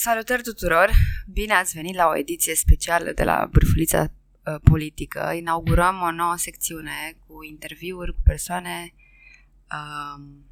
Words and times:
Salutări 0.00 0.42
tuturor! 0.42 0.90
Bine 1.26 1.52
ați 1.52 1.74
venit 1.74 1.94
la 1.94 2.06
o 2.06 2.16
ediție 2.16 2.54
specială 2.54 3.12
de 3.12 3.24
la 3.24 3.48
Bârfulița 3.50 4.02
uh, 4.02 4.54
Politică. 4.62 5.32
Inaugurăm 5.36 6.00
o 6.00 6.10
nouă 6.10 6.36
secțiune 6.36 7.16
cu 7.26 7.44
interviuri 7.44 8.12
cu 8.12 8.20
persoane 8.24 8.94
um, 9.72 10.44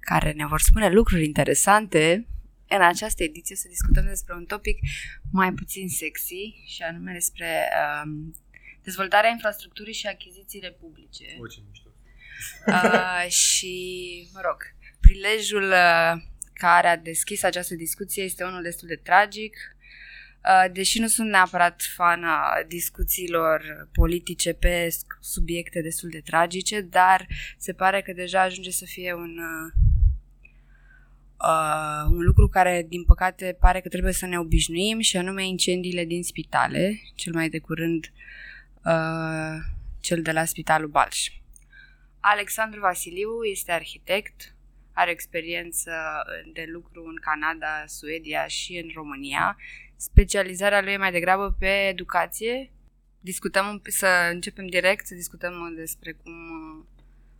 care 0.00 0.32
ne 0.32 0.46
vor 0.46 0.60
spune 0.60 0.88
lucruri 0.88 1.24
interesante. 1.24 2.26
În 2.68 2.82
această 2.82 3.22
ediție 3.22 3.56
să 3.56 3.68
discutăm 3.68 4.04
despre 4.04 4.34
un 4.34 4.44
topic 4.44 4.78
mai 5.32 5.52
puțin 5.52 5.88
sexy 5.88 6.64
și 6.66 6.82
anume 6.82 7.12
despre 7.12 7.68
um, 8.04 8.34
dezvoltarea 8.82 9.30
infrastructurii 9.30 9.94
și 9.94 10.06
achizițiile 10.06 10.70
publice. 10.70 11.24
O, 11.40 11.46
ce 11.46 11.60
mișto. 11.68 11.88
Uh, 12.66 13.30
și, 13.30 14.28
mă 14.32 14.40
rog, 14.44 14.56
prilejul 15.00 15.70
uh, 15.70 16.32
care 16.54 16.88
a 16.88 16.96
deschis 16.96 17.42
această 17.42 17.74
discuție 17.74 18.22
este 18.22 18.44
unul 18.44 18.62
destul 18.62 18.88
de 18.88 19.00
tragic. 19.02 19.56
Uh, 20.44 20.72
deși 20.72 20.98
nu 21.00 21.06
sunt 21.06 21.28
neapărat 21.28 21.82
fan 21.94 22.24
a 22.24 22.64
discuțiilor 22.68 23.88
politice 23.92 24.52
pe 24.52 24.88
subiecte 25.20 25.80
destul 25.80 26.08
de 26.08 26.20
tragice, 26.20 26.80
dar 26.80 27.26
se 27.58 27.72
pare 27.72 28.02
că 28.02 28.12
deja 28.12 28.42
ajunge 28.42 28.70
să 28.70 28.84
fie 28.84 29.14
un, 29.14 29.38
uh, 29.38 29.72
uh, 31.40 32.10
un 32.10 32.24
lucru 32.24 32.48
care, 32.48 32.86
din 32.88 33.04
păcate, 33.04 33.56
pare 33.60 33.80
că 33.80 33.88
trebuie 33.88 34.12
să 34.12 34.26
ne 34.26 34.38
obișnuim 34.38 35.00
și 35.00 35.16
anume 35.16 35.46
incendiile 35.46 36.04
din 36.04 36.22
spitale, 36.22 37.00
cel 37.14 37.32
mai 37.32 37.48
de 37.48 37.58
curând 37.58 38.12
uh, 38.84 39.56
cel 40.00 40.22
de 40.22 40.32
la 40.32 40.44
Spitalul 40.44 40.88
Balș. 40.88 41.28
Alexandru 42.20 42.80
Vasiliu 42.80 43.42
este 43.42 43.72
arhitect, 43.72 44.53
are 44.94 45.10
experiență 45.10 45.90
de 46.52 46.64
lucru 46.72 47.04
în 47.06 47.16
Canada, 47.20 47.82
Suedia 47.86 48.46
și 48.46 48.76
în 48.76 48.90
România. 48.94 49.56
Specializarea 49.96 50.82
lui 50.82 50.92
e 50.92 50.96
mai 50.96 51.12
degrabă 51.12 51.56
pe 51.58 51.86
educație. 51.88 52.72
Discutăm, 53.20 53.82
să 53.84 54.06
începem 54.30 54.66
direct, 54.66 55.06
să 55.06 55.14
discutăm 55.14 55.74
despre 55.76 56.12
cum, 56.12 56.32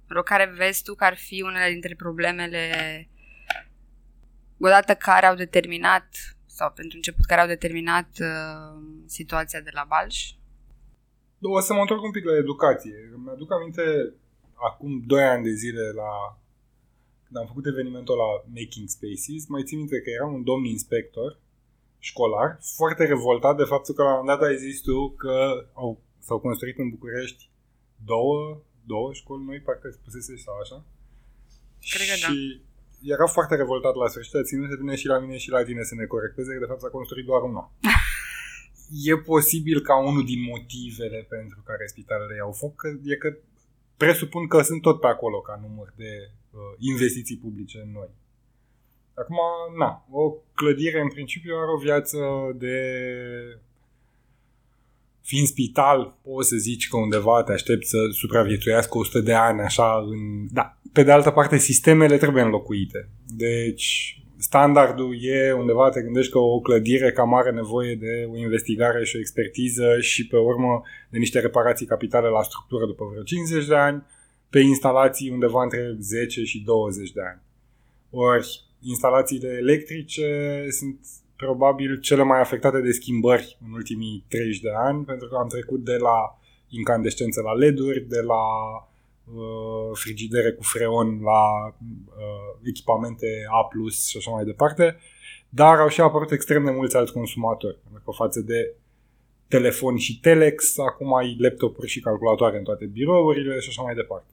rog, 0.07 0.25
care 0.25 0.53
vezi 0.57 0.83
tu 0.83 0.95
că 0.95 1.05
ar 1.05 1.17
fi 1.17 1.43
unele 1.43 1.71
dintre 1.71 1.95
problemele 1.95 3.09
odată 4.59 4.95
care 4.95 5.27
au 5.27 5.35
determinat 5.35 6.07
sau 6.47 6.71
pentru 6.71 6.97
început 6.97 7.25
care 7.25 7.41
au 7.41 7.47
determinat 7.47 8.09
uh, 8.21 8.83
situația 9.07 9.61
de 9.61 9.71
la 9.73 9.85
Balș? 9.89 10.31
O 11.41 11.61
să 11.61 11.73
mă 11.73 11.81
întorc 11.81 12.03
un 12.03 12.11
pic 12.11 12.25
la 12.25 12.37
educație. 12.37 12.95
Mi-aduc 13.25 13.53
aminte 13.53 14.13
acum 14.55 15.03
2 15.07 15.25
ani 15.25 15.45
de 15.45 15.51
zile 15.51 15.91
la 15.95 16.39
când 17.35 17.47
am 17.47 17.53
făcut 17.55 17.73
evenimentul 17.73 18.17
la 18.25 18.31
Making 18.59 18.89
Spaces, 18.97 19.43
mai 19.55 19.67
țin 19.69 19.79
minte 19.79 20.01
că 20.05 20.11
era 20.11 20.27
un 20.37 20.43
domn 20.51 20.65
inspector 20.77 21.31
școlar, 22.11 22.49
foarte 22.79 23.05
revoltat 23.13 23.57
de 23.57 23.71
faptul 23.73 23.95
că 23.95 24.03
la 24.03 24.13
un 24.13 24.21
moment 24.21 24.39
dat 24.39 24.49
ai 24.49 24.57
zis 24.67 24.81
tu 24.81 24.99
că 25.23 25.37
au, 25.83 25.91
s-au 26.27 26.39
construit 26.47 26.79
în 26.79 26.89
București 26.95 27.43
două, 28.13 28.39
două 28.93 29.09
școli 29.13 29.47
noi, 29.49 29.61
parcă 29.67 29.89
spusese 29.91 30.37
sau 30.37 30.55
așa. 30.63 30.79
Cred 31.93 32.07
că 32.11 32.17
și 32.25 32.37
da. 33.03 33.15
era 33.15 33.27
foarte 33.37 33.55
revoltat 33.63 33.95
la 34.03 34.09
sfârșit, 34.09 34.35
a 34.35 34.49
ținut 34.51 34.69
să 34.71 34.77
vină 34.83 34.95
și 34.95 35.07
la 35.07 35.19
mine 35.19 35.37
și 35.45 35.51
la 35.57 35.65
tine 35.69 35.83
să 35.91 35.95
ne 35.95 36.07
corecteze, 36.15 36.53
că 36.53 36.61
de 36.65 36.71
fapt 36.71 36.81
s-a 36.81 36.97
construit 36.99 37.27
doar 37.31 37.43
una. 37.51 37.65
e 39.11 39.17
posibil 39.33 39.79
ca 39.89 39.95
unul 40.09 40.25
din 40.33 40.43
motivele 40.53 41.21
pentru 41.35 41.59
care 41.69 41.93
spitalele 41.93 42.35
iau 42.37 42.53
foc, 42.53 42.75
că 42.83 42.89
e 43.13 43.17
că 43.25 43.31
presupun 43.97 44.47
că 44.47 44.63
sunt 44.63 44.83
tot 44.83 45.01
pe 45.01 45.07
acolo 45.07 45.41
ca 45.41 45.61
număr 45.63 45.93
de 45.97 46.31
uh, 46.51 46.61
investiții 46.79 47.37
publice 47.37 47.79
în 47.85 47.91
noi. 47.93 48.09
Acum, 49.15 49.39
na, 49.79 50.07
o 50.11 50.35
clădire 50.55 51.01
în 51.01 51.09
principiu 51.09 51.55
are 51.57 51.71
o 51.77 51.79
viață 51.79 52.19
de 52.55 52.77
fiind 55.25 55.47
spital, 55.47 56.17
poți 56.23 56.49
să 56.49 56.57
zici 56.57 56.89
că 56.89 56.97
undeva 56.97 57.43
te 57.43 57.53
aștepți 57.53 57.89
să 57.89 57.99
supraviețuiască 58.11 58.99
100 58.99 59.21
de 59.21 59.33
ani, 59.33 59.61
așa, 59.61 60.05
în... 60.09 60.47
Da. 60.51 60.79
Pe 60.93 61.03
de 61.03 61.11
altă 61.11 61.31
parte, 61.31 61.59
sistemele 61.59 62.17
trebuie 62.17 62.43
înlocuite. 62.43 63.09
Deci, 63.27 64.19
standardul 64.45 65.17
e 65.21 65.53
undeva, 65.53 65.89
te 65.89 66.03
gândești 66.03 66.33
că 66.33 66.39
o 66.39 66.61
clădire 66.61 67.13
cam 67.13 67.35
are 67.35 67.51
nevoie 67.51 67.95
de 67.95 68.29
o 68.33 68.37
investigare 68.37 69.05
și 69.05 69.17
o 69.17 69.19
expertiză 69.19 70.01
și 70.01 70.27
pe 70.27 70.37
urmă 70.37 70.83
de 71.09 71.19
niște 71.19 71.41
reparații 71.41 71.87
capitale 71.87 72.29
la 72.29 72.43
structură 72.43 72.87
după 72.87 73.05
vreo 73.11 73.23
50 73.23 73.67
de 73.67 73.75
ani, 73.75 74.05
pe 74.51 74.59
instalații 74.59 75.31
undeva 75.31 75.63
între 75.63 75.97
10 76.01 76.45
și 76.45 76.63
20 76.65 77.13
de 77.13 77.21
ani. 77.31 77.41
Ori 78.11 78.65
instalațiile 78.81 79.49
electrice 79.49 80.29
sunt 80.71 80.99
probabil 81.37 82.01
cele 82.01 82.23
mai 82.23 82.41
afectate 82.41 82.81
de 82.81 82.93
schimbări 82.93 83.59
în 83.67 83.73
ultimii 83.73 84.25
30 84.29 84.61
de 84.61 84.71
ani, 84.77 85.05
pentru 85.05 85.29
că 85.29 85.37
am 85.37 85.49
trecut 85.49 85.85
de 85.85 85.97
la 85.97 86.39
incandescență 86.69 87.41
la 87.41 87.53
LED-uri, 87.53 88.01
de 88.09 88.21
la 88.21 88.35
uh, 88.35 88.94
frigidere 89.93 90.53
cu 90.53 90.63
freon 90.63 91.21
la 91.23 91.67
uh, 91.67 92.59
echipamente 92.63 93.27
A+, 93.51 93.69
și 94.09 94.17
așa 94.17 94.31
mai 94.31 94.45
departe, 94.45 94.97
dar 95.49 95.79
au 95.79 95.89
și 95.89 96.01
apărut 96.01 96.31
extrem 96.31 96.65
de 96.65 96.71
mulți 96.71 96.97
alți 96.97 97.13
consumatori, 97.13 97.79
pentru 97.83 98.03
că 98.05 98.11
față 98.11 98.41
de 98.41 98.75
telefon 99.49 99.97
și 99.97 100.21
telex, 100.21 100.79
acum 100.79 101.15
ai 101.15 101.37
laptopuri 101.39 101.89
și 101.89 102.01
calculatoare 102.01 102.59
în 102.59 102.65
toate 102.65 102.85
birourile 102.85 103.59
și 103.59 103.69
așa 103.69 103.83
mai 103.83 103.95
departe. 103.95 104.33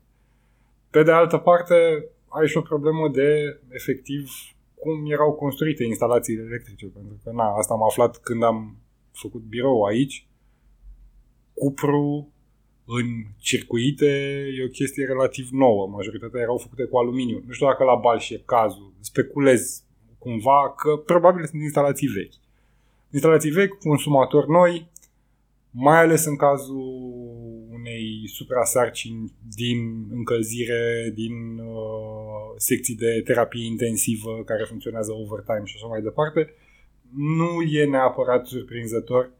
Pe 0.90 1.03
de 1.03 1.12
altă 1.12 1.38
parte, 1.38 2.06
ai 2.28 2.47
și 2.47 2.58
o 2.58 2.62
problemă 2.62 3.09
de, 3.09 3.59
efectiv, 3.69 4.31
cum 4.75 5.12
erau 5.12 5.34
construite 5.34 5.84
instalațiile 5.84 6.44
electrice, 6.44 6.85
pentru 6.85 7.19
că, 7.23 7.31
na, 7.31 7.56
asta 7.56 7.73
am 7.73 7.84
aflat 7.84 8.18
când 8.18 8.44
am 8.44 8.78
făcut 9.12 9.41
birou 9.41 9.84
aici. 9.84 10.28
Cupru 11.53 12.31
în 12.97 13.07
circuite 13.40 14.09
e 14.57 14.63
o 14.63 14.68
chestie 14.68 15.06
relativ 15.06 15.47
nouă. 15.52 15.88
Majoritatea 15.88 16.41
erau 16.41 16.57
făcute 16.57 16.84
cu 16.84 16.97
aluminiu. 16.97 17.44
Nu 17.46 17.52
știu 17.53 17.66
dacă 17.66 17.84
la 17.84 17.96
Balș 17.96 18.29
e 18.29 18.41
cazul. 18.46 18.94
Speculez 19.00 19.84
cumva 20.18 20.74
că 20.78 20.96
probabil 20.96 21.46
sunt 21.46 21.62
instalații 21.62 22.07
vechi. 22.07 22.34
Instalații 23.12 23.52
vechi, 23.52 23.78
consumatori 23.78 24.50
noi, 24.50 24.90
mai 25.72 25.97
ales 25.97 26.25
în 26.25 26.35
cazul 26.35 26.84
unei 27.69 28.28
suprasarcini 28.28 29.34
din 29.56 30.08
încălzire, 30.12 31.12
din 31.13 31.58
uh, 31.58 32.53
secții 32.58 32.96
de 32.96 33.22
terapie 33.25 33.66
intensivă 33.66 34.41
care 34.46 34.63
funcționează 34.68 35.12
overtime 35.12 35.66
și 35.66 35.75
așa 35.75 35.88
mai 35.88 36.02
departe, 36.02 36.53
nu 37.16 37.62
e 37.62 37.85
neapărat 37.85 38.46
surprinzător, 38.46 39.31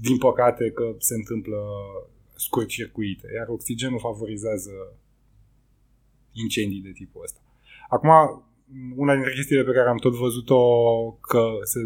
din 0.00 0.18
păcate, 0.18 0.70
că 0.70 0.94
se 0.98 1.14
întâmplă 1.14 1.58
scurt-circuite, 2.44 3.26
iar 3.34 3.48
oxigenul 3.48 3.98
favorizează 3.98 4.74
incendii 6.32 6.86
de 6.88 6.92
tipul 6.92 7.22
ăsta. 7.22 7.40
Acum, 7.88 8.10
una 8.96 9.14
dintre 9.14 9.32
chestiile 9.32 9.64
pe 9.64 9.72
care 9.72 9.88
am 9.88 9.96
tot 9.96 10.14
văzut-o 10.14 10.62
că 11.10 11.42
se, 11.62 11.80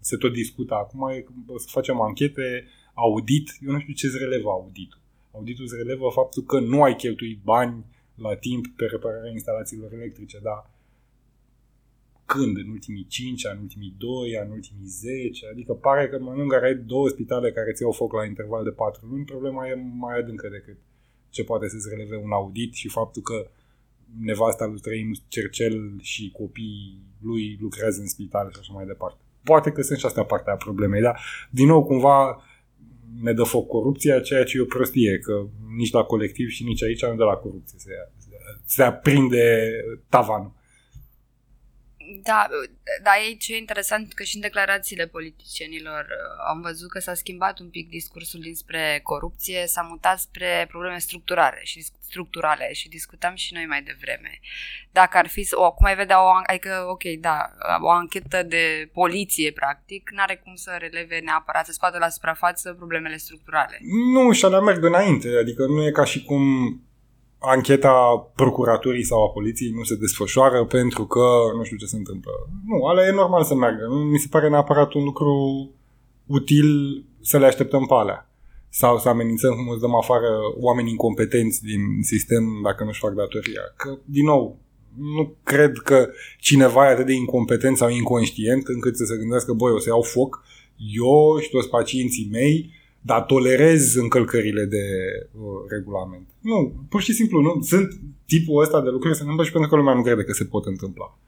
se 0.00 0.16
tot 0.16 0.32
discută 0.32 0.74
acum 0.74 1.08
e 1.08 1.20
că 1.20 1.32
o 1.46 1.58
să 1.58 1.68
facem 1.70 2.00
anchete, 2.00 2.66
audit, 2.94 3.46
eu 3.66 3.72
nu 3.72 3.80
știu 3.80 3.94
ce 3.94 4.06
îți 4.06 4.18
relevă 4.18 4.48
auditul. 4.50 5.00
Auditul 5.32 5.64
îți 5.64 5.76
relevă 5.76 6.08
faptul 6.12 6.42
că 6.42 6.60
nu 6.60 6.82
ai 6.82 6.96
cheltuit 6.96 7.40
bani 7.42 7.84
la 8.14 8.34
timp 8.36 8.66
pe 8.76 8.84
repararea 8.84 9.30
instalațiilor 9.30 9.92
electrice, 9.92 10.38
dar 10.42 10.70
când? 12.26 12.56
În 12.56 12.68
ultimii 12.68 13.06
5 13.06 13.46
ani, 13.46 13.56
în 13.56 13.62
ultimii 13.62 13.94
2 13.98 14.38
ani, 14.38 14.48
în 14.48 14.54
ultimii 14.54 14.86
10? 14.86 15.46
Adică 15.52 15.72
pare 15.72 16.08
că 16.08 16.16
în 16.16 16.36
lângă 16.36 16.60
ai 16.62 16.74
două 16.74 17.08
spitale 17.08 17.52
care 17.52 17.72
ți 17.72 17.82
iau 17.82 17.92
foc 17.92 18.12
la 18.12 18.24
interval 18.24 18.64
de 18.64 18.70
4 18.70 19.06
luni, 19.06 19.24
problema 19.24 19.68
e 19.68 19.74
mai 19.98 20.18
adâncă 20.18 20.48
decât 20.48 20.78
ce 21.30 21.44
poate 21.44 21.68
să-ți 21.68 21.88
releve 21.88 22.16
un 22.16 22.32
audit 22.32 22.72
și 22.74 22.88
faptul 22.88 23.22
că 23.22 23.50
nevasta 24.20 24.66
lui 24.66 24.80
Trăim 24.80 25.14
Cercel 25.28 25.98
și 26.00 26.30
copiii 26.30 27.02
lui 27.20 27.58
lucrează 27.60 28.00
în 28.00 28.06
spital 28.06 28.50
și 28.50 28.58
așa 28.60 28.72
mai 28.72 28.86
departe. 28.86 29.20
Poate 29.42 29.70
că 29.70 29.82
sunt 29.82 29.98
și 29.98 30.06
astea 30.06 30.24
partea 30.24 30.52
a 30.52 30.56
problemei, 30.56 31.00
dar 31.00 31.20
din 31.50 31.66
nou 31.66 31.84
cumva 31.84 32.42
ne 33.22 33.32
dă 33.32 33.42
foc 33.42 33.66
corupția, 33.66 34.20
ceea 34.20 34.44
ce 34.44 34.56
e 34.56 34.60
o 34.60 34.64
prostie, 34.64 35.18
că 35.18 35.46
nici 35.76 35.92
la 35.92 36.02
colectiv 36.02 36.48
și 36.48 36.64
nici 36.64 36.82
aici 36.82 37.04
nu 37.04 37.14
de 37.14 37.22
la 37.22 37.34
corupție 37.34 37.78
se, 37.78 37.90
se 38.64 38.82
aprinde 38.82 39.70
tavanul. 40.08 40.52
Da, 42.22 42.48
dar 43.02 43.14
e 43.30 43.34
ce 43.34 43.56
interesant 43.56 44.12
că 44.12 44.22
și 44.22 44.34
în 44.34 44.40
declarațiile 44.40 45.06
politicienilor 45.06 46.00
uh, 46.00 46.44
am 46.48 46.60
văzut 46.60 46.90
că 46.90 46.98
s-a 46.98 47.14
schimbat 47.14 47.58
un 47.58 47.68
pic 47.68 47.88
discursul 47.88 48.40
dinspre 48.40 49.00
corupție, 49.02 49.66
s-a 49.66 49.82
mutat 49.82 50.18
spre 50.18 50.66
probleme 50.68 50.98
structurale 50.98 51.60
și 51.62 51.86
structurale 52.00 52.72
și 52.72 52.88
discutam 52.88 53.34
și 53.34 53.54
noi 53.54 53.66
mai 53.66 53.82
devreme. 53.82 54.40
Dacă 54.90 55.18
ar 55.18 55.28
fi, 55.28 55.48
o, 55.50 55.64
acum 55.64 55.86
ai 55.86 55.94
vedea 55.94 56.24
o, 56.24 56.28
adică, 56.46 56.86
ok, 56.88 57.02
da, 57.02 57.50
o 57.80 57.90
anchetă 57.90 58.42
de 58.42 58.90
poliție, 58.92 59.52
practic, 59.52 60.10
n-are 60.10 60.36
cum 60.36 60.54
să 60.54 60.76
releve 60.78 61.18
neapărat, 61.18 61.66
să 61.66 61.72
scoată 61.72 61.98
la 61.98 62.08
suprafață 62.08 62.72
problemele 62.72 63.16
structurale. 63.16 63.78
Nu, 64.12 64.32
și 64.32 64.44
alea 64.44 64.60
merg 64.60 64.84
înainte, 64.84 65.28
adică 65.40 65.66
nu 65.66 65.86
e 65.86 65.90
ca 65.90 66.04
și 66.04 66.24
cum 66.24 66.42
ancheta 67.46 68.30
procuraturii 68.34 69.04
sau 69.04 69.24
a 69.24 69.30
poliției 69.30 69.70
nu 69.70 69.82
se 69.82 69.96
desfășoară 69.96 70.64
pentru 70.64 71.06
că 71.06 71.26
nu 71.56 71.64
știu 71.64 71.76
ce 71.76 71.86
se 71.86 71.96
întâmplă. 71.96 72.32
Nu, 72.66 72.84
alea 72.84 73.06
e 73.06 73.12
normal 73.12 73.44
să 73.44 73.54
meargă. 73.54 73.86
Nu 73.88 73.94
mi 73.94 74.18
se 74.18 74.26
pare 74.30 74.48
neapărat 74.48 74.92
un 74.92 75.04
lucru 75.04 75.70
util 76.26 76.68
să 77.20 77.38
le 77.38 77.46
așteptăm 77.46 77.86
pe 77.86 77.94
alea. 77.94 78.28
Sau 78.68 78.98
să 78.98 79.08
amenințăm 79.08 79.54
cum 79.54 79.68
îți 79.68 79.80
dăm 79.80 79.94
afară 79.94 80.28
oameni 80.60 80.90
incompetenți 80.90 81.62
din 81.62 81.80
sistem 82.02 82.44
dacă 82.62 82.84
nu-și 82.84 83.00
fac 83.00 83.12
datoria. 83.14 83.62
Că, 83.76 83.98
din 84.04 84.24
nou, 84.24 84.58
nu 84.98 85.36
cred 85.42 85.78
că 85.78 86.08
cineva 86.38 86.86
e 86.86 86.92
atât 86.92 87.06
de 87.06 87.12
incompetent 87.12 87.76
sau 87.76 87.88
inconștient 87.88 88.66
încât 88.66 88.96
să 88.96 89.04
se 89.04 89.16
gândească, 89.16 89.52
băi, 89.52 89.72
o 89.72 89.78
să 89.78 89.88
iau 89.88 90.02
foc, 90.02 90.42
eu 90.76 91.38
și 91.40 91.50
toți 91.50 91.68
pacienții 91.68 92.28
mei, 92.30 92.70
dar 93.06 93.22
tolerez 93.22 93.94
încălcările 93.94 94.64
de 94.64 94.84
uh, 95.32 95.42
regulament. 95.68 96.28
Nu, 96.40 96.86
pur 96.88 97.00
și 97.02 97.12
simplu 97.12 97.40
nu. 97.40 97.62
Sunt 97.62 97.88
tipul 98.26 98.62
ăsta 98.62 98.80
de 98.80 98.88
lucruri 98.88 99.14
se 99.14 99.20
întâmplă 99.20 99.44
și 99.44 99.52
pentru 99.52 99.70
că 99.70 99.76
lumea 99.76 99.94
nu 99.94 100.02
crede 100.02 100.24
că 100.24 100.32
se 100.32 100.44
pot 100.44 100.66
întâmpla. 100.66 101.18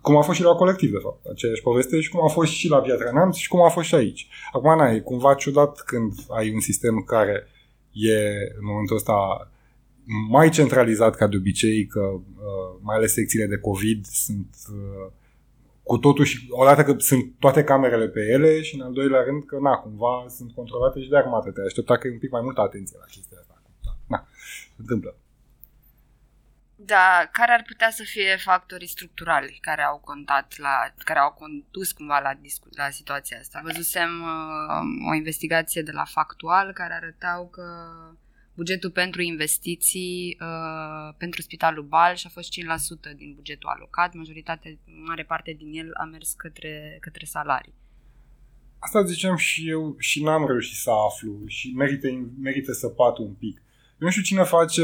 Cum 0.00 0.16
a 0.16 0.20
fost 0.20 0.38
și 0.38 0.44
la 0.44 0.54
colectiv, 0.54 0.90
de 0.90 0.98
fapt. 1.02 1.26
Aceeași 1.26 1.62
poveste 1.62 2.00
și 2.00 2.10
cum 2.10 2.22
a 2.24 2.28
fost 2.28 2.52
și 2.52 2.68
la 2.68 2.78
Piatra 2.78 3.10
Neamț 3.12 3.36
și 3.36 3.48
cum 3.48 3.60
a 3.60 3.68
fost 3.68 3.86
și 3.86 3.94
aici. 3.94 4.28
Acum, 4.52 4.76
na, 4.76 4.90
e 4.90 5.00
cumva 5.00 5.34
ciudat 5.34 5.80
când 5.80 6.12
ai 6.28 6.52
un 6.52 6.60
sistem 6.60 7.02
care 7.06 7.46
e, 7.92 8.18
în 8.58 8.64
momentul 8.66 8.96
ăsta, 8.96 9.50
mai 10.28 10.50
centralizat 10.50 11.16
ca 11.16 11.26
de 11.26 11.36
obicei, 11.36 11.86
că 11.86 12.00
uh, 12.00 12.78
mai 12.80 12.96
ales 12.96 13.12
secțiile 13.12 13.46
de 13.46 13.58
COVID 13.58 14.04
sunt 14.04 14.54
uh, 14.72 15.12
cu 15.84 15.98
totul 15.98 16.24
și 16.24 16.46
odată 16.50 16.82
că 16.82 16.94
sunt 16.98 17.32
toate 17.38 17.64
camerele 17.64 18.08
pe 18.08 18.20
ele 18.20 18.62
și 18.62 18.74
în 18.74 18.80
al 18.80 18.92
doilea 18.92 19.22
rând 19.22 19.44
că 19.44 19.58
na, 19.60 19.74
cumva 19.76 20.24
sunt 20.28 20.52
controlate 20.52 21.00
și 21.00 21.08
de 21.08 21.16
armată. 21.16 21.50
Te 21.50 21.60
aștepta 21.60 21.98
că 21.98 22.06
e 22.06 22.12
un 22.12 22.18
pic 22.18 22.30
mai 22.30 22.42
multă 22.42 22.60
atenție 22.60 22.96
la 22.98 23.04
chestia 23.04 23.38
asta. 23.40 23.62
Na, 24.06 24.26
se 24.76 24.80
întâmplă. 24.80 25.16
Da, 26.76 27.28
care 27.32 27.52
ar 27.52 27.62
putea 27.66 27.90
să 27.90 28.02
fie 28.06 28.36
factorii 28.36 28.86
structurali 28.86 29.58
care 29.60 29.82
au 29.82 29.98
contat 29.98 30.54
la, 30.56 30.92
care 31.04 31.18
au 31.18 31.32
condus 31.32 31.92
cumva 31.92 32.18
la, 32.18 32.34
discu- 32.40 32.68
la 32.76 32.90
situația 32.90 33.38
asta? 33.38 33.60
Văzusem 33.64 34.10
uh, 34.22 35.10
o 35.10 35.14
investigație 35.14 35.82
de 35.82 35.92
la 35.92 36.04
Factual 36.04 36.72
care 36.72 36.94
arătau 36.94 37.48
că 37.48 37.64
bugetul 38.54 38.90
pentru 38.90 39.22
investiții 39.22 40.36
uh, 40.40 41.14
pentru 41.18 41.42
Spitalul 41.42 41.84
Balș 41.84 42.24
a 42.24 42.28
fost 42.28 42.52
5% 42.52 43.16
din 43.16 43.32
bugetul 43.34 43.68
alocat, 43.68 44.14
majoritatea, 44.14 44.70
mare 45.06 45.22
parte 45.22 45.54
din 45.58 45.70
el 45.72 45.90
a 45.94 46.04
mers 46.04 46.32
către, 46.32 46.98
către 47.00 47.24
salarii. 47.24 47.74
Asta 48.78 49.04
ziceam 49.04 49.36
și 49.36 49.68
eu 49.68 49.96
și 49.98 50.22
n-am 50.22 50.46
reușit 50.46 50.76
să 50.76 50.90
aflu 50.90 51.46
și 51.46 51.72
merită, 51.76 52.08
merită 52.40 52.72
să 52.72 52.88
pat 52.88 53.18
un 53.18 53.32
pic. 53.32 53.62
Eu 54.00 54.06
nu 54.06 54.10
știu 54.10 54.22
cine 54.22 54.42
face, 54.42 54.82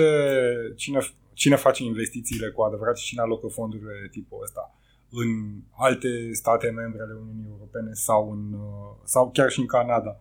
cine, 0.76 0.98
cine 1.32 1.56
face 1.56 1.82
investițiile 1.82 2.50
cu 2.50 2.62
adevărat 2.62 2.98
și 2.98 3.06
cine 3.06 3.20
alocă 3.20 3.46
fondurile 3.46 3.92
de 4.02 4.08
tipul 4.08 4.42
ăsta 4.42 4.74
în 5.10 5.60
alte 5.76 6.08
state 6.32 6.70
membre 6.70 7.02
ale 7.02 7.12
Uniunii 7.12 7.50
Europene 7.50 7.90
sau, 7.92 8.30
în, 8.32 8.52
uh, 8.52 8.96
sau 9.04 9.30
chiar 9.30 9.50
și 9.50 9.60
în 9.60 9.66
Canada. 9.66 10.20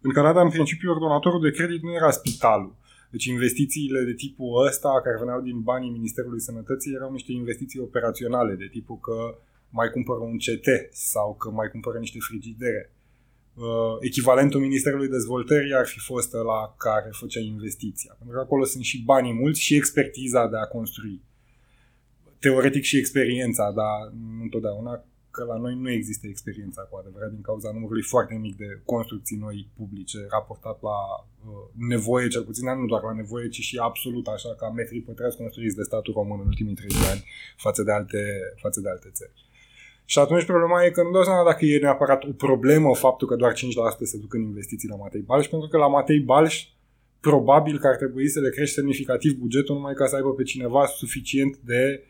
În 0.00 0.12
Canada, 0.12 0.40
în 0.40 0.50
principiu, 0.50 0.90
ordonatorul 0.90 1.40
de 1.40 1.50
credit 1.50 1.82
nu 1.82 1.92
era 1.92 2.10
spitalul, 2.10 2.74
deci 3.10 3.24
investițiile 3.24 4.00
de 4.04 4.12
tipul 4.12 4.66
ăsta, 4.66 5.00
care 5.04 5.18
veneau 5.18 5.40
din 5.40 5.60
banii 5.60 5.90
Ministerului 5.90 6.40
Sănătății, 6.40 6.94
erau 6.94 7.12
niște 7.12 7.32
investiții 7.32 7.80
operaționale, 7.80 8.54
de 8.54 8.68
tipul 8.70 8.98
că 8.98 9.38
mai 9.70 9.90
cumpără 9.90 10.18
un 10.18 10.36
CT 10.36 10.68
sau 10.92 11.34
că 11.34 11.50
mai 11.50 11.68
cumpără 11.68 11.98
niște 11.98 12.18
frigidere. 12.20 12.92
Uh, 13.54 13.96
echivalentul 14.00 14.60
Ministerului 14.60 15.08
Dezvoltării 15.08 15.74
ar 15.74 15.86
fi 15.86 15.98
fost 15.98 16.32
la 16.32 16.74
care 16.78 17.08
făcea 17.12 17.40
investiția. 17.40 18.14
Pentru 18.18 18.36
că 18.36 18.42
acolo 18.42 18.64
sunt 18.64 18.84
și 18.84 19.02
banii 19.02 19.32
mulți 19.32 19.60
și 19.60 19.74
expertiza 19.74 20.46
de 20.46 20.56
a 20.56 20.66
construi. 20.66 21.22
Teoretic 22.38 22.82
și 22.82 22.96
experiența, 22.96 23.72
dar 23.74 24.12
nu 24.12 24.42
întotdeauna 24.42 25.04
că 25.30 25.44
la 25.44 25.56
noi 25.56 25.74
nu 25.74 25.90
există 25.90 26.26
experiența 26.26 26.82
cu 26.82 26.96
adevărat 26.96 27.30
din 27.30 27.40
cauza 27.40 27.70
numărului 27.72 28.02
foarte 28.02 28.34
mic 28.34 28.56
de 28.56 28.80
construcții 28.84 29.36
noi 29.36 29.68
publice 29.76 30.18
raportat 30.30 30.82
la 30.82 30.98
uh, 31.20 31.64
nevoie, 31.92 32.28
cel 32.28 32.44
puțin 32.44 32.78
nu 32.80 32.86
doar 32.86 33.02
la 33.02 33.12
nevoie, 33.12 33.48
ci 33.48 33.60
și 33.60 33.76
absolut 33.76 34.26
așa 34.26 34.54
ca 34.58 34.68
metri 34.70 35.00
pătrați 35.00 35.36
construiți 35.36 35.76
de 35.76 35.82
statul 35.82 36.12
român 36.14 36.38
în 36.40 36.46
ultimii 36.46 36.74
30 36.74 37.08
ani 37.12 37.24
față 37.56 37.82
de 37.82 37.92
alte, 37.92 38.22
față 38.56 38.80
de 38.80 38.88
alte 38.88 39.08
țări. 39.12 39.48
Și 40.04 40.18
atunci 40.18 40.44
problema 40.44 40.84
e 40.84 40.90
că 40.90 41.02
nu 41.02 41.10
dau 41.10 41.22
seama 41.22 41.44
dacă 41.44 41.64
e 41.64 41.78
neapărat 41.78 42.24
o 42.24 42.32
problemă 42.32 42.94
faptul 42.94 43.28
că 43.28 43.36
doar 43.36 43.52
5% 43.52 43.56
se 44.02 44.18
duc 44.18 44.34
în 44.34 44.42
investiții 44.42 44.88
la 44.88 44.96
Matei 44.96 45.20
Balș, 45.20 45.46
pentru 45.46 45.68
că 45.68 45.76
la 45.76 45.88
Matei 45.88 46.20
Balș 46.20 46.68
probabil 47.20 47.78
că 47.78 47.86
ar 47.86 47.96
trebui 47.96 48.28
să 48.28 48.40
le 48.40 48.50
crești 48.50 48.74
semnificativ 48.74 49.32
bugetul 49.32 49.74
numai 49.74 49.94
ca 49.94 50.06
să 50.06 50.16
aibă 50.16 50.32
pe 50.34 50.42
cineva 50.42 50.86
suficient 50.86 51.56
de 51.56 52.04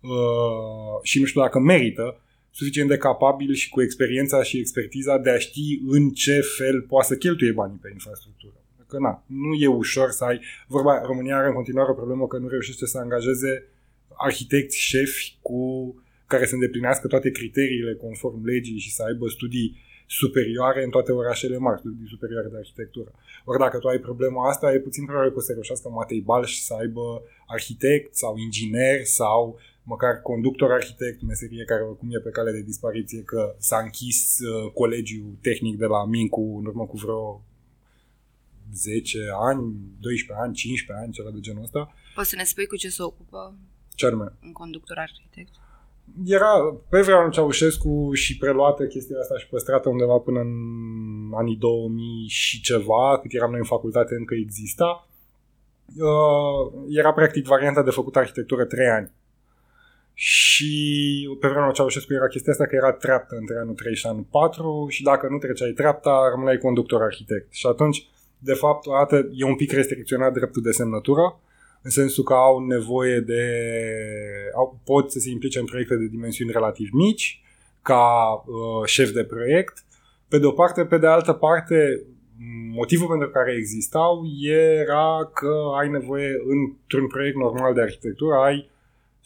uh, 0.00 1.02
și 1.02 1.20
nu 1.20 1.26
știu 1.26 1.40
dacă 1.40 1.58
merită 1.58 2.20
suficient 2.58 2.88
de 2.88 2.96
capabil 2.96 3.52
și 3.54 3.68
cu 3.68 3.82
experiența 3.82 4.42
și 4.42 4.58
expertiza 4.58 5.18
de 5.18 5.30
a 5.30 5.38
ști 5.38 5.80
în 5.86 6.10
ce 6.10 6.40
fel 6.56 6.82
poate 6.82 7.06
să 7.06 7.16
cheltuie 7.16 7.52
banii 7.52 7.78
pe 7.82 7.90
infrastructură. 7.92 8.54
Că 8.88 8.98
na, 8.98 9.24
nu 9.26 9.52
e 9.54 9.66
ușor 9.66 10.10
să 10.10 10.24
ai... 10.24 10.40
Vorba, 10.66 11.00
România 11.00 11.36
are 11.36 11.48
în 11.48 11.54
continuare 11.54 11.90
o 11.90 11.94
problemă 11.94 12.26
că 12.26 12.38
nu 12.38 12.48
reușește 12.48 12.86
să 12.86 12.98
angajeze 12.98 13.64
arhitecți 14.16 14.78
șefi 14.78 15.38
cu 15.42 15.60
care 16.26 16.46
să 16.46 16.54
îndeplinească 16.54 17.06
toate 17.06 17.30
criteriile 17.30 17.94
conform 17.94 18.44
legii 18.44 18.78
și 18.78 18.92
să 18.92 19.02
aibă 19.02 19.28
studii 19.28 19.84
superioare 20.06 20.84
în 20.84 20.90
toate 20.90 21.12
orașele 21.12 21.58
mari, 21.58 21.78
studii 21.78 22.08
superioare 22.08 22.48
de 22.48 22.56
arhitectură. 22.56 23.10
Ori 23.44 23.58
dacă 23.58 23.78
tu 23.78 23.88
ai 23.88 23.98
problema 23.98 24.48
asta, 24.48 24.72
e 24.72 24.78
puțin 24.78 25.04
probabil 25.04 25.30
că 25.30 25.38
o 25.38 25.40
să 25.40 25.52
reușească 25.52 25.88
Matei 25.88 26.20
Balș 26.20 26.52
să 26.58 26.74
aibă 26.80 27.22
arhitect 27.46 28.14
sau 28.14 28.36
inginer 28.36 29.04
sau 29.04 29.58
măcar 29.92 30.22
conductor 30.22 30.72
arhitect, 30.72 31.22
meserie 31.22 31.64
care 31.64 31.82
oricum 31.82 32.08
e 32.10 32.18
pe 32.18 32.30
cale 32.30 32.50
de 32.50 32.62
dispariție, 32.62 33.22
că 33.22 33.54
s-a 33.58 33.78
închis 33.78 34.38
uh, 34.38 34.72
colegiul 34.72 35.38
tehnic 35.40 35.76
de 35.78 35.86
la 35.86 36.06
Mincu 36.06 36.56
în 36.58 36.66
urmă 36.66 36.86
cu 36.86 36.96
vreo 36.96 37.42
10 38.74 39.18
ani, 39.48 39.74
12 40.00 40.44
ani, 40.44 40.54
15 40.54 41.04
ani, 41.04 41.12
ceva 41.12 41.30
de 41.30 41.40
genul 41.40 41.62
ăsta. 41.62 41.94
Poți 42.14 42.28
să 42.28 42.36
ne 42.36 42.44
spui 42.44 42.66
cu 42.66 42.76
ce 42.76 42.88
se 42.88 43.02
ocupă 43.02 43.54
ce 43.94 44.06
anume? 44.06 44.32
un 44.44 44.52
conductor 44.52 44.98
arhitect? 44.98 45.54
Era 46.24 46.52
pe 46.88 47.00
vremea 47.00 47.22
lui 47.22 47.32
Ceaușescu 47.32 48.10
și 48.12 48.38
preluată 48.38 48.86
chestia 48.86 49.18
asta 49.18 49.38
și 49.38 49.48
păstrată 49.48 49.88
undeva 49.88 50.18
până 50.18 50.40
în 50.40 50.52
anii 51.34 51.56
2000 51.56 52.28
și 52.28 52.60
ceva, 52.60 53.18
cât 53.22 53.32
eram 53.32 53.50
noi 53.50 53.58
în 53.58 53.64
facultate 53.64 54.14
încă 54.14 54.34
exista. 54.34 55.08
Uh, 55.86 56.84
era 56.88 57.12
practic 57.12 57.46
varianta 57.46 57.82
de 57.82 57.90
făcut 57.90 58.16
arhitectură 58.16 58.64
3 58.64 58.86
ani 58.88 59.10
și 60.18 61.28
pe 61.40 61.48
vremea 61.48 61.70
Ceaușescu 61.70 62.12
era 62.12 62.28
chestia 62.28 62.52
asta 62.52 62.66
că 62.66 62.74
era 62.74 62.92
treaptă 62.92 63.36
între 63.38 63.56
anul 63.58 63.74
3 63.74 63.94
și 63.94 64.06
anul 64.06 64.26
4 64.30 64.86
și 64.88 65.02
dacă 65.02 65.28
nu 65.30 65.38
treceai 65.38 65.70
treapta, 65.70 66.28
rămâneai 66.30 66.58
conductor 66.58 67.02
arhitect. 67.02 67.52
Și 67.52 67.66
atunci, 67.66 68.08
de 68.38 68.52
fapt, 68.52 68.86
o 68.86 68.92
dată 68.92 69.28
e 69.32 69.44
un 69.44 69.56
pic 69.56 69.72
restricționat 69.72 70.32
dreptul 70.32 70.62
de 70.62 70.70
semnătură, 70.70 71.40
în 71.82 71.90
sensul 71.90 72.24
că 72.24 72.32
au 72.32 72.66
nevoie 72.66 73.20
de... 73.20 73.42
Au, 74.54 74.80
pot 74.84 75.10
să 75.10 75.18
se 75.18 75.30
implice 75.30 75.58
în 75.58 75.64
proiecte 75.64 75.96
de 75.96 76.06
dimensiuni 76.06 76.52
relativ 76.52 76.88
mici, 76.92 77.42
ca 77.82 78.04
uh, 78.46 78.86
șef 78.86 79.10
de 79.10 79.24
proiect, 79.24 79.84
pe 80.28 80.38
de 80.38 80.46
o 80.46 80.50
parte, 80.50 80.84
pe 80.84 80.98
de 80.98 81.06
altă 81.06 81.32
parte, 81.32 82.02
motivul 82.74 83.08
pentru 83.08 83.28
care 83.28 83.52
existau 83.52 84.22
era 84.40 85.30
că 85.34 85.54
ai 85.80 85.88
nevoie, 85.88 86.30
într-un 86.46 87.06
proiect 87.06 87.36
normal 87.36 87.74
de 87.74 87.80
arhitectură, 87.80 88.34
ai 88.34 88.74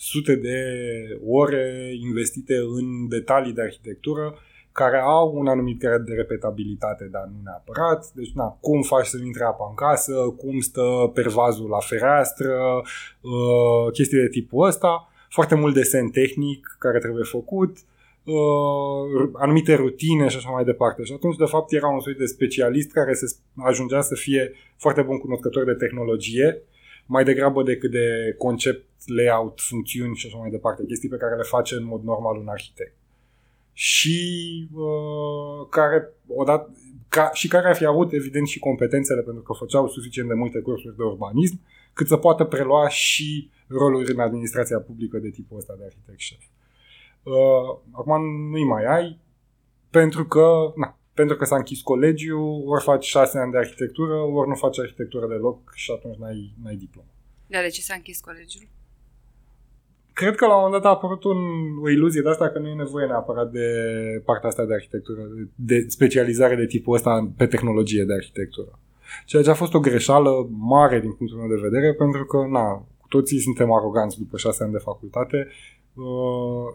sute 0.02 0.34
de 0.34 0.58
ore 1.26 1.92
investite 2.00 2.56
în 2.56 3.08
detalii 3.08 3.52
de 3.52 3.62
arhitectură 3.62 4.38
care 4.72 4.98
au 4.98 5.32
un 5.34 5.46
anumit 5.46 5.78
grad 5.78 6.04
de 6.04 6.14
repetabilitate, 6.14 7.08
dar 7.10 7.24
nu 7.32 7.38
neapărat. 7.44 8.06
Deci, 8.14 8.32
na, 8.32 8.58
cum 8.60 8.82
faci 8.82 9.06
să 9.06 9.18
intre 9.24 9.44
apa 9.44 9.66
în 9.68 9.74
casă, 9.74 10.14
cum 10.36 10.60
stă 10.60 11.10
pervazul 11.14 11.68
la 11.68 11.78
fereastră, 11.78 12.82
uh, 13.20 13.92
chestii 13.92 14.18
de 14.18 14.28
tipul 14.28 14.66
ăsta, 14.66 15.08
foarte 15.28 15.54
mult 15.54 15.74
desen 15.74 16.08
tehnic 16.08 16.76
care 16.78 16.98
trebuie 16.98 17.24
făcut, 17.24 17.76
uh, 18.24 19.30
anumite 19.32 19.74
rutine 19.74 20.28
și 20.28 20.36
așa 20.36 20.50
mai 20.50 20.64
departe. 20.64 21.02
Și 21.02 21.12
atunci, 21.12 21.36
de 21.36 21.44
fapt, 21.44 21.72
era 21.72 21.88
un 21.88 22.00
soi 22.00 22.14
de 22.14 22.26
specialist 22.26 22.90
care 22.90 23.12
se 23.12 23.36
ajungea 23.56 24.00
să 24.00 24.14
fie 24.14 24.52
foarte 24.76 25.02
bun 25.02 25.18
cunoscător 25.18 25.64
de 25.64 25.74
tehnologie, 25.74 26.62
mai 27.10 27.24
degrabă 27.24 27.62
decât 27.62 27.90
de 27.90 28.34
concept, 28.38 28.84
layout, 29.06 29.60
funcțiuni 29.60 30.16
și 30.16 30.26
așa 30.26 30.38
mai 30.38 30.50
departe, 30.50 30.84
chestii 30.84 31.08
pe 31.08 31.16
care 31.16 31.36
le 31.36 31.42
face 31.42 31.74
în 31.74 31.84
mod 31.84 32.02
normal 32.02 32.36
un 32.36 32.48
arhitect. 32.48 32.96
Și 33.72 34.18
uh, 34.72 35.66
care, 35.70 36.08
odată, 36.26 36.76
ca, 37.08 37.30
și 37.32 37.48
care 37.48 37.68
ar 37.68 37.76
fi 37.76 37.84
avut 37.84 38.12
evident 38.12 38.46
și 38.46 38.58
competențele 38.58 39.22
pentru 39.22 39.42
că 39.42 39.52
făceau 39.52 39.88
suficient 39.88 40.28
de 40.28 40.34
multe 40.34 40.60
cursuri 40.60 40.96
de 40.96 41.02
urbanism 41.02 41.60
cât 41.92 42.06
să 42.06 42.16
poată 42.16 42.44
prelua 42.44 42.88
și 42.88 43.50
roluri 43.66 44.12
în 44.12 44.20
administrația 44.20 44.78
publică 44.78 45.18
de 45.18 45.30
tipul 45.30 45.56
ăsta 45.56 45.74
de 45.78 45.84
arhitect 45.84 46.18
șef. 46.18 46.42
Uh, 47.22 47.78
acum 47.92 48.22
nu-i 48.50 48.64
mai 48.64 48.84
ai 48.84 49.18
pentru 49.90 50.24
că 50.26 50.72
na, 50.76 50.98
pentru 51.20 51.38
că 51.38 51.44
s-a 51.44 51.56
închis 51.56 51.80
colegiul, 51.80 52.62
ori 52.66 52.82
faci 52.82 53.04
șase 53.04 53.38
ani 53.38 53.52
de 53.52 53.58
arhitectură, 53.58 54.14
ori 54.38 54.48
nu 54.48 54.54
faci 54.54 54.78
arhitectură 54.78 55.26
deloc 55.26 55.58
și 55.74 55.90
atunci 55.96 56.16
n-ai, 56.16 56.54
n-ai 56.62 56.76
diplomă. 56.76 57.08
Dar 57.46 57.62
de 57.62 57.68
ce 57.68 57.80
s-a 57.80 57.94
închis 57.94 58.20
colegiul? 58.20 58.68
Cred 60.12 60.34
că 60.34 60.46
la 60.46 60.56
un 60.56 60.62
moment 60.64 60.82
dat 60.82 60.92
a 60.92 60.94
apărut 60.94 61.24
un, 61.24 61.38
o 61.82 61.88
iluzie 61.90 62.22
de 62.22 62.28
asta 62.28 62.48
că 62.50 62.58
nu 62.58 62.68
e 62.68 62.74
nevoie 62.74 63.06
neapărat 63.06 63.50
de 63.50 63.68
partea 64.24 64.48
asta 64.48 64.64
de 64.64 64.74
arhitectură, 64.74 65.20
de, 65.36 65.48
de 65.54 65.88
specializare 65.88 66.54
de 66.56 66.66
tipul 66.66 66.94
ăsta 66.94 67.32
pe 67.36 67.46
tehnologie 67.46 68.04
de 68.04 68.14
arhitectură. 68.14 68.78
Ceea 69.26 69.42
ce 69.42 69.50
a 69.50 69.62
fost 69.62 69.74
o 69.74 69.80
greșeală 69.80 70.30
mare 70.50 71.00
din 71.00 71.12
punctul 71.12 71.38
meu 71.38 71.48
de 71.48 71.68
vedere, 71.68 71.94
pentru 71.94 72.24
că, 72.24 72.46
na, 72.50 72.64
cu 73.00 73.08
toții 73.08 73.38
suntem 73.38 73.72
aroganți 73.72 74.18
după 74.18 74.36
șase 74.36 74.62
ani 74.62 74.72
de 74.72 74.86
facultate. 74.88 75.48
Uh, 75.94 76.66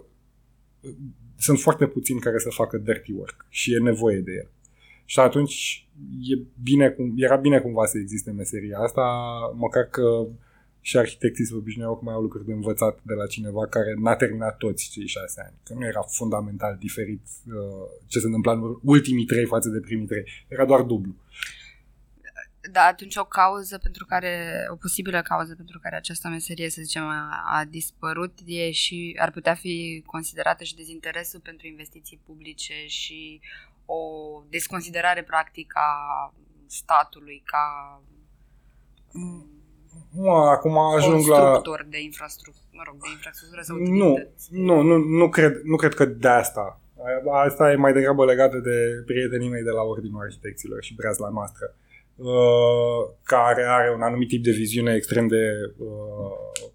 sunt 1.37 1.59
foarte 1.59 1.87
puțini 1.87 2.19
care 2.19 2.39
să 2.39 2.49
facă 2.49 2.77
dirty 2.77 3.11
work 3.11 3.45
și 3.49 3.73
e 3.73 3.77
nevoie 3.79 4.19
de 4.19 4.31
el. 4.31 4.49
Și 5.05 5.19
atunci 5.19 5.87
e 6.21 6.41
bine, 6.63 6.95
era 7.15 7.35
bine 7.35 7.59
cumva 7.59 7.85
să 7.85 7.97
existe 7.97 8.31
meseria 8.31 8.79
asta, 8.79 9.01
măcar 9.55 9.83
că 9.83 10.27
și 10.81 10.97
arhitecții 10.97 11.45
se 11.45 11.55
obișnuiau 11.55 11.97
că 11.97 12.01
mai 12.03 12.13
au 12.13 12.21
lucruri 12.21 12.45
de 12.45 12.53
învățat 12.53 12.99
de 13.01 13.13
la 13.13 13.25
cineva 13.25 13.67
care 13.67 13.93
n-a 13.97 14.15
terminat 14.15 14.57
toți 14.57 14.89
cei 14.89 15.07
șase 15.07 15.41
ani. 15.45 15.55
Că 15.63 15.73
nu 15.73 15.85
era 15.85 16.01
fundamental 16.01 16.77
diferit 16.79 17.21
uh, 17.47 17.87
ce 18.07 18.19
se 18.19 18.25
întâmpla 18.25 18.51
în 18.51 18.61
ultimii 18.81 19.25
trei 19.25 19.45
față 19.45 19.69
de 19.69 19.79
primii 19.79 20.05
trei. 20.05 20.25
Era 20.47 20.65
doar 20.65 20.81
dublu. 20.81 21.15
Da, 22.71 22.81
atunci 22.81 23.15
o 23.15 23.25
cauză 23.25 23.77
pentru 23.77 24.05
care, 24.05 24.65
o 24.71 24.75
posibilă 24.75 25.21
cauză 25.21 25.55
pentru 25.55 25.79
care 25.79 25.95
această 25.95 26.27
meserie, 26.27 26.69
să 26.69 26.81
zicem, 26.81 27.03
a, 27.03 27.43
a 27.49 27.65
dispărut 27.69 28.33
e 28.45 28.71
și 28.71 29.17
ar 29.19 29.31
putea 29.31 29.53
fi 29.53 30.03
considerată 30.05 30.63
și 30.63 30.75
dezinteresul 30.75 31.39
pentru 31.39 31.67
investiții 31.67 32.21
publice 32.25 32.73
și 32.87 33.41
o 33.85 33.99
desconsiderare 34.49 35.23
practică 35.23 35.79
a 35.79 36.33
statului 36.67 37.43
ca 37.45 37.65
nu, 40.11 40.29
acum 40.29 40.77
ajung 40.77 41.27
la... 41.27 41.61
de 41.89 42.01
infrastructură, 42.01 42.67
mă 42.71 42.81
rog, 42.85 42.95
de 43.01 43.09
infrastructură 43.11 43.61
sau 43.61 43.77
nu, 43.77 44.17
nu, 44.49 44.81
nu, 44.81 44.97
nu, 44.97 45.29
cred, 45.29 45.61
nu 45.63 45.75
cred 45.75 45.93
că 45.93 46.05
de 46.05 46.27
asta. 46.27 46.79
Asta 47.31 47.71
e 47.71 47.75
mai 47.75 47.93
degrabă 47.93 48.25
legată 48.25 48.57
de 48.57 49.03
prietenii 49.05 49.49
mei 49.49 49.63
de 49.63 49.69
la 49.69 49.81
Ordinul 49.81 50.21
Arhitecților 50.21 50.83
și 50.83 50.95
breazla 50.95 51.29
noastră, 51.29 51.73
uh, 51.73 51.84
care 53.23 53.63
are 53.63 53.93
un 53.95 54.01
anumit 54.01 54.27
tip 54.27 54.43
de 54.43 54.51
viziune 54.51 54.95
extrem 54.95 55.27
de 55.27 55.73
uh, 55.77 56.69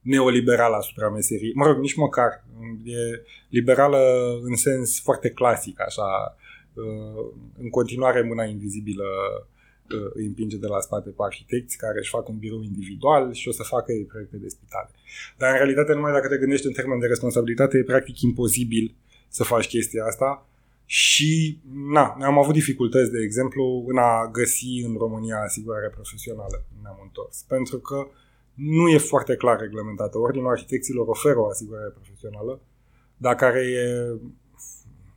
neoliberală 0.00 0.76
asupra 0.76 1.10
meserii. 1.10 1.52
Mă 1.54 1.66
rog, 1.66 1.78
nici 1.78 1.94
măcar. 1.94 2.44
E 2.84 3.22
liberală 3.48 3.98
în 4.42 4.56
sens 4.56 5.00
foarte 5.00 5.30
clasic, 5.30 5.80
așa, 5.80 6.36
uh, 6.72 7.32
în 7.58 7.70
continuare 7.70 8.22
mâna 8.22 8.44
invizibilă 8.44 9.04
îi 10.14 10.26
împinge 10.26 10.56
de 10.56 10.66
la 10.66 10.80
spate 10.80 11.08
pe 11.08 11.22
arhitecți 11.22 11.76
care 11.76 11.98
își 11.98 12.10
fac 12.10 12.28
un 12.28 12.38
birou 12.38 12.62
individual 12.62 13.32
și 13.32 13.48
o 13.48 13.52
să 13.52 13.62
facă 13.62 13.92
ei 13.92 14.04
proiecte 14.04 14.36
de 14.36 14.48
spitale. 14.48 14.90
Dar 15.38 15.50
în 15.50 15.56
realitate, 15.56 15.92
numai 15.94 16.12
dacă 16.12 16.28
te 16.28 16.36
gândești 16.36 16.66
în 16.66 16.72
termen 16.72 16.98
de 16.98 17.06
responsabilitate, 17.06 17.78
e 17.78 17.82
practic 17.82 18.20
imposibil 18.20 18.94
să 19.28 19.44
faci 19.44 19.66
chestia 19.66 20.04
asta 20.04 20.46
și, 20.94 21.60
na, 21.92 22.16
am 22.20 22.38
avut 22.38 22.52
dificultăți, 22.52 23.10
de 23.10 23.22
exemplu, 23.22 23.84
în 23.86 23.98
a 23.98 24.28
găsi 24.32 24.82
în 24.86 24.94
România 24.98 25.38
asigurare 25.40 25.88
profesională. 25.88 26.64
Ne-am 26.82 27.00
întors. 27.02 27.44
Pentru 27.48 27.78
că 27.78 28.06
nu 28.54 28.88
e 28.88 28.98
foarte 28.98 29.34
clar 29.36 29.60
reglementată. 29.60 30.18
Ordinul 30.18 30.50
arhitecților 30.50 31.06
oferă 31.06 31.38
o 31.38 31.48
asigurare 31.48 31.88
profesională, 31.88 32.60
dar 33.16 33.34
care 33.34 33.60
e 33.60 33.86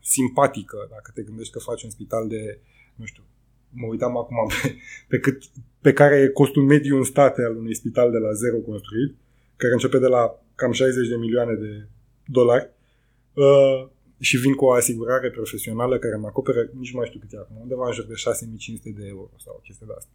simpatică, 0.02 0.88
dacă 0.90 1.12
te 1.14 1.22
gândești 1.22 1.54
că 1.54 1.60
faci 1.60 1.84
un 1.84 1.90
spital 1.90 2.28
de, 2.28 2.60
nu 2.96 3.06
știu, 3.06 3.24
mă 3.70 3.88
uitam 3.88 4.18
acum 4.18 4.38
pe, 4.62 4.76
pe, 5.08 5.20
cât, 5.20 5.44
pe 5.82 5.94
care 5.94 6.16
e 6.16 6.28
costul 6.28 6.64
mediu 6.64 6.98
în 6.98 7.04
state 7.04 7.42
al 7.42 7.56
unui 7.56 7.76
spital 7.76 8.12
de 8.12 8.18
la 8.18 8.32
zero 8.34 8.58
construit, 8.58 9.16
care 9.56 9.74
începe 9.74 10.00
de 10.00 10.08
la 10.08 10.40
cam 10.56 10.72
60 10.72 11.08
de 11.08 11.16
milioane 11.16 11.54
de 11.54 11.88
dolari 12.26 12.70
uh, 13.34 13.94
și 14.20 14.38
vin 14.38 14.54
cu 14.54 14.66
o 14.66 14.72
asigurare 14.72 15.30
profesională 15.30 16.00
care 16.00 16.16
mă 16.16 16.28
acoperă, 16.28 16.70
nici 16.74 16.92
nu 16.92 16.98
mai 16.98 17.08
știu 17.08 17.20
cât 17.20 17.34
e 17.34 17.38
acum, 17.38 17.58
undeva 17.62 17.88
în 17.88 17.94
jur 17.94 18.06
de 18.06 18.14
6500 18.14 18.90
de 18.90 19.06
euro 19.08 19.32
sau 19.44 19.54
o 19.58 19.60
chestie 19.60 19.86
de 19.90 19.94
asta. 19.98 20.12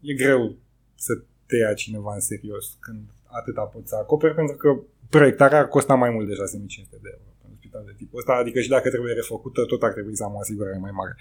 E 0.00 0.14
greu 0.14 0.56
să 0.94 1.12
te 1.46 1.56
ia 1.56 1.74
cineva 1.74 2.14
în 2.14 2.20
serios 2.20 2.76
când 2.80 3.02
atâta 3.24 3.62
poți 3.62 3.88
să 3.88 3.96
acoperi, 3.96 4.34
pentru 4.34 4.56
că 4.56 4.80
proiectarea 5.08 5.68
costa 5.68 5.94
mai 5.94 6.10
mult 6.10 6.28
de 6.28 6.34
6500 6.34 6.98
de 7.02 7.08
euro 7.12 7.30
pentru 7.40 7.58
spital 7.58 7.82
de 7.86 7.94
tipul 7.96 8.18
ăsta, 8.18 8.32
adică 8.32 8.60
și 8.60 8.68
dacă 8.68 8.88
trebuie 8.90 9.12
refăcută, 9.12 9.64
tot 9.64 9.82
ar 9.82 9.92
trebui 9.92 10.16
să 10.16 10.24
am 10.24 10.34
o 10.34 10.38
asigurare 10.38 10.78
mai 10.78 10.90
mare. 10.90 11.16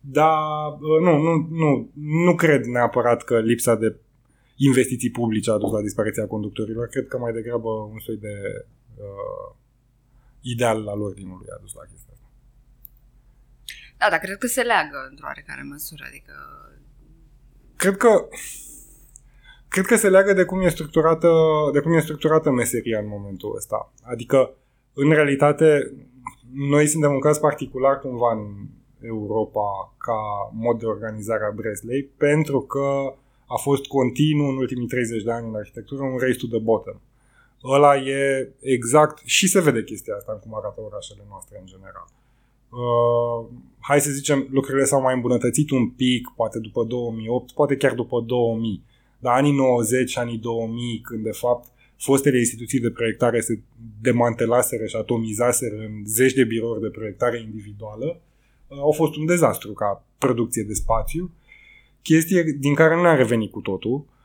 Dar 0.00 0.38
uh, 0.72 1.00
nu, 1.00 1.12
nu, 1.26 1.48
nu, 1.50 1.90
nu 2.24 2.34
cred 2.34 2.64
neapărat 2.64 3.22
că 3.22 3.40
lipsa 3.40 3.74
de 3.74 3.96
investiții 4.56 5.10
publice 5.10 5.50
a 5.50 5.58
dus 5.58 5.72
la 5.72 5.80
dispariția 5.80 6.26
conductorilor. 6.26 6.86
Cred 6.86 7.06
că 7.06 7.18
mai 7.18 7.32
degrabă 7.32 7.68
un 7.68 7.98
soi 7.98 8.16
de 8.16 8.34
uh, 8.96 9.54
ideal 10.40 10.88
al 10.88 11.00
ordinului 11.00 11.46
a 11.54 11.58
dus 11.60 11.74
la 11.74 11.82
chestia 11.90 12.12
asta. 12.12 12.28
Da, 13.98 14.06
dar 14.10 14.18
cred 14.18 14.38
că 14.38 14.46
se 14.46 14.62
leagă 14.62 15.06
într-o 15.10 15.26
oarecare 15.26 15.62
măsură, 15.62 16.04
adică... 16.08 16.34
Cred 17.76 17.96
că 17.96 18.28
cred 19.68 19.84
că 19.84 19.96
se 19.96 20.08
leagă 20.08 20.32
de 20.32 20.44
cum 20.44 20.60
e 20.60 20.68
structurată, 20.68 21.30
de 21.72 21.80
cum 21.80 21.92
e 21.92 22.00
structurată 22.00 22.50
meseria 22.50 22.98
în 22.98 23.08
momentul 23.08 23.54
ăsta. 23.56 23.92
Adică, 24.02 24.54
în 24.92 25.10
realitate, 25.10 25.92
noi 26.52 26.86
suntem 26.86 27.12
un 27.12 27.20
caz 27.20 27.38
particular 27.38 27.98
cumva 27.98 28.32
în 28.32 28.68
Europa 29.00 29.94
ca 29.98 30.18
mod 30.52 30.78
de 30.78 30.86
organizare 30.86 31.44
a 31.44 31.54
Breslei, 31.54 32.02
pentru 32.02 32.60
că 32.60 33.14
a 33.46 33.56
fost 33.56 33.86
continuu 33.86 34.48
în 34.48 34.56
ultimii 34.56 34.86
30 34.86 35.22
de 35.22 35.32
ani 35.32 35.48
în 35.48 35.54
arhitectură 35.54 36.02
un 36.02 36.18
race 36.18 36.38
to 36.38 36.46
the 36.46 36.58
bottom. 36.58 37.00
Ăla 37.64 37.96
e 37.96 38.52
exact, 38.60 39.22
și 39.24 39.48
se 39.48 39.60
vede 39.60 39.84
chestia 39.84 40.14
asta 40.14 40.32
în 40.32 40.38
cum 40.38 40.54
arată 40.54 40.80
orașele 40.80 41.24
noastre 41.28 41.58
în 41.60 41.66
general. 41.66 42.08
Uh, 42.70 43.48
hai 43.80 44.00
să 44.00 44.10
zicem, 44.10 44.46
lucrurile 44.50 44.84
s-au 44.84 45.00
mai 45.00 45.14
îmbunătățit 45.14 45.70
un 45.70 45.90
pic, 45.90 46.32
poate 46.36 46.58
după 46.58 46.84
2008, 46.84 47.50
poate 47.50 47.76
chiar 47.76 47.94
după 47.94 48.20
2000. 48.20 48.82
Dar 49.18 49.36
anii 49.36 49.52
90, 49.52 50.16
anii 50.16 50.38
2000, 50.38 51.00
când 51.00 51.22
de 51.22 51.30
fapt 51.30 51.68
fostele 51.96 52.38
instituții 52.38 52.80
de 52.80 52.90
proiectare 52.90 53.40
se 53.40 53.60
demantelaseră 54.00 54.86
și 54.86 54.96
atomizaseră 54.96 55.76
în 55.76 56.06
zeci 56.06 56.32
de 56.32 56.44
birouri 56.44 56.80
de 56.80 56.88
proiectare 56.88 57.40
individuală, 57.40 58.20
au 58.68 58.92
fost 58.92 59.16
un 59.16 59.26
dezastru 59.26 59.72
ca 59.72 60.04
producție 60.18 60.62
de 60.62 60.72
spațiu, 60.72 61.30
chestie 62.02 62.42
din 62.58 62.74
care 62.74 62.94
nu 62.94 63.06
a 63.06 63.14
revenit 63.14 63.50
cu 63.50 63.60
totul, 63.60 63.94
uh, 63.94 64.19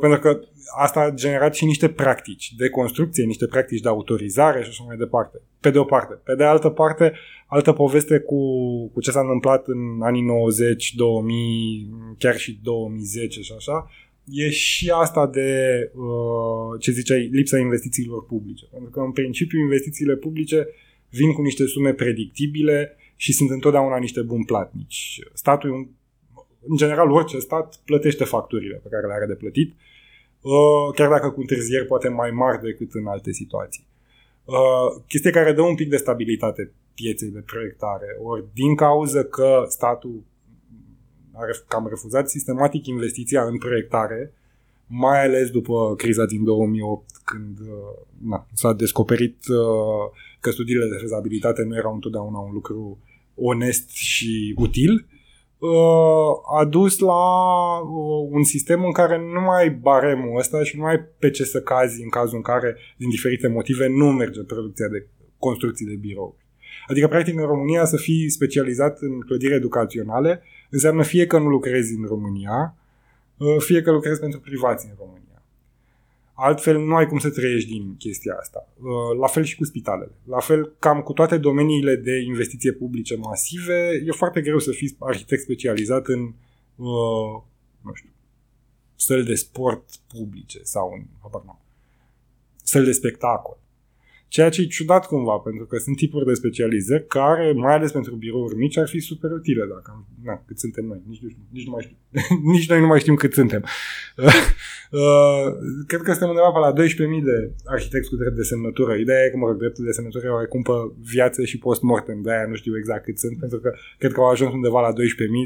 pentru 0.00 0.20
că 0.20 0.40
asta 0.76 1.00
a 1.00 1.10
generat 1.10 1.54
și 1.54 1.64
niște 1.64 1.88
practici 1.88 2.54
de 2.56 2.68
construcție, 2.68 3.24
niște 3.24 3.46
practici 3.46 3.80
de 3.80 3.88
autorizare 3.88 4.62
și 4.62 4.68
așa 4.68 4.84
mai 4.86 4.96
departe. 4.96 5.40
Pe 5.60 5.70
de 5.70 5.78
o 5.78 5.84
parte. 5.84 6.20
Pe 6.24 6.34
de 6.34 6.44
altă 6.44 6.68
parte, 6.68 7.12
altă 7.46 7.72
poveste 7.72 8.18
cu, 8.18 8.40
cu 8.88 9.00
ce 9.00 9.10
s-a 9.10 9.20
întâmplat 9.20 9.66
în 9.66 10.02
anii 10.02 10.22
90, 10.22 10.94
2000, 10.94 11.90
chiar 12.18 12.36
și 12.36 12.58
2010 12.62 13.40
și 13.40 13.52
așa, 13.56 13.90
e 14.24 14.50
și 14.50 14.92
asta 14.94 15.26
de, 15.26 15.50
uh, 15.94 16.80
ce 16.80 16.90
ziceai, 16.90 17.28
lipsa 17.32 17.58
investițiilor 17.58 18.24
publice. 18.26 18.66
Pentru 18.70 18.90
că, 18.90 19.00
în 19.00 19.12
principiu, 19.12 19.58
investițiile 19.58 20.16
publice 20.16 20.68
vin 21.08 21.32
cu 21.32 21.42
niște 21.42 21.66
sume 21.66 21.92
predictibile, 21.92 22.96
și 23.22 23.32
sunt 23.32 23.50
întotdeauna 23.50 23.98
niște 23.98 24.22
buni 24.22 24.44
platnici. 24.44 25.18
Statul, 25.32 25.88
în 26.68 26.76
general, 26.76 27.10
orice 27.10 27.38
stat 27.38 27.80
plătește 27.84 28.24
facturile 28.24 28.80
pe 28.82 28.88
care 28.88 29.06
le 29.06 29.12
are 29.12 29.26
de 29.26 29.34
plătit, 29.34 29.72
uh, 30.40 30.94
chiar 30.94 31.08
dacă 31.08 31.30
cu 31.30 31.40
întârzieri 31.40 31.86
poate 31.86 32.08
mai 32.08 32.30
mari 32.30 32.62
decât 32.62 32.92
în 32.92 33.06
alte 33.06 33.32
situații. 33.32 33.86
Uh, 34.44 35.02
chestie 35.08 35.30
care 35.30 35.52
dă 35.52 35.62
un 35.62 35.74
pic 35.74 35.88
de 35.88 35.96
stabilitate 35.96 36.72
pieței 36.94 37.28
de 37.28 37.42
proiectare, 37.46 38.06
ori 38.22 38.44
din 38.54 38.74
cauza 38.74 39.22
că 39.24 39.64
statul 39.68 40.22
a 41.32 41.40
cam 41.68 41.86
refuzat 41.88 42.28
sistematic 42.28 42.86
investiția 42.86 43.42
în 43.42 43.58
proiectare, 43.58 44.34
mai 44.86 45.24
ales 45.24 45.50
după 45.50 45.94
criza 45.96 46.24
din 46.24 46.44
2008, 46.44 47.04
când 47.24 47.58
uh, 47.58 48.06
na, 48.22 48.46
s-a 48.52 48.72
descoperit 48.72 49.36
că 50.40 50.50
studiile 50.50 50.88
de 50.88 50.96
fezabilitate 51.00 51.62
nu 51.62 51.76
erau 51.76 51.94
întotdeauna 51.94 52.38
un 52.38 52.52
lucru 52.52 52.98
onest 53.34 53.90
și 53.90 54.54
util, 54.56 54.92
uh, 54.92 55.21
a 56.60 56.64
dus 56.64 56.98
la 56.98 57.24
uh, 57.78 58.28
un 58.30 58.42
sistem 58.42 58.84
în 58.84 58.92
care 58.92 59.18
nu 59.18 59.40
mai 59.40 59.70
baremul 59.70 60.38
ăsta 60.38 60.62
și 60.62 60.76
nu 60.76 60.82
mai 60.82 61.00
pe 61.18 61.30
ce 61.30 61.44
să 61.44 61.60
cazi 61.60 62.02
în 62.02 62.08
cazul 62.08 62.36
în 62.36 62.42
care, 62.42 62.76
din 62.96 63.08
diferite 63.08 63.48
motive, 63.48 63.86
nu 63.86 64.06
merge 64.06 64.42
producția 64.42 64.88
de 64.88 65.06
construcții 65.38 65.86
de 65.86 65.94
birou. 65.94 66.36
Adică, 66.86 67.08
practic, 67.08 67.38
în 67.38 67.46
România 67.46 67.84
să 67.84 67.96
fii 67.96 68.30
specializat 68.30 68.98
în 69.00 69.20
clădiri 69.20 69.54
educaționale 69.54 70.42
înseamnă 70.70 71.02
fie 71.02 71.26
că 71.26 71.38
nu 71.38 71.48
lucrezi 71.48 71.94
în 71.94 72.04
România, 72.06 72.76
uh, 73.36 73.56
fie 73.58 73.82
că 73.82 73.90
lucrezi 73.90 74.20
pentru 74.20 74.40
privați 74.40 74.86
în 74.86 74.94
România. 74.98 75.31
Altfel 76.34 76.78
nu 76.78 76.94
ai 76.94 77.06
cum 77.06 77.18
să 77.18 77.30
trăiești 77.30 77.70
din 77.70 77.96
chestia 77.96 78.36
asta. 78.40 78.68
Uh, 78.76 79.18
la 79.20 79.26
fel 79.26 79.44
și 79.44 79.56
cu 79.56 79.64
spitalele. 79.64 80.12
La 80.24 80.40
fel, 80.40 80.72
cam 80.78 81.00
cu 81.00 81.12
toate 81.12 81.38
domeniile 81.38 81.96
de 81.96 82.20
investiție 82.26 82.72
publice 82.72 83.16
masive, 83.16 84.02
e 84.06 84.10
foarte 84.10 84.40
greu 84.40 84.58
să 84.58 84.70
fii 84.70 84.96
arhitect 84.98 85.42
specializat 85.42 86.06
în, 86.06 86.20
uh, 86.76 87.42
nu 87.80 87.92
știu, 87.94 88.10
săli 88.94 89.24
de 89.24 89.34
sport 89.34 89.84
publice 90.14 90.60
sau 90.62 90.92
în, 90.96 91.04
habar 91.22 91.42
n-am, 91.44 91.60
săli 92.62 92.84
de 92.84 92.92
spectacol. 92.92 93.58
Ceea 94.34 94.48
ce 94.48 94.60
e 94.60 94.76
ciudat 94.76 95.06
cumva, 95.06 95.36
pentru 95.36 95.64
că 95.66 95.76
sunt 95.76 95.96
tipuri 95.96 96.26
de 96.26 96.34
specializări 96.34 97.06
care, 97.06 97.52
mai 97.52 97.74
ales 97.74 97.92
pentru 97.92 98.14
birouri 98.14 98.56
mici, 98.56 98.78
ar 98.78 98.88
fi 98.88 99.00
super 99.00 99.30
utile 99.30 99.64
dacă 99.74 100.06
na, 100.22 100.42
cât 100.46 100.58
suntem 100.58 100.84
noi. 100.84 101.02
Nici, 101.08 101.20
nici, 101.50 101.66
nu 101.66 101.70
mai 101.70 101.82
știu. 101.82 101.96
nici 102.52 102.68
noi 102.68 102.80
nu 102.80 102.86
mai 102.86 103.00
știm 103.00 103.14
cât 103.14 103.32
suntem. 103.32 103.62
uh, 105.00 105.46
cred 105.86 106.00
că 106.00 106.10
suntem 106.10 106.28
undeva 106.28 106.50
pe 106.52 106.58
la 106.58 106.72
12.000 106.72 107.24
de 107.30 107.52
arhitecți 107.64 108.08
cu 108.08 108.16
drept 108.16 108.36
de 108.36 108.42
semnătură. 108.42 108.92
Ideea 108.94 109.24
e 109.24 109.30
că, 109.30 109.36
mă 109.36 109.46
rog, 109.46 109.58
dreptul 109.58 109.84
de 109.84 109.90
semnătură 109.90 110.26
e 110.26 110.38
oarecum 110.38 110.62
pe 110.62 110.72
viață 111.14 111.44
și 111.44 111.58
post-mortem. 111.58 112.22
De-aia 112.22 112.46
nu 112.46 112.54
știu 112.54 112.76
exact 112.76 113.04
cât 113.04 113.18
sunt, 113.18 113.38
pentru 113.38 113.58
că 113.58 113.72
cred 113.98 114.12
că 114.12 114.20
au 114.20 114.30
ajuns 114.30 114.52
undeva 114.52 114.80
la 114.80 114.92
12.000, 114.92 114.94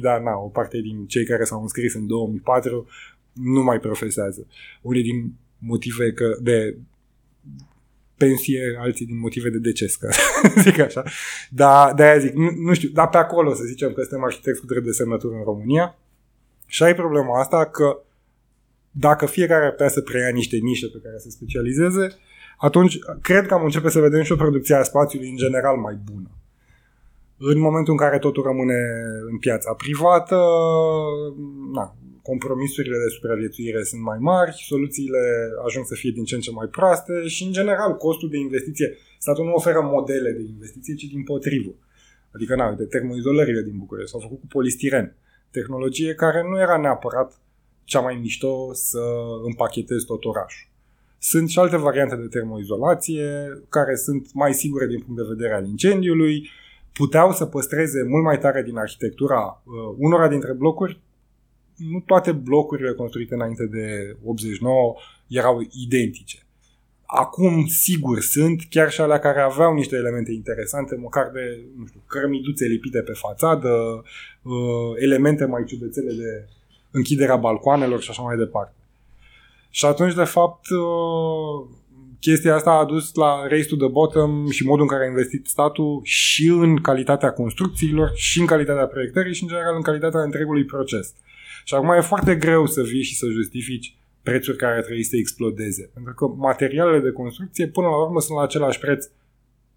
dar 0.02 0.20
na, 0.20 0.34
o 0.46 0.48
parte 0.48 0.80
din 0.80 1.06
cei 1.06 1.24
care 1.24 1.44
s-au 1.44 1.62
înscris 1.62 1.94
în 1.94 2.06
2004 2.06 2.86
nu 3.32 3.62
mai 3.62 3.78
profesează. 3.80 4.46
Unii 4.82 5.02
din 5.02 5.32
motive 5.58 6.12
că 6.12 6.36
de 6.40 6.76
pensie, 8.16 8.76
alții 8.80 9.06
din 9.06 9.18
motive 9.18 9.48
de 9.50 9.58
deces, 9.58 9.96
ca 9.96 10.08
zic 10.64 10.78
așa. 10.78 11.02
Dar 11.50 11.94
de-aia 11.94 12.18
zic, 12.18 12.32
nu, 12.32 12.50
nu 12.50 12.74
știu, 12.74 12.88
dar 12.92 13.08
pe 13.08 13.16
acolo 13.16 13.54
să 13.54 13.64
zicem 13.64 13.92
că 13.92 14.00
suntem 14.00 14.24
arhitecți 14.24 14.60
cu 14.60 14.66
drept 14.66 14.84
de 14.84 14.90
semnătură 14.90 15.34
în 15.34 15.42
România 15.44 15.98
și 16.66 16.82
ai 16.82 16.94
problema 16.94 17.40
asta 17.40 17.66
că 17.66 17.98
dacă 18.90 19.26
fiecare 19.26 19.64
ar 19.64 19.70
putea 19.70 19.88
să 19.88 20.00
preia 20.00 20.28
niște 20.28 20.56
nișe 20.56 20.86
pe 20.86 20.98
care 21.02 21.18
să 21.18 21.30
specializeze, 21.30 22.08
atunci 22.58 22.98
cred 23.22 23.46
că 23.46 23.54
am 23.54 23.64
începe 23.64 23.88
să 23.88 24.00
vedem 24.00 24.22
și 24.22 24.32
o 24.32 24.36
producție 24.36 24.74
a 24.74 24.82
spațiului 24.82 25.28
în 25.28 25.36
general 25.36 25.76
mai 25.76 25.98
bună. 26.12 26.30
În 27.38 27.58
momentul 27.58 27.92
în 27.92 27.98
care 27.98 28.18
totul 28.18 28.42
rămâne 28.42 28.74
în 29.30 29.38
piața 29.38 29.72
privată, 29.72 30.40
na, 31.72 31.96
compromisurile 32.30 32.98
de 33.04 33.14
supraviețuire 33.16 33.82
sunt 33.82 34.02
mai 34.02 34.18
mari, 34.20 34.52
soluțiile 34.72 35.24
ajung 35.66 35.84
să 35.86 35.94
fie 35.94 36.10
din 36.10 36.24
ce 36.24 36.34
în 36.34 36.40
ce 36.40 36.50
mai 36.50 36.66
proaste 36.66 37.12
și, 37.26 37.42
în 37.44 37.52
general, 37.52 37.96
costul 37.96 38.28
de 38.30 38.38
investiție. 38.38 38.88
Statul 39.18 39.44
nu 39.44 39.52
oferă 39.52 39.80
modele 39.82 40.30
de 40.30 40.42
investiție, 40.54 40.94
ci 40.94 41.04
din 41.14 41.24
potrivă. 41.24 41.72
Adică, 42.34 42.54
na, 42.54 42.74
de 42.74 42.84
termoizolările 42.84 43.62
din 43.62 43.76
București 43.78 44.10
s-au 44.10 44.20
făcut 44.20 44.40
cu 44.40 44.46
polistiren. 44.46 45.16
Tehnologie 45.50 46.14
care 46.14 46.40
nu 46.50 46.60
era 46.60 46.76
neapărat 46.76 47.40
cea 47.84 48.00
mai 48.00 48.16
mișto 48.20 48.72
să 48.72 49.02
împachetezi 49.44 50.04
tot 50.06 50.24
orașul. 50.24 50.68
Sunt 51.18 51.48
și 51.48 51.58
alte 51.58 51.76
variante 51.76 52.16
de 52.16 52.26
termoizolație 52.26 53.28
care 53.68 53.94
sunt 53.96 54.32
mai 54.32 54.52
sigure 54.54 54.86
din 54.86 55.00
punct 55.00 55.20
de 55.20 55.32
vedere 55.34 55.54
al 55.54 55.66
incendiului, 55.66 56.50
puteau 56.92 57.32
să 57.32 57.44
păstreze 57.46 58.02
mult 58.02 58.24
mai 58.24 58.38
tare 58.38 58.62
din 58.62 58.76
arhitectura 58.76 59.62
uh, 59.64 59.94
unora 59.98 60.28
dintre 60.28 60.52
blocuri 60.52 61.00
nu 61.76 62.00
toate 62.06 62.32
blocurile 62.32 62.92
construite 62.92 63.34
înainte 63.34 63.66
de 63.66 64.16
89 64.24 64.94
erau 65.26 65.66
identice. 65.86 66.38
Acum, 67.06 67.66
sigur, 67.66 68.20
sunt 68.20 68.62
chiar 68.70 68.90
și 68.90 69.00
alea 69.00 69.18
care 69.18 69.40
aveau 69.40 69.74
niște 69.74 69.96
elemente 69.96 70.32
interesante, 70.32 70.96
măcar 70.96 71.30
de, 71.32 71.60
nu 71.78 71.86
știu, 71.86 72.00
cărămiduțe 72.06 72.66
lipite 72.66 73.00
pe 73.00 73.12
fațadă, 73.12 73.68
uh, 74.42 74.52
elemente 74.96 75.44
mai 75.44 75.64
ciudățele 75.64 76.12
de 76.12 76.48
închiderea 76.90 77.36
balcoanelor 77.36 78.02
și 78.02 78.10
așa 78.10 78.22
mai 78.22 78.36
departe. 78.36 78.74
Și 79.70 79.84
atunci, 79.84 80.14
de 80.14 80.24
fapt, 80.24 80.66
uh, 80.70 81.76
chestia 82.20 82.54
asta 82.54 82.70
a 82.70 82.84
dus 82.84 83.14
la 83.14 83.46
race 83.48 83.66
to 83.66 83.76
the 83.76 83.88
bottom 83.88 84.50
și 84.50 84.66
modul 84.66 84.82
în 84.82 84.88
care 84.88 85.04
a 85.04 85.08
investit 85.08 85.46
statul 85.46 86.00
și 86.02 86.46
în 86.46 86.76
calitatea 86.76 87.32
construcțiilor, 87.32 88.12
și 88.14 88.40
în 88.40 88.46
calitatea 88.46 88.86
proiectării 88.86 89.34
și, 89.34 89.42
în 89.42 89.48
general, 89.48 89.76
în 89.76 89.82
calitatea 89.82 90.20
întregului 90.20 90.64
proces. 90.64 91.14
Și 91.68 91.74
acum 91.74 91.90
e 91.90 92.00
foarte 92.00 92.34
greu 92.34 92.66
să 92.66 92.82
vii 92.82 93.02
și 93.02 93.16
să 93.16 93.26
justifici 93.30 93.96
prețuri 94.22 94.56
care 94.56 94.80
trebuie 94.80 95.04
să 95.04 95.16
explodeze. 95.16 95.90
Pentru 95.94 96.14
că 96.14 96.26
materialele 96.26 97.00
de 97.00 97.10
construcție, 97.10 97.68
până 97.68 97.86
la 97.86 98.04
urmă, 98.04 98.20
sunt 98.20 98.36
la 98.36 98.44
același 98.44 98.78
preț 98.78 99.06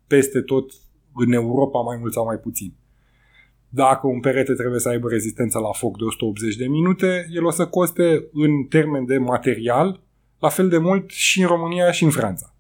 peste 0.08 0.42
tot 0.42 0.72
în 1.16 1.32
Europa, 1.32 1.80
mai 1.80 1.98
mult 2.00 2.14
sau 2.14 2.26
mai 2.26 2.38
puțin. 2.38 2.74
Dacă 3.70 4.08
un 4.08 4.20
perete 4.20 4.54
trebuie 4.54 4.80
să 4.80 4.90
aibă 4.90 5.10
rezistență 5.10 5.60
la 5.60 5.72
foc 5.72 5.98
de 5.98 6.04
180 6.04 6.56
de 6.56 6.68
minute, 6.68 7.28
el 7.34 7.46
o 7.46 7.52
să 7.52 7.66
coste 7.66 8.28
în 8.34 8.64
termen 8.64 9.06
de 9.06 9.18
material 9.18 10.00
la 10.40 10.50
fel 10.50 10.70
de 10.70 10.78
mult 10.78 11.10
și 11.10 11.42
în 11.42 11.48
România 11.48 11.92
și 11.92 12.04
în 12.04 12.10
Franța. 12.10 12.56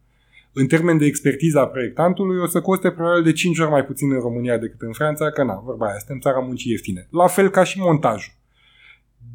În 0.53 0.67
termen 0.67 0.97
de 0.97 1.05
expertiza 1.05 1.65
proiectantului, 1.65 2.39
o 2.39 2.45
să 2.45 2.61
coste 2.61 2.91
probabil 2.91 3.23
de 3.23 3.31
5 3.31 3.59
ori 3.59 3.69
mai 3.69 3.85
puțin 3.85 4.11
în 4.11 4.19
România 4.19 4.57
decât 4.57 4.81
în 4.81 4.93
Franța, 4.93 5.31
că 5.31 5.43
na, 5.43 5.61
vorba 5.65 5.85
aia, 5.85 5.97
suntem 5.97 6.19
țara 6.19 6.39
muncii 6.39 6.71
ieftine. 6.71 7.07
La 7.11 7.27
fel 7.27 7.49
ca 7.49 7.63
și 7.63 7.79
montajul. 7.79 8.37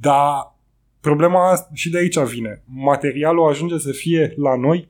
Dar 0.00 0.56
problema 1.00 1.68
și 1.72 1.90
de 1.90 1.98
aici 1.98 2.18
vine. 2.18 2.62
Materialul 2.66 3.48
ajunge 3.48 3.78
să 3.78 3.92
fie 3.92 4.34
la 4.36 4.56
noi 4.56 4.88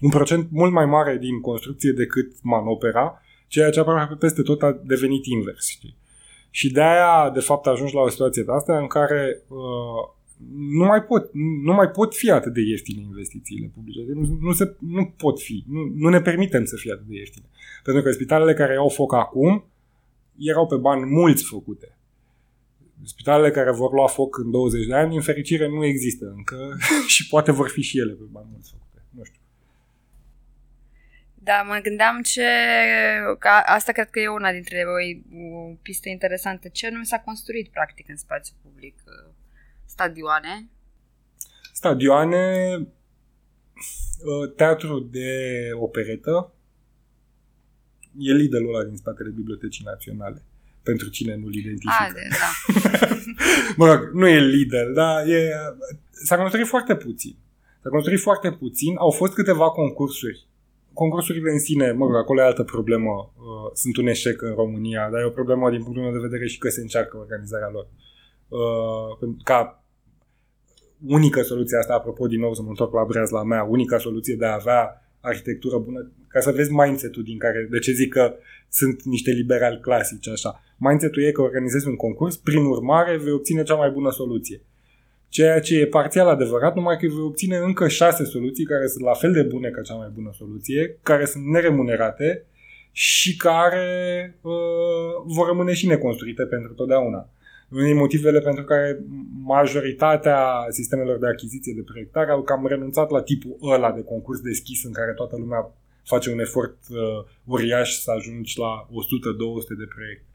un 0.00 0.10
procent 0.10 0.48
mult 0.50 0.72
mai 0.72 0.86
mare 0.86 1.16
din 1.16 1.40
construcție 1.40 1.92
decât 1.92 2.32
manopera, 2.42 3.22
ceea 3.46 3.70
ce 3.70 3.80
aproape 3.80 4.14
peste 4.14 4.42
tot 4.42 4.62
a 4.62 4.80
devenit 4.84 5.24
invers. 5.24 5.68
Știi? 5.68 5.96
Și 6.50 6.72
de 6.72 6.82
aia, 6.82 7.30
de 7.34 7.40
fapt, 7.40 7.66
ajungi 7.66 7.94
la 7.94 8.00
o 8.00 8.08
situație 8.08 8.42
de 8.42 8.52
asta 8.52 8.78
în 8.78 8.86
care 8.86 9.42
uh, 9.48 9.58
nu 10.70 10.84
mai 10.84 11.02
pot, 11.02 11.30
nu 11.62 11.72
mai 11.72 11.88
pot 11.88 12.14
fi 12.14 12.30
atât 12.30 12.52
de 12.52 12.60
ieftine 12.60 13.00
investițiile 13.00 13.70
publice. 13.74 14.00
Nu, 14.14 14.38
nu, 14.40 14.52
se, 14.52 14.76
nu 14.78 15.14
pot 15.16 15.40
fi. 15.40 15.64
Nu, 15.68 15.92
nu 15.94 16.08
ne 16.08 16.20
permitem 16.20 16.64
să 16.64 16.76
fie 16.76 16.92
atât 16.92 17.06
de 17.06 17.16
ieftine. 17.16 17.46
Pentru 17.82 18.02
că 18.02 18.10
spitalele 18.10 18.54
care 18.54 18.76
au 18.76 18.88
foc 18.88 19.14
acum 19.14 19.64
erau 20.38 20.66
pe 20.66 20.76
bani 20.76 21.04
mulți 21.04 21.44
făcute. 21.44 21.97
Spitalele 23.04 23.50
care 23.50 23.70
vor 23.70 23.92
lua 23.92 24.06
foc 24.06 24.38
în 24.38 24.50
20 24.50 24.86
de 24.86 24.94
ani, 24.94 25.14
în 25.14 25.22
fericire, 25.22 25.68
nu 25.68 25.84
există 25.84 26.26
încă 26.36 26.76
și 27.14 27.28
poate 27.28 27.52
vor 27.52 27.68
fi 27.68 27.82
și 27.82 27.98
ele 27.98 28.12
pe 28.12 28.24
bani 28.30 28.48
mulți 28.50 28.70
făcute. 28.70 29.02
Nu 29.10 29.24
știu. 29.24 29.40
Da, 31.34 31.62
mă 31.62 31.78
gândeam 31.82 32.22
ce... 32.22 32.48
Că 33.38 33.48
asta 33.48 33.92
cred 33.92 34.10
că 34.10 34.20
e 34.20 34.28
una 34.28 34.52
dintre 34.52 34.84
o, 34.86 34.96
o 35.58 35.74
pistă 35.82 36.08
interesantă. 36.08 36.68
Ce 36.68 36.88
nu 36.90 37.02
s-a 37.02 37.20
construit, 37.20 37.68
practic, 37.68 38.08
în 38.08 38.16
spațiu 38.16 38.54
public? 38.62 38.94
Stadioane? 39.84 40.68
Stadioane, 41.72 42.74
ă, 44.26 44.46
teatru 44.46 44.98
de 44.98 45.30
operetă, 45.74 46.52
e 48.18 48.32
liderul 48.32 48.74
ăla 48.74 48.84
din 48.84 48.96
spatele 48.96 49.30
Bibliotecii 49.30 49.84
Naționale 49.84 50.42
pentru 50.90 51.08
cine 51.08 51.34
nu-l 51.36 51.54
identifică. 51.54 52.06
A, 52.08 52.12
de, 52.18 52.24
da. 52.40 52.48
mă 53.80 53.86
rog, 53.90 54.00
nu 54.12 54.26
e 54.28 54.40
lider, 54.40 54.86
dar 55.00 55.26
e, 55.26 55.50
s-a 56.10 56.36
construit 56.36 56.66
foarte 56.66 56.94
puțin. 56.96 57.36
S-a 57.82 57.88
construit 57.88 58.20
foarte 58.20 58.50
puțin. 58.52 58.92
Au 58.96 59.10
fost 59.10 59.32
câteva 59.34 59.70
concursuri. 59.70 60.46
Concursurile 60.92 61.50
în 61.50 61.58
sine, 61.58 61.92
mă 61.92 62.04
rog, 62.06 62.16
acolo 62.16 62.40
e 62.40 62.44
altă 62.44 62.62
problemă. 62.62 63.12
Uh, 63.36 63.70
sunt 63.74 63.96
un 63.96 64.06
eșec 64.06 64.42
în 64.42 64.54
România, 64.54 65.08
dar 65.10 65.20
e 65.20 65.32
o 65.32 65.38
problemă 65.40 65.70
din 65.70 65.82
punctul 65.82 66.02
meu 66.02 66.12
de 66.12 66.26
vedere 66.28 66.46
și 66.46 66.58
că 66.58 66.68
se 66.68 66.80
încearcă 66.80 67.16
organizarea 67.16 67.70
lor. 67.72 67.86
Uh, 68.48 69.34
ca 69.44 69.84
unica 71.06 71.42
soluție 71.42 71.76
asta, 71.78 71.94
apropo, 71.94 72.26
din 72.26 72.40
nou 72.40 72.54
să 72.54 72.62
mă 72.62 72.68
întorc 72.68 72.92
la 72.92 73.04
breazla 73.04 73.42
mea, 73.42 73.62
unica 73.62 73.98
soluție 73.98 74.36
de 74.36 74.46
a 74.46 74.58
avea 74.60 75.02
arhitectură 75.20 75.78
bună, 75.78 76.12
ca 76.28 76.40
să 76.40 76.50
vezi 76.50 76.72
mindset-ul 76.72 77.22
din 77.22 77.38
care, 77.38 77.66
de 77.70 77.78
ce 77.78 77.92
zic 77.92 78.12
că 78.12 78.34
sunt 78.68 79.02
niște 79.02 79.30
liberali 79.30 79.80
clasici, 79.80 80.28
așa. 80.28 80.62
Mindset-ul 80.80 81.22
e 81.22 81.32
că 81.32 81.42
organizezi 81.42 81.88
un 81.88 81.96
concurs, 81.96 82.36
prin 82.36 82.64
urmare 82.64 83.16
vei 83.16 83.32
obține 83.32 83.62
cea 83.62 83.74
mai 83.74 83.90
bună 83.90 84.10
soluție. 84.10 84.60
Ceea 85.28 85.60
ce 85.60 85.78
e 85.78 85.86
parțial 85.86 86.28
adevărat, 86.28 86.74
numai 86.74 86.96
că 86.96 87.06
vei 87.06 87.24
obține 87.24 87.56
încă 87.56 87.88
șase 87.88 88.24
soluții 88.24 88.64
care 88.64 88.86
sunt 88.86 89.04
la 89.04 89.12
fel 89.12 89.32
de 89.32 89.42
bune 89.42 89.68
ca 89.68 89.82
cea 89.82 89.94
mai 89.94 90.10
bună 90.14 90.30
soluție, 90.36 90.98
care 91.02 91.24
sunt 91.24 91.44
neremunerate 91.44 92.44
și 92.92 93.36
care 93.36 93.86
uh, 94.40 94.52
vor 95.26 95.46
rămâne 95.46 95.72
și 95.72 95.86
neconstruite 95.86 96.42
pentru 96.42 96.72
totdeauna. 96.72 97.28
Unul 97.70 97.84
din 97.84 97.96
motivele 97.96 98.40
pentru 98.40 98.64
care 98.64 98.98
majoritatea 99.44 100.66
sistemelor 100.68 101.18
de 101.18 101.26
achiziție 101.26 101.72
de 101.76 101.82
proiectare 101.82 102.30
au 102.30 102.42
cam 102.42 102.66
renunțat 102.66 103.10
la 103.10 103.22
tipul 103.22 103.56
ăla 103.62 103.92
de 103.92 104.02
concurs 104.04 104.40
deschis 104.40 104.84
în 104.84 104.92
care 104.92 105.12
toată 105.12 105.36
lumea 105.36 105.72
face 106.04 106.30
un 106.30 106.38
efort 106.38 106.76
uh, 106.90 106.98
uriaș 107.44 107.90
să 107.90 108.10
ajungi 108.10 108.58
la 108.58 108.86
100-200 108.86 108.90
de 109.78 109.88
proiecte. 109.94 110.27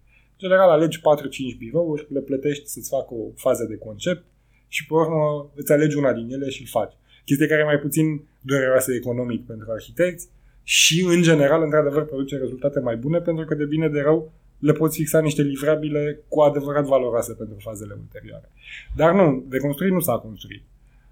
În 0.43 0.49
general, 0.49 0.69
alegi 0.69 0.99
4-5 0.99 1.57
birouri, 1.57 2.07
le 2.09 2.19
plătești 2.19 2.67
să-ți 2.67 2.89
facă 2.89 3.13
o 3.13 3.25
fază 3.35 3.63
de 3.63 3.77
concept 3.77 4.23
și, 4.67 4.85
pe 4.85 4.93
urmă, 4.93 5.51
îți 5.55 5.71
alegi 5.71 5.97
una 5.97 6.13
din 6.13 6.31
ele 6.31 6.49
și 6.49 6.61
îl 6.61 6.67
faci. 6.67 6.93
Chestie 7.25 7.47
care 7.47 7.61
e 7.61 7.71
mai 7.73 7.79
puțin 7.79 8.05
dureroasă 8.41 8.93
economic 8.93 9.45
pentru 9.45 9.71
arhitecți 9.71 10.29
și, 10.63 11.05
în 11.07 11.21
general, 11.21 11.61
într-adevăr, 11.63 12.05
produce 12.05 12.37
rezultate 12.37 12.79
mai 12.79 12.95
bune 12.95 13.19
pentru 13.19 13.45
că, 13.45 13.55
de 13.55 13.65
bine 13.65 13.89
de 13.89 14.01
rău, 14.01 14.31
le 14.59 14.73
poți 14.73 14.97
fixa 14.97 15.19
niște 15.19 15.41
livrabile 15.41 16.19
cu 16.27 16.39
adevărat 16.39 16.85
valoroase 16.85 17.33
pentru 17.33 17.57
fazele 17.59 17.93
ulterioare. 17.99 18.51
Dar 18.95 19.13
nu, 19.13 19.45
de 19.47 19.57
construit 19.57 19.91
nu 19.91 19.99
s-a 19.99 20.17
construit. 20.17 20.63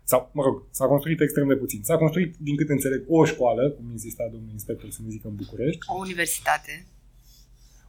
Sau, 0.03 0.29
mă 0.33 0.43
rog, 0.43 0.63
s-a 0.69 0.85
construit 0.85 1.21
extrem 1.21 1.47
de 1.47 1.55
puțin. 1.55 1.81
S-a 1.83 1.97
construit, 1.97 2.35
din 2.37 2.55
cât 2.55 2.69
înțeleg, 2.69 3.03
o 3.07 3.25
școală, 3.25 3.69
cum 3.69 3.85
insista 3.91 4.29
domnul 4.31 4.51
inspector 4.51 4.89
să 4.89 4.99
ne 5.03 5.09
zică 5.09 5.27
în 5.27 5.35
București. 5.35 5.79
O 5.87 5.97
universitate. 5.99 6.85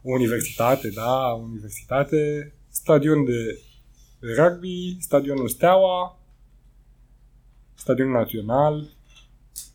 O 0.03 0.11
universitate, 0.11 0.89
da, 0.89 1.33
o 1.33 1.37
universitate, 1.37 2.53
stadion 2.69 3.25
de 3.25 3.59
rugby, 4.37 4.97
stadionul 4.99 5.47
Steaua, 5.47 6.17
Stadionul 7.83 8.13
Național. 8.13 8.73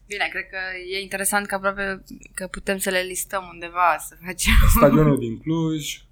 Bine, 0.07 0.29
cred 0.31 0.47
că 0.51 0.57
e 0.93 1.01
interesant 1.01 1.47
că 1.47 1.55
aproape 1.55 2.05
că 2.35 2.47
putem 2.47 2.79
să 2.79 2.91
le 2.91 3.01
listăm 3.01 3.49
undeva, 3.53 3.97
să 4.09 4.17
facem... 4.27 4.53
Stadionul 4.77 5.19
din 5.19 5.39
Cluj, 5.39 6.03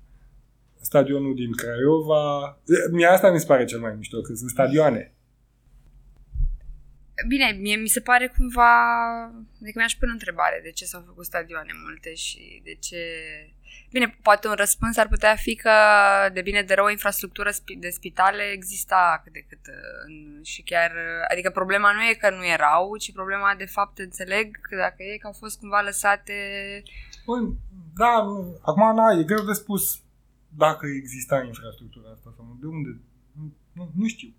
stadionul 0.81 1.35
din 1.35 1.53
Craiova. 1.53 2.59
Mie 2.93 3.07
asta 3.07 3.31
mi 3.31 3.41
se 3.41 3.47
pare 3.47 3.65
cel 3.65 3.81
mai 3.81 3.95
mișto, 3.97 4.21
că 4.21 4.35
sunt 4.35 4.51
stadioane. 4.51 5.16
Bine, 7.29 7.57
mie 7.61 7.77
mi 7.77 7.89
se 7.89 8.01
pare 8.01 8.27
cumva... 8.27 8.71
Adică 9.61 9.79
mi-aș 9.79 9.95
pune 9.95 10.11
o 10.11 10.15
întrebare 10.15 10.61
de 10.63 10.71
ce 10.71 10.85
s-au 10.85 11.03
făcut 11.07 11.25
stadioane 11.25 11.73
multe 11.85 12.15
și 12.15 12.61
de 12.65 12.75
ce... 12.75 13.01
Bine, 13.91 14.19
poate 14.23 14.49
un 14.49 14.55
răspuns 14.55 14.97
ar 14.97 15.09
putea 15.09 15.37
fi 15.37 15.55
că 15.55 15.71
de 16.33 16.41
bine 16.41 16.63
de 16.63 16.75
rău 16.75 16.85
o 16.85 16.91
infrastructură 16.91 17.51
de 17.79 17.89
spitale 17.89 18.43
exista 18.43 19.21
cât 19.25 19.33
de 19.33 19.47
cât 19.49 19.61
și 20.43 20.63
chiar, 20.63 20.93
adică 21.31 21.51
problema 21.51 21.93
nu 21.93 22.03
e 22.03 22.15
că 22.15 22.31
nu 22.31 22.47
erau, 22.47 22.97
ci 22.97 23.13
problema 23.13 23.55
de 23.59 23.65
fapt 23.65 23.99
înțeleg 23.99 24.61
că 24.61 24.77
dacă 24.77 25.03
e 25.03 25.17
că 25.17 25.27
au 25.27 25.33
fost 25.33 25.59
cumva 25.59 25.81
lăsate... 25.81 26.33
Bun, 27.25 27.57
da, 27.95 28.25
acum 28.63 28.95
na, 28.95 29.21
e 29.21 29.25
greu 29.25 29.45
de 29.45 29.53
spus 29.53 30.01
dacă 30.49 30.87
exista 30.87 31.43
infrastructura 31.43 32.11
asta 32.11 32.33
sau 32.37 32.45
nu. 32.45 32.57
De 32.61 32.67
unde? 32.67 33.01
Nu, 33.37 33.55
nu, 33.73 33.93
nu 33.95 34.07
știu. 34.07 34.35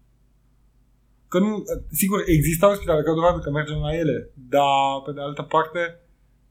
Că 1.27 1.39
nu, 1.39 1.63
sigur, 1.91 2.23
existau 2.25 2.73
spitale, 2.73 3.03
că 3.03 3.13
dovadă 3.13 3.39
că 3.39 3.49
mergem 3.49 3.77
la 3.77 3.95
ele, 3.95 4.29
dar, 4.49 5.01
pe 5.05 5.11
de 5.11 5.21
altă 5.21 5.41
parte, 5.41 5.99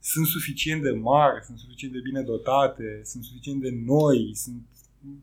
sunt 0.01 0.27
suficient 0.27 0.83
de 0.83 0.91
mari, 0.91 1.45
sunt 1.45 1.59
suficient 1.59 1.93
de 1.95 2.01
bine 2.01 2.23
dotate, 2.23 3.01
sunt 3.05 3.25
suficient 3.25 3.61
de 3.61 3.71
noi, 3.87 4.33
sunt, 4.35 4.63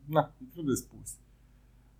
na, 0.04 0.34
e 0.42 0.44
greu 0.52 0.64
de 0.64 0.74
spus. 0.74 1.08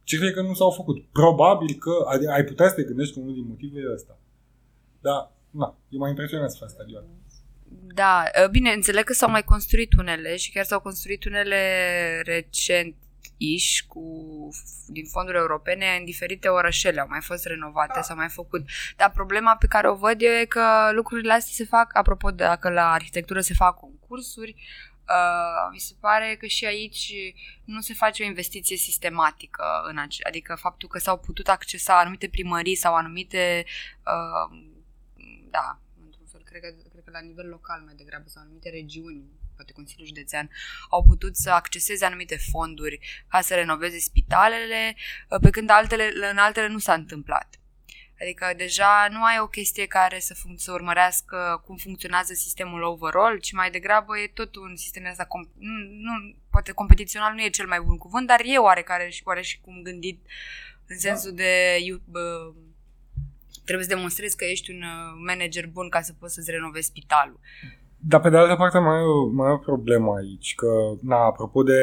Ce 0.02 0.18
cred 0.18 0.32
că 0.32 0.42
nu 0.42 0.54
s-au 0.54 0.70
făcut? 0.70 1.04
Probabil 1.12 1.74
că 1.74 1.90
ai 2.30 2.44
putea 2.44 2.68
să 2.68 2.74
te 2.74 2.82
gândești 2.82 3.14
că 3.14 3.20
unul 3.20 3.34
din 3.34 3.46
motivele 3.48 3.88
e 3.88 3.92
ăsta. 3.92 4.18
Dar, 5.00 5.32
na, 5.50 5.78
e 5.88 5.96
mai 5.96 6.10
impresionant 6.10 6.50
să 6.50 6.56
faci 6.60 6.70
stadioane. 6.70 7.06
Da, 7.94 8.24
ă, 8.44 8.48
bine, 8.48 8.70
înțeleg 8.70 9.04
că 9.04 9.12
s-au 9.12 9.30
mai 9.30 9.44
construit 9.44 9.92
unele 9.98 10.36
și 10.36 10.52
chiar 10.52 10.64
s-au 10.64 10.80
construit 10.80 11.24
unele 11.24 11.60
recent 12.24 12.94
iș 13.36 13.82
cu, 13.88 14.02
din 14.86 15.04
fonduri 15.04 15.36
europene 15.36 15.96
în 15.98 16.04
diferite 16.04 16.48
orășele, 16.48 17.00
au 17.00 17.08
mai 17.08 17.20
fost 17.20 17.44
renovate, 17.46 17.92
da. 17.94 18.02
s-au 18.02 18.16
mai 18.16 18.28
făcut. 18.28 18.64
Dar 18.96 19.10
problema 19.10 19.56
pe 19.56 19.66
care 19.66 19.88
o 19.88 19.94
văd 19.94 20.22
eu 20.22 20.32
e 20.32 20.44
că 20.44 20.90
lucrurile 20.92 21.32
astea 21.32 21.52
se 21.54 21.64
fac, 21.64 21.96
apropo 21.96 22.30
de 22.30 22.44
dacă 22.44 22.70
la 22.70 22.92
arhitectură 22.92 23.40
se 23.40 23.54
fac 23.54 23.78
concursuri, 23.78 24.56
Uh, 25.08 25.68
mi 25.72 25.78
se 25.78 25.94
pare 26.00 26.36
că 26.40 26.46
și 26.46 26.66
aici 26.66 27.12
nu 27.64 27.80
se 27.80 27.94
face 27.94 28.22
o 28.22 28.26
investiție 28.26 28.76
sistematică, 28.76 29.64
în 29.88 29.98
ace- 29.98 30.24
adică 30.26 30.54
faptul 30.54 30.88
că 30.88 30.98
s-au 30.98 31.18
putut 31.18 31.48
accesa 31.48 31.98
anumite 31.98 32.28
primării 32.28 32.74
sau 32.74 32.94
anumite, 32.94 33.64
uh, 34.06 34.58
da, 35.50 35.78
într-un 36.04 36.26
fel, 36.26 36.42
cred 36.44 36.62
că 37.04 37.10
la 37.10 37.20
nivel 37.20 37.48
local 37.48 37.82
mai 37.84 37.94
degrabă 37.94 38.28
sau 38.28 38.42
anumite 38.42 38.70
regiuni, 38.70 39.24
poate 39.56 39.72
Consiliul 39.72 40.06
Județean, 40.06 40.50
au 40.90 41.02
putut 41.02 41.36
să 41.36 41.50
acceseze 41.50 42.04
anumite 42.04 42.36
fonduri 42.50 43.24
ca 43.28 43.40
să 43.40 43.54
renoveze 43.54 43.98
spitalele, 43.98 44.96
pe 45.40 45.50
când 45.50 45.70
altele, 45.70 46.12
în 46.30 46.38
altele 46.38 46.66
nu 46.68 46.78
s-a 46.78 46.94
întâmplat. 46.94 47.58
Adică 48.20 48.52
deja 48.56 49.08
nu 49.10 49.22
ai 49.24 49.38
o 49.40 49.46
chestie 49.46 49.86
care 49.86 50.18
să, 50.18 50.34
fun- 50.34 50.56
să 50.56 50.72
urmărească 50.72 51.62
cum 51.64 51.76
funcționează 51.76 52.32
sistemul 52.32 52.82
overall, 52.82 53.38
ci 53.38 53.52
mai 53.52 53.70
degrabă 53.70 54.18
e 54.18 54.26
tot 54.26 54.56
un 54.56 54.76
sistem 54.76 55.06
ăsta, 55.10 55.24
com- 55.24 55.52
nu, 55.58 55.72
nu, 55.88 56.36
poate 56.50 56.72
competițional 56.72 57.34
nu 57.34 57.42
e 57.42 57.48
cel 57.48 57.66
mai 57.66 57.80
bun 57.80 57.98
cuvânt, 57.98 58.26
dar 58.26 58.40
e 58.44 58.58
oarecare 58.58 59.08
și 59.08 59.22
oare 59.24 59.42
și 59.42 59.60
cum 59.60 59.82
gândit 59.82 60.26
în 60.86 60.98
sensul 60.98 61.30
da. 61.30 61.36
de 61.36 61.78
uh, 62.12 62.54
trebuie 63.64 63.86
să 63.86 63.94
demonstrezi 63.94 64.36
că 64.36 64.44
ești 64.44 64.70
un 64.70 64.82
uh, 64.82 65.22
manager 65.26 65.66
bun 65.66 65.88
ca 65.88 66.02
să 66.02 66.12
poți 66.12 66.34
să-ți 66.34 66.50
renovezi 66.50 66.86
spitalul. 66.86 67.40
Dar 68.08 68.20
pe 68.20 68.30
de 68.30 68.36
altă 68.36 68.54
parte 68.54 68.78
mai 68.78 69.00
e, 69.00 69.04
o, 69.04 69.26
mai 69.26 69.50
e 69.50 69.52
o 69.52 69.56
problemă 69.56 70.14
aici, 70.14 70.54
că, 70.54 70.66
na, 71.00 71.16
apropo 71.16 71.62
de 71.62 71.80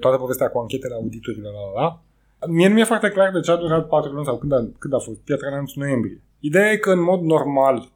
toată 0.00 0.16
povestea 0.16 0.48
cu 0.48 0.58
anchetele 0.58 0.94
auditorilor, 0.94 1.52
la, 1.52 1.82
la, 1.82 2.02
la, 2.40 2.46
mie 2.46 2.68
nu 2.68 2.74
mi-e 2.74 2.84
foarte 2.84 3.08
clar 3.08 3.32
de 3.32 3.40
ce 3.40 3.50
a 3.50 3.56
durat 3.56 3.88
patru 3.88 4.12
luni 4.12 4.24
sau 4.24 4.38
când 4.38 4.52
a, 4.52 4.68
când 4.78 4.94
a 4.94 4.98
fost 4.98 5.20
Piatra 5.20 5.50
Neamț 5.50 5.72
noiembrie. 5.72 6.22
Ideea 6.38 6.70
e 6.70 6.76
că 6.76 6.90
în 6.90 7.02
mod 7.02 7.20
normal, 7.20 7.92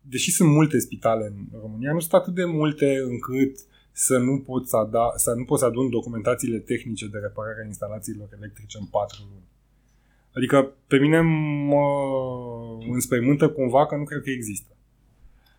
deși 0.00 0.30
sunt 0.30 0.50
multe 0.50 0.78
spitale 0.78 1.24
în 1.26 1.60
România, 1.60 1.92
nu 1.92 2.00
sunt 2.00 2.12
atât 2.12 2.34
de 2.34 2.44
multe 2.44 2.96
încât 3.08 3.58
să 3.92 4.18
nu 4.18 4.38
poți 4.38 4.68
să, 4.68 4.76
ada, 4.76 5.12
să 5.16 5.32
nu 5.32 5.44
poți 5.44 5.60
să 5.60 5.66
adun 5.66 5.90
documentațiile 5.90 6.58
tehnice 6.58 7.06
de 7.08 7.18
reparare 7.18 7.60
a 7.62 7.66
instalațiilor 7.66 8.28
electrice 8.38 8.78
în 8.80 8.86
patru 8.86 9.20
luni. 9.30 9.48
Adică 10.34 10.72
pe 10.86 10.98
mine 10.98 11.20
mă 11.70 11.84
înspăimântă 12.92 13.48
cumva 13.48 13.86
că 13.86 13.96
nu 13.96 14.04
cred 14.04 14.22
că 14.22 14.30
există. 14.30 14.76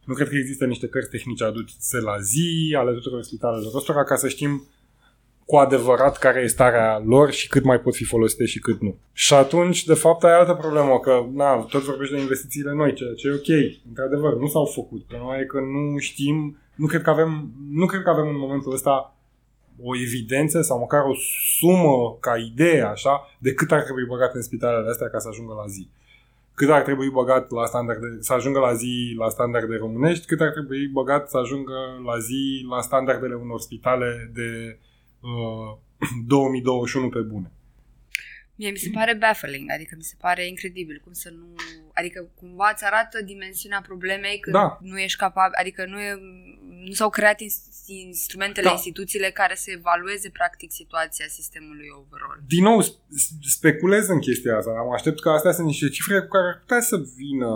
Nu 0.08 0.14
cred 0.14 0.30
că 0.30 0.36
există 0.36 0.66
niște 0.66 0.88
cărți 0.88 1.10
tehnice 1.10 1.44
aduse 1.44 2.00
la 2.00 2.20
zi 2.20 2.76
ale 2.78 2.92
tuturor 2.92 3.24
spitalelor 3.24 3.76
ăstora 3.76 4.04
ca 4.04 4.16
să 4.16 4.28
știm 4.28 4.68
cu 5.46 5.56
adevărat 5.56 6.18
care 6.18 6.42
e 6.42 6.48
starea 6.48 7.04
lor 7.06 7.32
și 7.32 7.48
cât 7.48 7.64
mai 7.64 7.80
pot 7.80 7.96
fi 7.96 8.04
folosite 8.04 8.46
și 8.46 8.60
cât 8.60 8.82
nu. 8.82 8.96
Și 9.14 9.34
atunci, 9.34 9.84
de 9.84 9.94
fapt, 9.94 10.24
ai 10.24 10.34
altă 10.34 10.54
problemă, 10.54 11.00
că 11.00 11.26
na, 11.34 11.56
tot 11.56 11.84
vorbești 11.84 12.14
de 12.14 12.22
investițiile 12.22 12.74
noi, 12.74 12.94
ceea 12.94 13.14
ce 13.14 13.28
e 13.28 13.32
ok. 13.32 13.76
Într-adevăr, 13.88 14.38
nu 14.38 14.48
s-au 14.48 14.66
făcut. 14.66 15.04
Problema 15.04 15.40
e 15.40 15.44
că 15.44 15.60
nu 15.60 15.98
știm, 15.98 16.58
nu 16.76 16.86
cred 16.86 17.02
că 17.02 17.10
avem, 17.10 17.52
nu 17.72 17.86
cred 17.86 18.02
că 18.02 18.10
avem 18.10 18.28
în 18.28 18.38
momentul 18.38 18.74
ăsta 18.74 19.16
o 19.82 19.98
evidență 19.98 20.62
sau 20.62 20.80
măcar 20.80 21.02
o 21.04 21.14
sumă 21.60 22.18
ca 22.20 22.38
idee, 22.38 22.82
așa, 22.82 23.38
de 23.40 23.54
cât 23.54 23.72
ar 23.72 23.82
trebui 23.82 24.06
băgat 24.06 24.34
în 24.34 24.42
spitalele 24.42 24.90
astea 24.90 25.10
ca 25.10 25.20
să 25.20 25.28
ajungă 25.32 25.54
la 25.54 25.68
zi. 25.68 25.90
Cât 26.60 26.70
ar 26.70 26.82
trebui 26.82 27.10
băgat 27.10 27.52
la 27.52 27.66
standarde, 27.66 28.08
să 28.20 28.34
ajungă 28.34 28.60
la 28.60 28.74
zi 28.74 29.14
la 29.18 29.30
standarde 29.30 29.76
românești, 29.76 30.26
cât 30.26 30.42
ar 30.42 30.52
trebui 30.52 30.88
băgat 30.88 31.30
să 31.30 31.38
ajungă 31.38 31.78
la 32.06 32.20
zi 32.20 32.66
la 32.70 32.82
standardele 32.82 33.36
unor 33.36 33.60
spitale 33.60 34.32
de 34.34 34.80
uh, 35.20 35.78
2021 36.28 37.10
pe 37.10 37.20
bune. 37.20 37.52
Mie 38.56 38.72
mi 38.72 38.78
se 38.78 38.90
pare 38.94 39.14
baffling, 39.16 39.72
adică 39.76 39.94
mi 39.98 40.04
se 40.04 40.16
pare 40.20 40.48
incredibil 40.48 41.02
cum 41.04 41.14
să 41.14 41.30
nu... 41.30 41.56
Adică 42.00 42.20
cumva 42.40 42.70
îți 42.74 42.86
arată 42.86 43.18
dimensiunea 43.24 43.82
problemei 43.82 44.40
când 44.40 44.56
da. 44.56 44.78
nu 44.82 44.98
ești 45.00 45.18
capabil, 45.18 45.58
adică 45.60 45.86
nu, 45.86 46.00
e, 46.00 46.14
nu 46.86 46.94
s-au 47.00 47.10
creat 47.10 47.40
instrumentele, 47.86 48.68
da. 48.68 48.72
instituțiile 48.72 49.30
care 49.32 49.56
să 49.56 49.72
evalueze 49.72 50.30
practic 50.30 50.72
situația 50.72 51.26
sistemului 51.28 51.88
overall. 52.02 52.44
Din 52.48 52.64
nou, 52.64 52.80
speculez 53.42 54.08
în 54.08 54.20
chestia 54.20 54.58
asta. 54.58 54.72
Am 54.72 54.92
aștept 54.92 55.20
că 55.20 55.30
astea 55.30 55.52
sunt 55.52 55.68
niște 55.68 55.90
cifre 55.90 56.22
cu 56.22 56.28
care 56.28 56.48
ar 56.48 56.60
putea 56.60 56.82
să 56.82 56.98
vină 57.16 57.52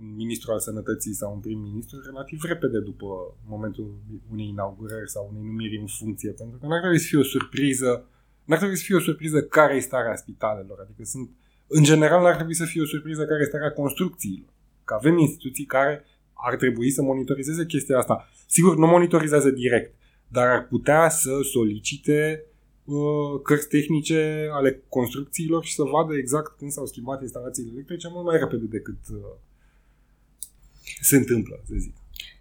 un 0.00 0.14
ministru 0.14 0.52
al 0.52 0.60
sănătății 0.60 1.14
sau 1.14 1.32
un 1.34 1.40
prim-ministru 1.40 2.00
relativ 2.04 2.42
repede 2.42 2.78
după 2.80 3.06
momentul 3.46 4.02
unei 4.30 4.48
inaugurări 4.48 5.10
sau 5.10 5.28
unei 5.30 5.42
numiri 5.50 5.76
în 5.78 5.86
funcție, 5.86 6.30
pentru 6.30 6.58
că 6.58 6.66
nu 6.66 6.72
ar 6.72 6.80
trebui 6.80 6.98
să 6.98 7.06
fie 7.06 7.18
o 7.18 7.32
surpriză 7.34 8.08
N-ar 8.48 8.58
trebui 8.58 8.76
să 8.76 8.84
fie 8.84 8.96
o 8.96 9.00
surpriză 9.00 9.42
care 9.42 9.74
e 9.74 9.90
starea 9.90 10.16
spitalelor. 10.16 10.78
Adică 10.80 11.02
sunt, 11.04 11.30
în 11.68 11.82
general, 11.82 12.22
n-ar 12.22 12.34
trebui 12.34 12.54
să 12.54 12.64
fie 12.64 12.82
o 12.82 12.86
surpriză 12.86 13.24
care 13.24 13.42
e 13.42 13.44
starea 13.44 13.72
construcțiilor. 13.72 14.52
Că 14.84 14.94
avem 14.94 15.18
instituții 15.18 15.64
care 15.64 16.04
ar 16.32 16.56
trebui 16.56 16.90
să 16.90 17.02
monitorizeze 17.02 17.66
chestia 17.66 17.98
asta. 17.98 18.28
Sigur, 18.46 18.76
nu 18.76 18.86
monitorizează 18.86 19.50
direct, 19.50 19.94
dar 20.28 20.46
ar 20.46 20.66
putea 20.66 21.08
să 21.08 21.30
solicite 21.52 22.44
uh, 22.84 23.40
cărți 23.42 23.68
tehnice 23.68 24.48
ale 24.52 24.82
construcțiilor 24.88 25.64
și 25.64 25.74
să 25.74 25.82
vadă 25.82 26.16
exact 26.16 26.56
când 26.58 26.70
s-au 26.70 26.86
schimbat 26.86 27.22
instalațiile 27.22 27.70
electrice 27.72 28.08
mult 28.10 28.24
mai 28.24 28.38
repede 28.38 28.64
decât 28.64 28.98
uh, 29.12 29.18
se 31.00 31.16
întâmplă, 31.16 31.60
să 31.66 31.74
zic. 31.76 31.94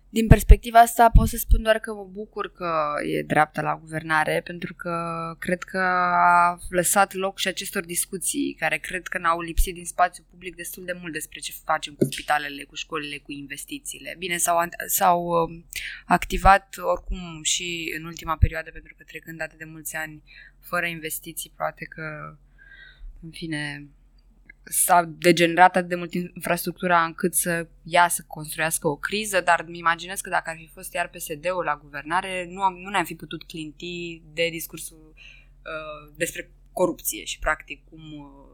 Din 0.10 0.28
perspectiva 0.28 0.80
asta 0.80 1.10
pot 1.14 1.28
să 1.28 1.38
spun 1.38 1.62
doar 1.62 1.80
că 1.80 1.94
mă 1.94 2.10
bucur 2.12 2.52
că 2.52 2.94
e 3.06 3.24
dreapta 3.24 3.62
la 3.62 3.78
guvernare, 3.78 4.42
pentru 4.44 4.74
că 4.74 4.94
cred 5.40 5.64
că 5.64 5.78
a 5.78 6.60
lăsat 6.70 7.14
loc 7.14 7.38
și 7.40 7.48
acestor 7.48 7.86
discuții 7.86 8.56
care 8.60 8.78
cred 8.78 9.08
că 9.08 9.18
n-au 9.18 9.42
lipsit 9.42 9.74
din 9.74 9.86
spațiu 9.86 10.26
public 10.30 10.56
destul 10.56 10.86
de 10.86 10.98
mult 11.00 11.14
despre 11.14 11.40
ce 11.40 11.54
facem 11.64 11.94
cu 11.94 12.04
spitalele, 12.04 12.64
cu 12.64 12.76
școlile, 12.76 13.18
cu 13.18 13.32
investițiile. 13.32 14.16
Bine, 14.18 14.38
s-au, 14.38 14.58
s-au 14.88 15.26
um, 15.26 15.66
activat 16.06 16.76
oricum 16.94 17.44
și 17.44 17.94
în 17.98 18.06
ultima 18.06 18.38
perioadă, 18.38 18.70
pentru 18.72 18.94
că 18.98 19.04
trecând 19.04 19.42
atât 19.42 19.58
de 19.58 19.66
mulți 19.66 19.96
ani 19.96 20.24
fără 20.60 20.86
investiții, 20.86 21.54
poate 21.56 21.86
că, 21.86 22.38
în 23.22 23.30
fine, 23.32 23.88
s-a 24.70 25.10
degenerat 25.18 25.76
atât 25.76 25.90
de 25.90 25.96
mult 25.96 26.14
infrastructura 26.14 27.04
încât 27.04 27.34
să 27.34 27.68
ia 27.84 28.08
să 28.08 28.24
construiască 28.28 28.88
o 28.88 28.96
criză, 28.96 29.42
dar 29.42 29.64
îmi 29.68 29.78
imaginez 29.78 30.20
că 30.20 30.30
dacă 30.30 30.50
ar 30.50 30.56
fi 30.58 30.70
fost 30.74 30.94
iar 30.94 31.10
PSD-ul 31.10 31.64
la 31.64 31.80
guvernare, 31.84 32.48
nu, 32.50 32.62
am, 32.62 32.74
nu 32.74 32.90
ne-am 32.90 33.04
fi 33.06 33.16
putut 33.16 33.44
clinti 33.44 34.22
de 34.34 34.48
discursul 34.52 35.14
uh, 35.16 36.14
despre 36.16 36.52
corupție 36.72 37.24
și 37.24 37.40
practic 37.40 37.84
cum 37.90 38.02
uh, 38.14 38.48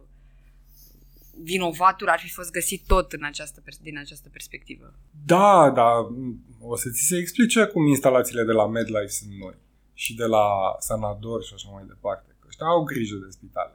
vinovatul 1.41 2.09
ar 2.09 2.19
fi 2.19 2.29
fost 2.29 2.51
găsit 2.51 2.83
tot 2.87 3.11
în 3.11 3.23
această, 3.23 3.63
din 3.81 3.97
această 3.97 4.29
perspectivă. 4.29 4.93
Da, 5.25 5.71
da, 5.75 5.89
o 6.59 6.75
să 6.75 6.89
ți 6.89 7.05
se 7.07 7.17
explice 7.17 7.65
cum 7.65 7.87
instalațiile 7.87 8.43
de 8.43 8.51
la 8.51 8.67
MedLife 8.67 9.07
sunt 9.07 9.31
noi 9.31 9.55
și 9.93 10.15
de 10.15 10.25
la 10.25 10.45
Sanador 10.79 11.43
și 11.43 11.53
așa 11.53 11.69
mai 11.69 11.83
departe. 11.87 12.35
Că 12.39 12.45
ăștia 12.47 12.65
au 12.65 12.83
grijă 12.83 13.15
de 13.15 13.29
spitale 13.29 13.73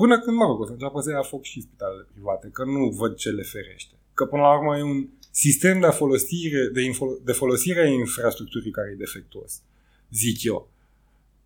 Până 0.00 0.20
când, 0.20 0.36
mă 0.36 0.44
rog, 0.44 0.60
o 0.60 0.64
să 0.64 0.72
înceapă 0.72 1.00
să 1.00 1.10
ia 1.10 1.22
foc 1.22 1.42
și 1.42 1.60
spitalele 1.60 2.06
private, 2.12 2.48
că 2.52 2.64
nu 2.64 2.88
văd 2.88 3.14
ce 3.14 3.30
le 3.30 3.42
ferește. 3.42 3.94
Că 4.14 4.24
până 4.26 4.42
la 4.42 4.56
urmă 4.58 4.76
e 4.76 4.82
un 4.82 5.08
sistem 5.30 5.80
de 5.80 5.86
folosire, 5.86 6.68
de, 6.72 6.82
info, 6.82 7.06
de 7.24 7.32
folosire 7.32 7.80
a 7.80 7.86
infrastructurii 7.86 8.70
care 8.70 8.90
e 8.92 9.04
defectuos, 9.04 9.62
zic 10.10 10.42
eu. 10.42 10.70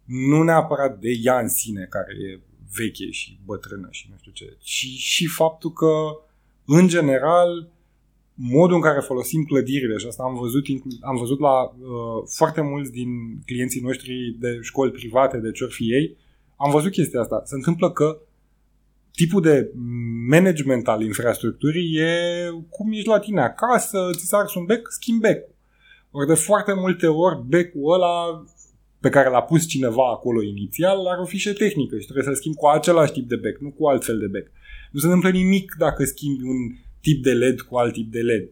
Nu 0.05 0.43
neapărat 0.43 0.99
de 0.99 1.11
ea 1.23 1.39
în 1.39 1.49
sine, 1.49 1.87
care 1.91 2.13
e 2.13 2.41
veche 2.77 3.11
și 3.11 3.39
bătrână 3.45 3.89
și 3.91 4.07
nu 4.11 4.17
știu 4.19 4.33
ce, 4.33 4.57
ci 4.59 4.87
și 4.97 5.27
faptul 5.27 5.73
că, 5.73 5.95
în 6.65 6.89
general, 6.89 7.69
modul 8.35 8.77
în 8.77 8.83
care 8.83 9.01
folosim 9.01 9.45
clădirile, 9.45 9.97
și 9.97 10.07
asta 10.07 10.23
am 10.23 10.35
văzut, 10.35 10.65
am 11.01 11.17
văzut 11.17 11.41
la 11.41 11.63
uh, 11.63 12.23
foarte 12.27 12.61
mulți 12.61 12.91
din 12.91 13.09
clienții 13.47 13.81
noștri 13.81 14.37
de 14.39 14.59
școli 14.63 14.91
private, 14.91 15.39
de 15.39 15.51
ce 15.51 15.67
fi 15.67 15.93
ei, 15.93 16.17
am 16.57 16.71
văzut 16.71 16.93
chestia 16.93 17.21
asta. 17.21 17.43
Se 17.45 17.55
întâmplă 17.55 17.93
că 17.93 18.21
tipul 19.15 19.43
de 19.43 19.71
management 20.29 20.89
al 20.89 21.03
infrastructurii 21.03 21.97
e 21.97 22.15
cum 22.69 22.93
ești 22.93 23.09
la 23.09 23.19
tine 23.19 23.41
acasă, 23.41 24.11
ți 24.17 24.27
s-a 24.27 24.37
ars 24.37 24.55
un 24.55 24.65
bec, 24.65 24.87
schimbi 24.91 25.21
bec 25.21 25.51
Ori 26.15 26.27
de 26.27 26.35
foarte 26.35 26.73
multe 26.73 27.07
ori 27.07 27.43
becul 27.47 27.93
ăla 27.93 28.45
pe 29.01 29.09
care 29.09 29.29
l-a 29.29 29.43
pus 29.43 29.67
cineva 29.67 30.11
acolo 30.11 30.43
inițial 30.43 31.07
are 31.07 31.21
o 31.21 31.25
fișă 31.25 31.53
tehnică 31.53 31.99
și 31.99 32.05
trebuie 32.05 32.25
să-l 32.25 32.35
schimbi 32.35 32.57
cu 32.57 32.67
același 32.67 33.13
tip 33.13 33.29
de 33.29 33.37
bec, 33.37 33.59
nu 33.59 33.71
cu 33.71 33.87
alt 33.87 34.05
fel 34.05 34.19
de 34.19 34.27
bec. 34.27 34.51
Nu 34.91 34.99
se 35.01 35.07
întâmplă 35.07 35.31
nimic 35.31 35.75
dacă 35.79 36.05
schimbi 36.05 36.43
un 36.43 36.57
tip 37.01 37.23
de 37.23 37.33
LED 37.33 37.61
cu 37.61 37.77
alt 37.77 37.93
tip 37.93 38.13
de 38.13 38.21
LED. 38.21 38.49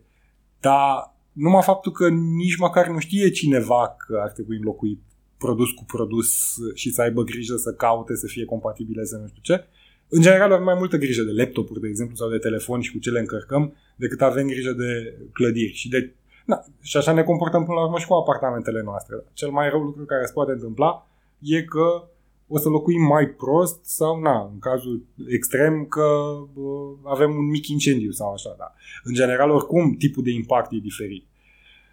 Dar 0.60 1.14
numai 1.32 1.62
faptul 1.62 1.92
că 1.92 2.08
nici 2.08 2.56
măcar 2.56 2.88
nu 2.88 2.98
știe 2.98 3.30
cineva 3.30 3.96
că 4.06 4.20
ar 4.22 4.30
trebui 4.30 4.56
înlocuit 4.56 5.00
produs 5.38 5.70
cu 5.70 5.84
produs 5.84 6.54
și 6.74 6.90
să 6.90 7.02
aibă 7.02 7.22
grijă 7.22 7.56
să 7.56 7.72
caute, 7.72 8.16
să 8.16 8.26
fie 8.26 8.44
compatibile, 8.44 9.04
să 9.04 9.16
nu 9.16 9.26
știu 9.26 9.40
ce. 9.42 9.64
În 10.12 10.20
general 10.20 10.52
avem 10.52 10.64
mai 10.64 10.74
multă 10.78 10.96
grijă 10.96 11.22
de 11.22 11.42
laptopuri, 11.42 11.80
de 11.80 11.88
exemplu, 11.88 12.16
sau 12.16 12.30
de 12.30 12.38
telefon 12.38 12.80
și 12.80 12.92
cu 12.92 12.98
ce 12.98 13.10
le 13.10 13.18
încărcăm, 13.18 13.76
decât 13.96 14.22
avem 14.22 14.46
grijă 14.46 14.72
de 14.72 15.14
clădiri. 15.32 15.72
Și, 15.72 15.88
de, 15.88 16.12
na, 16.46 16.64
și 16.80 16.96
așa 16.96 17.12
ne 17.12 17.22
comportăm 17.22 17.64
până 17.64 17.78
la 17.78 17.84
urmă 17.84 17.98
și 17.98 18.06
cu 18.06 18.14
apartamentele 18.14 18.82
noastre. 18.82 19.24
Cel 19.32 19.50
mai 19.50 19.70
rău 19.70 19.82
lucru 19.82 20.04
care 20.04 20.24
se 20.26 20.32
poate 20.32 20.52
întâmpla 20.52 21.06
e 21.38 21.62
că 21.62 22.08
o 22.48 22.58
să 22.58 22.68
locuim 22.68 23.02
mai 23.02 23.26
prost 23.28 23.84
sau, 23.84 24.20
na, 24.20 24.50
în 24.52 24.58
cazul 24.58 25.04
extrem, 25.28 25.84
că 25.84 26.06
bă, 26.52 26.94
avem 27.04 27.30
un 27.30 27.48
mic 27.48 27.66
incendiu 27.66 28.10
sau 28.10 28.32
așa, 28.32 28.54
da. 28.58 28.74
În 29.04 29.14
general, 29.14 29.50
oricum, 29.50 29.94
tipul 29.94 30.22
de 30.22 30.30
impact 30.30 30.72
e 30.72 30.78
diferit. 30.82 31.24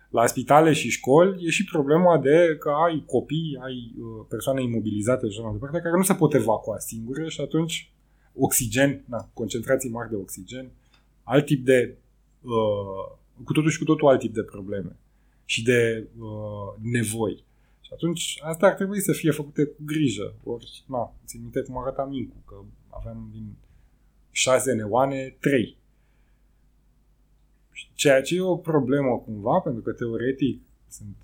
La 0.10 0.26
spitale 0.26 0.74
și 0.74 0.90
școli 0.90 1.46
e 1.46 1.50
și 1.50 1.66
problema 1.66 2.18
de 2.18 2.58
că 2.60 2.70
ai 2.86 3.04
copii, 3.06 3.60
ai 3.66 3.94
uh, 4.00 4.26
persoane 4.30 4.62
imobilizate 4.62 5.28
și 5.28 5.38
așa 5.38 5.48
mai 5.48 5.54
departe, 5.54 5.80
care 5.80 5.98
nu 5.98 6.04
se 6.04 6.14
pot 6.14 6.34
evacua 6.34 6.78
singure 6.80 7.30
și 7.30 7.42
atunci 7.42 7.92
oxigen, 8.38 9.04
na, 9.06 9.30
concentrații 9.34 9.90
mari 9.90 10.10
de 10.10 10.16
oxigen, 10.16 10.72
alt 11.24 11.46
tip 11.46 11.66
de, 11.66 11.96
uh, 12.42 13.18
cu 13.44 13.54
totul 13.54 13.70
și 13.70 13.78
cu 13.78 13.84
totul 13.84 14.08
alt 14.08 14.20
tip 14.20 14.34
de 14.34 14.44
probleme 14.44 14.96
și 15.46 15.64
de 15.64 16.08
uh, 16.18 16.82
nevoi. 16.82 17.44
Și 17.82 17.94
atunci 17.94 18.40
asta 18.44 18.68
ar 18.68 18.74
trebui 18.74 19.02
să 19.02 19.12
fie 19.12 19.32
făcute 19.32 19.66
cu 19.66 19.82
grijă. 19.86 20.34
Ori, 20.44 20.84
na, 20.88 21.14
țin 21.26 21.42
minte 21.42 21.62
cum 21.62 21.78
arăta 21.78 22.06
Mincu, 22.06 22.36
că 22.46 22.56
aveam 22.90 23.30
din 23.32 23.56
șase 24.32 24.74
neoane, 24.74 25.36
trei. 25.40 25.78
Ceea 27.94 28.22
ce 28.22 28.36
e 28.36 28.42
o 28.42 28.58
problemă 28.58 29.18
cumva, 29.18 29.60
pentru 29.60 29.82
că 29.82 29.92
teoretic 29.92 30.62
sunt, 30.90 31.16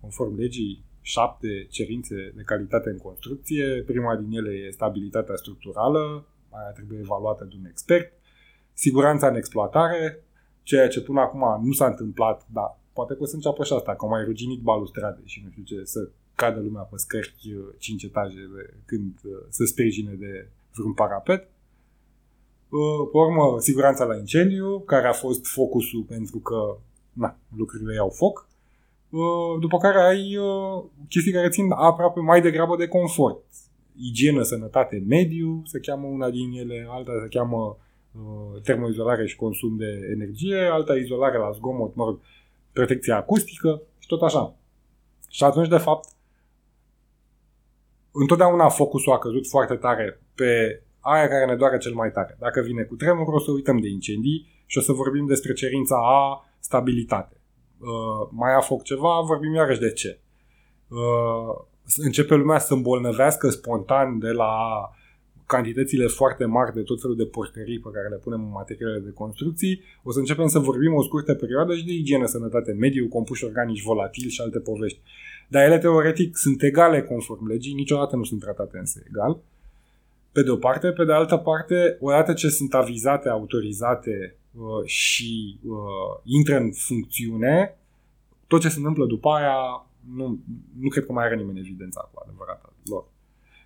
conform 0.00 0.36
legii, 0.36 0.84
șapte 1.00 1.66
cerințe 1.70 2.32
de 2.36 2.42
calitate 2.42 2.90
în 2.90 2.98
construcție. 2.98 3.82
Prima 3.86 4.16
din 4.16 4.36
ele 4.36 4.50
e 4.50 4.70
stabilitatea 4.70 5.36
structurală, 5.36 6.26
aia 6.50 6.70
trebuie 6.70 6.98
evaluată 6.98 7.44
de 7.44 7.54
un 7.58 7.66
expert. 7.66 8.12
Siguranța 8.72 9.26
în 9.28 9.36
exploatare, 9.36 10.24
ceea 10.62 10.88
ce 10.88 11.02
până 11.02 11.20
acum 11.20 11.66
nu 11.66 11.72
s-a 11.72 11.86
întâmplat, 11.86 12.46
dar 12.52 12.78
poate 12.92 13.14
că 13.14 13.22
o 13.22 13.26
să 13.26 13.34
înceapă 13.34 13.64
și 13.64 13.72
asta, 13.72 13.94
că 13.94 14.04
au 14.04 14.08
mai 14.08 14.24
ruginit 14.24 14.60
balustrade 14.60 15.20
și 15.24 15.42
nu 15.44 15.50
știu 15.50 15.62
ce, 15.62 15.84
să 15.84 16.08
cadă 16.34 16.60
lumea 16.60 16.82
pe 16.82 16.96
scări 16.96 17.34
5 17.78 18.02
uh, 18.02 18.08
etaje 18.08 18.50
de, 18.54 18.74
când 18.86 19.12
uh, 19.24 19.32
se 19.48 19.64
sprijine 19.66 20.12
de 20.12 20.48
vreun 20.74 20.92
parapet. 20.92 21.48
Uh, 22.68 23.08
pe 23.12 23.16
urmă, 23.18 23.60
siguranța 23.60 24.04
la 24.04 24.16
incendiu, 24.16 24.80
care 24.80 25.06
a 25.06 25.12
fost 25.12 25.46
focusul 25.46 26.02
pentru 26.02 26.38
că 26.38 26.76
na, 27.12 27.36
lucrurile 27.56 27.94
iau 27.94 28.08
foc. 28.08 28.48
După 29.60 29.78
care 29.78 30.00
ai 30.00 30.38
chestii 31.08 31.32
care 31.32 31.48
țin 31.48 31.70
aproape 31.70 32.20
mai 32.20 32.40
degrabă 32.40 32.76
de 32.76 32.88
confort. 32.88 33.44
Igienă, 34.00 34.42
sănătate, 34.42 35.04
mediu, 35.08 35.62
se 35.64 35.80
cheamă 35.80 36.06
una 36.06 36.30
din 36.30 36.52
ele, 36.52 36.86
alta 36.88 37.12
se 37.22 37.38
cheamă 37.38 37.78
termoizolare 38.62 39.26
și 39.26 39.36
consum 39.36 39.76
de 39.76 40.08
energie, 40.12 40.68
alta 40.72 40.94
izolare 40.96 41.38
la 41.38 41.50
zgomot, 41.50 41.94
mă 41.94 42.04
rog, 42.04 42.20
protecție 42.72 43.12
acustică 43.12 43.82
și 43.98 44.06
tot 44.06 44.22
așa. 44.22 44.54
Și 45.30 45.44
atunci, 45.44 45.68
de 45.68 45.76
fapt, 45.76 46.08
întotdeauna 48.12 48.68
focusul 48.68 49.12
a 49.12 49.18
căzut 49.18 49.48
foarte 49.48 49.74
tare 49.74 50.20
pe 50.34 50.82
aia 51.00 51.28
care 51.28 51.44
ne 51.44 51.56
doare 51.56 51.78
cel 51.78 51.94
mai 51.94 52.10
tare. 52.10 52.36
Dacă 52.38 52.60
vine 52.60 52.82
cu 52.82 52.94
tremur, 52.94 53.34
o 53.34 53.38
să 53.38 53.50
uităm 53.50 53.80
de 53.80 53.88
incendii 53.88 54.62
și 54.66 54.78
o 54.78 54.80
să 54.80 54.92
vorbim 54.92 55.26
despre 55.26 55.52
cerința 55.52 55.96
a 55.96 56.44
stabilitate. 56.58 57.40
Uh, 57.78 58.28
mai 58.30 58.54
a 58.54 58.60
foc 58.60 58.82
ceva, 58.82 59.20
vorbim 59.20 59.54
iarăși 59.54 59.80
de 59.80 59.92
ce. 59.92 60.20
Uh, 60.88 61.68
începe 61.96 62.34
lumea 62.34 62.58
să 62.58 62.74
îmbolnăvească 62.74 63.48
spontan 63.48 64.18
de 64.18 64.30
la 64.30 64.54
cantitățile 65.46 66.06
foarte 66.06 66.44
mari 66.44 66.74
de 66.74 66.82
tot 66.82 67.00
felul 67.00 67.16
de 67.16 67.24
porcării 67.24 67.80
pe 67.80 67.88
care 67.92 68.08
le 68.08 68.16
punem 68.24 68.40
în 68.42 68.50
materiale 68.50 68.98
de 68.98 69.10
construcții, 69.10 69.80
o 70.02 70.12
să 70.12 70.18
începem 70.18 70.46
să 70.46 70.58
vorbim 70.58 70.94
o 70.94 71.02
scurtă 71.02 71.34
perioadă 71.34 71.74
și 71.74 71.84
de 71.84 71.92
igienă, 71.92 72.26
sănătate, 72.26 72.72
mediu, 72.72 73.08
compuși 73.08 73.44
organici 73.44 73.82
volatili 73.82 74.30
și 74.30 74.40
alte 74.40 74.58
povești. 74.58 75.00
Dar 75.48 75.64
ele 75.64 75.78
teoretic 75.78 76.36
sunt 76.36 76.62
egale 76.62 77.02
conform 77.02 77.46
legii, 77.46 77.72
niciodată 77.72 78.16
nu 78.16 78.24
sunt 78.24 78.40
tratate 78.40 78.78
însă 78.78 79.02
egal. 79.08 79.38
Pe 80.32 80.42
de 80.42 80.50
o 80.50 80.56
parte, 80.56 80.92
pe 80.92 81.04
de 81.04 81.12
altă 81.12 81.36
parte, 81.36 81.96
odată 82.00 82.32
ce 82.32 82.48
sunt 82.48 82.74
avizate, 82.74 83.28
autorizate 83.28 84.36
uh, 84.52 84.84
și 84.84 85.58
uh, 85.66 86.20
intră 86.24 86.56
în 86.56 86.70
funcțiune, 86.72 87.78
tot 88.46 88.60
ce 88.60 88.68
se 88.68 88.78
întâmplă 88.78 89.06
după 89.06 89.28
aia 89.28 89.86
nu, 90.14 90.40
nu 90.78 90.88
cred 90.88 91.04
că 91.04 91.12
mai 91.12 91.24
are 91.24 91.36
nimeni 91.36 91.58
evidența 91.58 92.10
cu 92.12 92.20
adevărat 92.24 92.72
lor. 92.84 93.04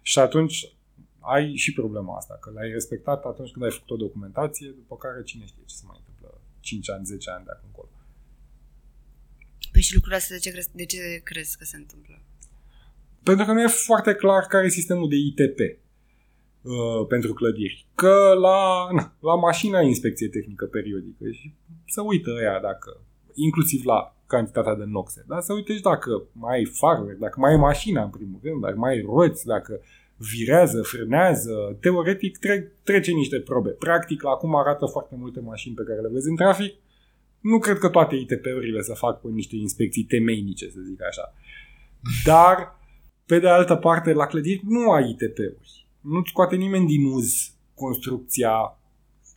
Și 0.03 0.19
atunci 0.19 0.75
ai 1.19 1.57
și 1.57 1.73
problema 1.73 2.17
asta, 2.17 2.39
că 2.41 2.51
l-ai 2.51 2.71
respectat 2.71 3.25
atunci 3.25 3.51
când 3.51 3.65
ai 3.65 3.71
făcut 3.71 3.91
o 3.91 3.97
documentație, 3.97 4.69
după 4.69 4.97
care 4.97 5.23
cine 5.23 5.45
știe 5.45 5.63
ce 5.67 5.75
se 5.75 5.85
mai 5.87 5.97
întâmplă 5.99 6.41
5 6.61 6.91
ani, 6.91 7.05
10 7.05 7.31
ani 7.31 7.45
de 7.45 7.51
acum 7.51 7.69
încolo. 7.69 7.89
Păi 9.73 9.83
și 9.83 9.95
lucrurile 9.95 10.21
astea 10.21 10.37
de 10.37 10.43
ce, 10.43 10.51
crezi, 10.51 10.71
de 10.73 10.85
ce 10.85 11.21
crezi 11.25 11.59
că 11.59 11.65
se 11.65 11.77
întâmplă? 11.77 12.23
Pentru 13.23 13.45
că 13.45 13.53
nu 13.53 13.61
e 13.61 13.67
foarte 13.67 14.15
clar 14.15 14.43
care 14.47 14.67
e 14.67 14.81
sistemul 14.81 15.09
de 15.09 15.17
ITP 15.17 15.59
uh, 15.59 17.07
pentru 17.09 17.33
clădiri. 17.35 17.87
Că 17.95 18.35
la, 18.41 18.89
na, 18.93 19.17
la 19.21 19.35
mașina 19.35 19.81
inspecție 19.81 20.29
tehnică 20.29 20.65
periodică 20.67 21.31
și 21.31 21.55
să 21.87 22.01
uită 22.01 22.31
ea 22.43 22.61
dacă, 22.61 23.01
inclusiv 23.35 23.85
la 23.85 24.17
cantitatea 24.27 24.75
de 24.75 24.85
noxe, 24.87 25.25
dar 25.29 25.41
să 25.41 25.53
uite 25.53 25.75
și 25.75 25.81
dacă 25.81 26.23
mai 26.33 26.57
ai 26.57 26.65
faruri, 26.65 27.19
dacă 27.19 27.41
mai 27.41 27.51
ai 27.51 27.57
mașina 27.57 28.03
în 28.03 28.11
primul 28.11 28.41
rând, 28.43 28.61
dacă 28.61 28.77
mai 28.77 28.93
ai 28.93 29.01
roți, 29.01 29.47
dacă 29.47 29.81
virează, 30.17 30.83
frânează, 30.83 31.77
teoretic 31.81 32.39
tre- 32.39 32.73
trece 32.83 33.11
niște 33.11 33.41
probe. 33.41 33.71
Practic, 33.71 34.23
la 34.23 34.31
cum 34.31 34.57
arată 34.57 34.87
foarte 34.87 35.15
multe 35.19 35.41
mașini 35.41 35.75
pe 35.75 35.83
care 35.83 36.01
le 36.01 36.09
vezi 36.13 36.29
în 36.29 36.37
trafic, 36.37 36.75
nu 37.41 37.59
cred 37.59 37.79
că 37.79 37.89
toate 37.89 38.15
ITP-urile 38.15 38.83
să 38.83 38.93
fac 38.95 39.21
cu 39.21 39.29
niște 39.29 39.57
inspecții 39.57 40.03
temeinice, 40.03 40.71
să 40.71 40.79
zic 40.89 41.03
așa. 41.03 41.35
Dar, 42.25 42.79
pe 43.27 43.39
de 43.39 43.49
altă 43.49 43.75
parte, 43.75 44.13
la 44.13 44.27
clădiri 44.27 44.63
nu 44.69 44.91
ai 44.91 45.11
ITP-uri. 45.11 45.87
Nu-ți 46.01 46.31
scoate 46.31 46.57
nimeni 46.57 46.87
din 46.87 47.05
uz 47.05 47.55
construcția 47.75 48.79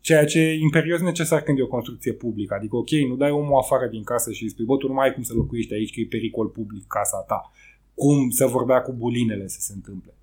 ceea 0.08 0.26
ce 0.26 0.40
e 0.40 0.60
imperios 0.60 1.02
necesar 1.02 1.42
când 1.42 1.60
e 1.60 1.62
o 1.62 1.68
construcție 1.68 2.14
publică. 2.14 2.54
Adică, 2.54 2.76
ok, 2.76 2.90
nu 2.90 3.16
dai 3.16 3.32
omul 3.32 3.58
afară 3.58 3.88
din 3.88 4.04
casă 4.04 4.32
și 4.32 4.44
îi 4.44 4.50
spui, 4.50 4.66
bă, 4.66 4.78
tu 4.78 4.88
nu 4.88 4.94
mai 4.94 5.08
ai 5.08 5.14
cum 5.14 5.24
să 5.24 5.34
locuiești 5.34 5.74
aici, 5.74 5.94
că 5.94 6.00
e 6.00 6.06
pericol 6.06 6.48
public 6.48 6.88
casa 6.88 7.18
ta. 7.18 7.52
Cum 7.94 8.30
să 8.30 8.46
vorbea 8.46 8.82
cu 8.82 8.94
bulinele 8.94 9.48
să 9.48 9.60
se 9.60 9.74
întâmple. 9.76 10.14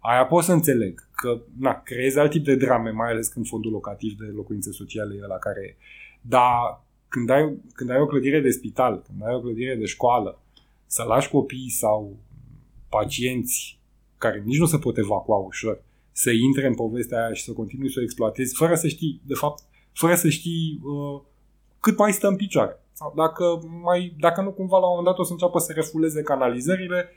Aia 0.00 0.26
pot 0.26 0.44
să 0.44 0.52
înțeleg 0.52 1.08
că 1.16 1.40
na, 1.58 1.82
creezi 1.82 2.18
alt 2.18 2.30
tip 2.30 2.44
de 2.44 2.56
drame, 2.56 2.90
mai 2.90 3.10
ales 3.10 3.28
când 3.28 3.46
fondul 3.46 3.70
locativ 3.70 4.18
de 4.18 4.24
locuințe 4.24 4.70
sociale 4.72 5.14
e 5.14 5.26
la 5.26 5.38
care 5.38 5.60
e. 5.60 5.76
Dar 6.20 6.82
când 7.08 7.30
ai, 7.30 7.58
când 7.74 7.90
ai 7.90 8.00
o 8.00 8.06
clădire 8.06 8.40
de 8.40 8.50
spital, 8.50 9.02
când 9.06 9.28
ai 9.28 9.34
o 9.34 9.40
clădire 9.40 9.74
de 9.74 9.84
școală, 9.84 10.38
să 10.86 11.02
lași 11.02 11.30
copii 11.30 11.70
sau 11.70 12.16
pacienți 12.88 13.78
care 14.18 14.42
nici 14.44 14.58
nu 14.58 14.66
se 14.66 14.78
pot 14.78 14.96
evacua 14.98 15.36
ușor, 15.36 15.82
să 16.14 16.30
intre 16.30 16.66
în 16.66 16.74
povestea 16.74 17.24
aia 17.24 17.32
și 17.32 17.42
să 17.42 17.52
continui 17.52 17.90
să 17.90 17.98
o 18.00 18.02
exploatezi, 18.02 18.54
fără 18.54 18.74
să 18.74 18.88
știi, 18.88 19.20
de 19.26 19.34
fapt, 19.34 19.62
fără 19.92 20.14
să 20.14 20.28
știi 20.28 20.80
uh, 20.82 21.20
cât 21.80 21.98
mai 21.98 22.12
stă 22.12 22.26
în 22.26 22.36
picioare. 22.36 22.78
Sau 22.92 23.12
dacă, 23.16 23.44
mai, 23.82 24.14
dacă 24.18 24.40
nu 24.40 24.52
cumva 24.52 24.78
la 24.78 24.86
un 24.86 24.96
moment 24.96 25.06
dat 25.06 25.18
o 25.18 25.24
să 25.24 25.32
înceapă 25.32 25.58
să 25.58 25.72
refuleze 25.72 26.22
canalizările, 26.22 27.08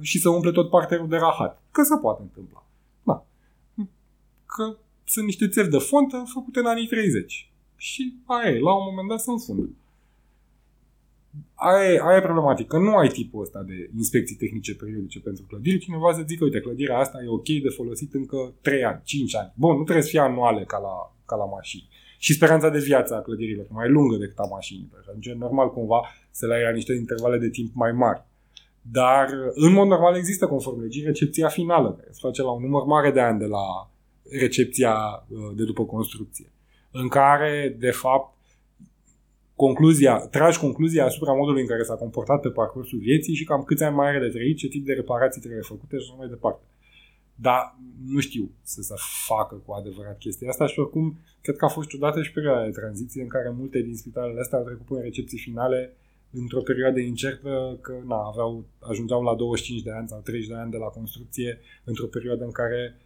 și 0.00 0.18
să 0.18 0.28
umple 0.28 0.52
tot 0.52 0.70
parterul 0.70 1.08
de 1.08 1.16
rahat. 1.16 1.62
Că 1.70 1.82
se 1.82 1.96
poate 1.96 2.22
întâmpla. 2.22 2.64
Da. 3.02 3.26
Că 4.46 4.76
sunt 5.04 5.24
niște 5.24 5.48
țevi 5.48 5.68
de 5.68 5.78
fontă 5.78 6.24
făcute 6.26 6.58
în 6.58 6.66
anii 6.66 6.86
30. 6.86 7.50
Și 7.76 8.14
aia 8.24 8.50
e, 8.50 8.58
la 8.58 8.74
un 8.74 8.84
moment 8.88 9.08
dat 9.08 9.20
se 9.20 9.30
înfundă. 9.30 9.68
Aia 11.54 11.92
e, 11.92 12.00
aia 12.02 12.16
e 12.16 12.20
problematică. 12.20 12.78
Nu 12.78 12.96
ai 12.96 13.08
tipul 13.08 13.42
ăsta 13.42 13.62
de 13.62 13.90
inspecții 13.96 14.36
tehnice 14.36 14.74
periodice 14.74 15.20
pentru 15.20 15.44
clădiri. 15.48 15.78
Cineva 15.78 16.12
să 16.12 16.24
zică, 16.26 16.44
uite, 16.44 16.60
clădirea 16.60 16.98
asta 16.98 17.18
e 17.24 17.28
ok 17.28 17.46
de 17.46 17.68
folosit 17.68 18.14
încă 18.14 18.54
3 18.60 18.84
ani, 18.84 19.00
5 19.04 19.36
ani. 19.36 19.52
Bun, 19.54 19.76
nu 19.76 19.82
trebuie 19.82 20.04
să 20.04 20.10
fie 20.10 20.20
anuale 20.20 20.64
ca 20.64 20.78
la, 20.78 21.16
ca 21.26 21.36
la 21.36 21.44
mașini. 21.44 21.88
Și 22.18 22.32
speranța 22.32 22.68
de 22.68 22.78
viață 22.78 23.14
a 23.14 23.20
clădirilor 23.20 23.66
mai 23.70 23.88
lungă 23.88 24.16
decât 24.16 24.38
a 24.38 24.46
mașinilor. 24.50 25.04
Atunci, 25.08 25.32
normal, 25.32 25.70
cumva, 25.70 26.00
să 26.30 26.46
le 26.46 26.54
ai 26.54 26.62
la 26.62 26.70
niște 26.70 26.92
intervale 26.92 27.38
de 27.38 27.50
timp 27.50 27.74
mai 27.74 27.92
mari. 27.92 28.22
Dar, 28.82 29.28
în 29.54 29.72
mod 29.72 29.86
normal, 29.86 30.16
există, 30.16 30.46
conform 30.46 30.80
legii, 30.80 31.04
recepția 31.04 31.48
finală, 31.48 31.92
care 31.92 32.08
se 32.10 32.18
face 32.22 32.42
la 32.42 32.50
un 32.50 32.62
număr 32.62 32.84
mare 32.84 33.10
de 33.10 33.20
ani 33.20 33.38
de 33.38 33.44
la 33.44 33.90
recepția 34.40 34.94
uh, 35.28 35.38
de 35.56 35.64
după 35.64 35.84
construcție, 35.84 36.52
în 36.90 37.08
care, 37.08 37.76
de 37.78 37.90
fapt, 37.90 38.34
concluzia, 39.66 40.14
tragi 40.36 40.58
concluzia 40.58 41.04
asupra 41.04 41.32
modului 41.32 41.60
în 41.60 41.66
care 41.66 41.82
s-a 41.82 41.94
comportat 41.94 42.40
pe 42.40 42.48
parcursul 42.48 42.98
vieții 42.98 43.34
și 43.34 43.44
cam 43.44 43.62
câți 43.62 43.82
ani 43.82 43.94
mai 43.94 44.08
are 44.08 44.18
de 44.18 44.28
trăit, 44.28 44.56
ce 44.56 44.68
tip 44.68 44.84
de 44.86 44.92
reparații 44.92 45.40
trebuie 45.40 45.62
făcute 45.62 45.96
și 45.96 46.06
așa 46.06 46.18
mai 46.18 46.28
departe. 46.28 46.62
Dar 47.34 47.60
nu 48.06 48.20
știu 48.20 48.50
să 48.62 48.80
se 48.82 48.94
facă 49.26 49.54
cu 49.64 49.72
adevărat 49.72 50.18
chestia 50.18 50.48
asta 50.48 50.66
și 50.66 50.78
oricum 50.78 51.18
cred 51.42 51.56
că 51.56 51.64
a 51.64 51.68
fost 51.68 51.88
ciudată 51.88 52.22
și 52.22 52.32
perioada 52.32 52.64
de 52.64 52.78
tranziție 52.80 53.22
în 53.22 53.28
care 53.28 53.50
multe 53.60 53.78
din 53.80 53.96
spitalele 53.96 54.40
astea 54.40 54.58
au 54.58 54.64
trecut 54.64 54.86
până 54.86 55.00
recepții 55.00 55.38
finale 55.38 55.92
într-o 56.30 56.60
perioadă 56.60 57.00
incertă 57.00 57.78
că 57.80 57.94
na, 58.06 58.20
aveau, 58.32 58.64
ajungeau 58.78 59.22
la 59.22 59.34
25 59.34 59.82
de 59.82 59.90
ani 59.90 60.08
sau 60.08 60.20
30 60.20 60.48
de 60.48 60.54
ani 60.54 60.70
de 60.70 60.76
la 60.76 60.86
construcție 60.86 61.58
într-o 61.84 62.06
perioadă 62.06 62.44
în 62.44 62.50
care 62.50 62.96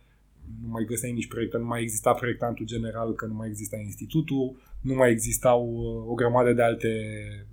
nu 0.62 0.68
mai 0.68 0.84
găseai 0.84 1.12
nici 1.12 1.28
proiecte, 1.28 1.56
nu 1.56 1.64
mai 1.64 1.82
exista 1.82 2.12
proiectantul 2.12 2.66
general, 2.66 3.14
că 3.14 3.26
nu 3.26 3.34
mai 3.34 3.48
exista 3.48 3.76
institutul, 3.76 4.60
nu 4.80 4.94
mai 4.94 5.10
existau 5.10 5.68
uh, 5.68 6.10
o 6.10 6.14
grămadă 6.14 6.52
de 6.52 6.62
alte, 6.62 6.88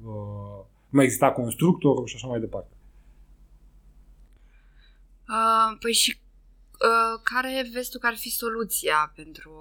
uh, 0.04 0.66
nu 0.90 0.98
mai 0.98 1.06
exista 1.06 1.32
constructorul 1.32 2.06
și 2.06 2.16
așa 2.16 2.28
mai 2.28 2.40
departe. 2.40 2.74
Uh, 5.28 5.78
păi 5.80 5.94
și 5.94 6.18
uh, 6.72 7.22
care 7.24 7.70
vezi 7.74 7.92
tu 7.92 8.00
că 8.00 8.08
ar 8.08 8.16
fi 8.16 8.30
soluția 8.30 9.12
pentru 9.16 9.52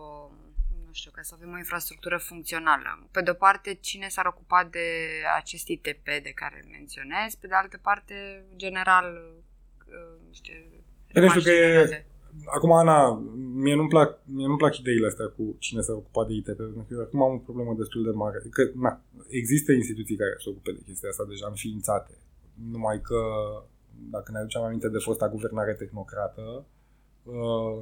nu 0.86 0.96
știu, 0.96 1.10
ca 1.10 1.22
să 1.22 1.34
avem 1.36 1.52
o 1.52 1.56
infrastructură 1.56 2.18
funcțională. 2.18 3.08
Pe 3.10 3.20
de 3.20 3.30
o 3.30 3.34
parte, 3.34 3.74
cine 3.74 4.08
s-ar 4.08 4.26
ocupa 4.26 4.68
de 4.70 4.86
acest 5.36 5.68
ITP 5.68 6.04
de 6.04 6.32
care 6.34 6.64
menționez, 6.70 7.34
pe 7.40 7.46
de 7.46 7.54
altă 7.54 7.78
parte, 7.82 8.44
general, 8.56 9.06
uh, 9.86 10.34
știu, 10.34 10.54
pentru 11.12 11.40
că 11.40 11.50
e, 11.50 12.06
acum, 12.44 12.72
Ana, 12.72 13.22
mie 13.54 13.74
nu-mi 13.74 13.88
plac, 13.88 14.18
mie 14.24 14.46
nu 14.46 14.56
plac 14.56 14.76
ideile 14.78 15.06
astea 15.06 15.26
cu 15.26 15.56
cine 15.58 15.80
s-a 15.80 15.92
ocupat 15.92 16.26
de 16.26 16.34
ITP, 16.34 16.56
pentru 16.56 16.84
că 16.88 17.00
acum 17.00 17.22
am 17.22 17.34
o 17.34 17.38
problemă 17.38 17.74
destul 17.78 18.02
de 18.04 18.10
mare. 18.10 18.42
Că, 18.50 18.70
na, 18.74 19.02
există 19.28 19.72
instituții 19.72 20.16
care 20.16 20.34
se 20.38 20.48
ocupă 20.48 20.70
de 20.72 20.80
chestia 20.86 21.08
asta 21.08 21.24
deja 21.28 21.46
înființate, 21.48 22.14
numai 22.70 23.00
că, 23.00 23.20
dacă 24.10 24.32
ne 24.32 24.38
aducem 24.38 24.62
aminte 24.62 24.88
de 24.88 24.98
fosta 24.98 25.28
guvernare 25.28 25.72
tehnocrată, 25.72 26.64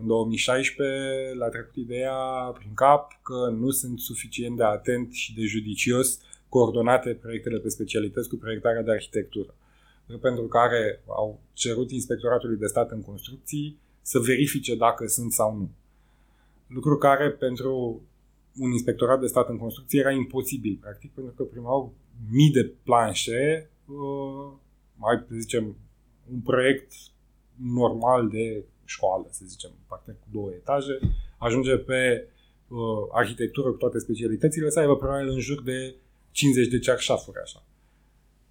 în 0.00 0.06
2016 0.06 1.34
l-a 1.34 1.48
trecut 1.48 1.74
ideea 1.76 2.16
prin 2.58 2.74
cap 2.74 3.20
că 3.22 3.54
nu 3.58 3.70
sunt 3.70 3.98
suficient 3.98 4.56
de 4.56 4.64
atent 4.64 5.12
și 5.12 5.34
de 5.34 5.44
judicios 5.44 6.20
coordonate 6.48 7.18
proiectele 7.20 7.58
pe 7.58 7.68
specialități 7.68 8.28
cu 8.28 8.36
proiectarea 8.36 8.82
de 8.82 8.90
arhitectură. 8.90 9.54
Pentru 10.20 10.46
care 10.46 11.02
au 11.06 11.40
cerut 11.52 11.90
Inspectoratului 11.90 12.56
de 12.56 12.66
Stat 12.66 12.90
în 12.90 13.02
Construcții 13.02 13.78
să 14.08 14.18
verifice 14.18 14.76
dacă 14.76 15.06
sunt 15.06 15.32
sau 15.32 15.56
nu. 15.56 15.70
Lucru 16.66 16.96
care 16.96 17.30
pentru 17.30 18.02
un 18.56 18.70
inspectorat 18.70 19.20
de 19.20 19.26
stat 19.26 19.48
în 19.48 19.56
construcție 19.56 20.00
era 20.00 20.10
imposibil, 20.10 20.78
practic, 20.80 21.12
pentru 21.12 21.32
că 21.32 21.42
primau 21.42 21.94
mii 22.30 22.50
de 22.50 22.72
planșe, 22.82 23.70
uh, 23.86 24.52
mai 24.96 25.24
zicem, 25.38 25.76
un 26.32 26.40
proiect 26.40 26.92
normal 27.54 28.28
de 28.28 28.64
școală, 28.84 29.26
să 29.30 29.42
zicem, 29.46 29.70
parte 29.88 30.10
cu 30.20 30.26
două 30.32 30.50
etaje, 30.50 30.98
ajunge 31.38 31.76
pe 31.76 32.28
uh, 32.68 32.78
arhitectură 33.12 33.70
cu 33.70 33.76
toate 33.76 33.98
specialitățile, 33.98 34.70
să 34.70 34.78
aibă 34.78 34.96
probabil 34.96 35.28
în 35.28 35.40
jur 35.40 35.62
de 35.62 35.94
50 36.30 36.68
de 36.68 36.78
cearșafuri 36.78 37.38
așa. 37.42 37.62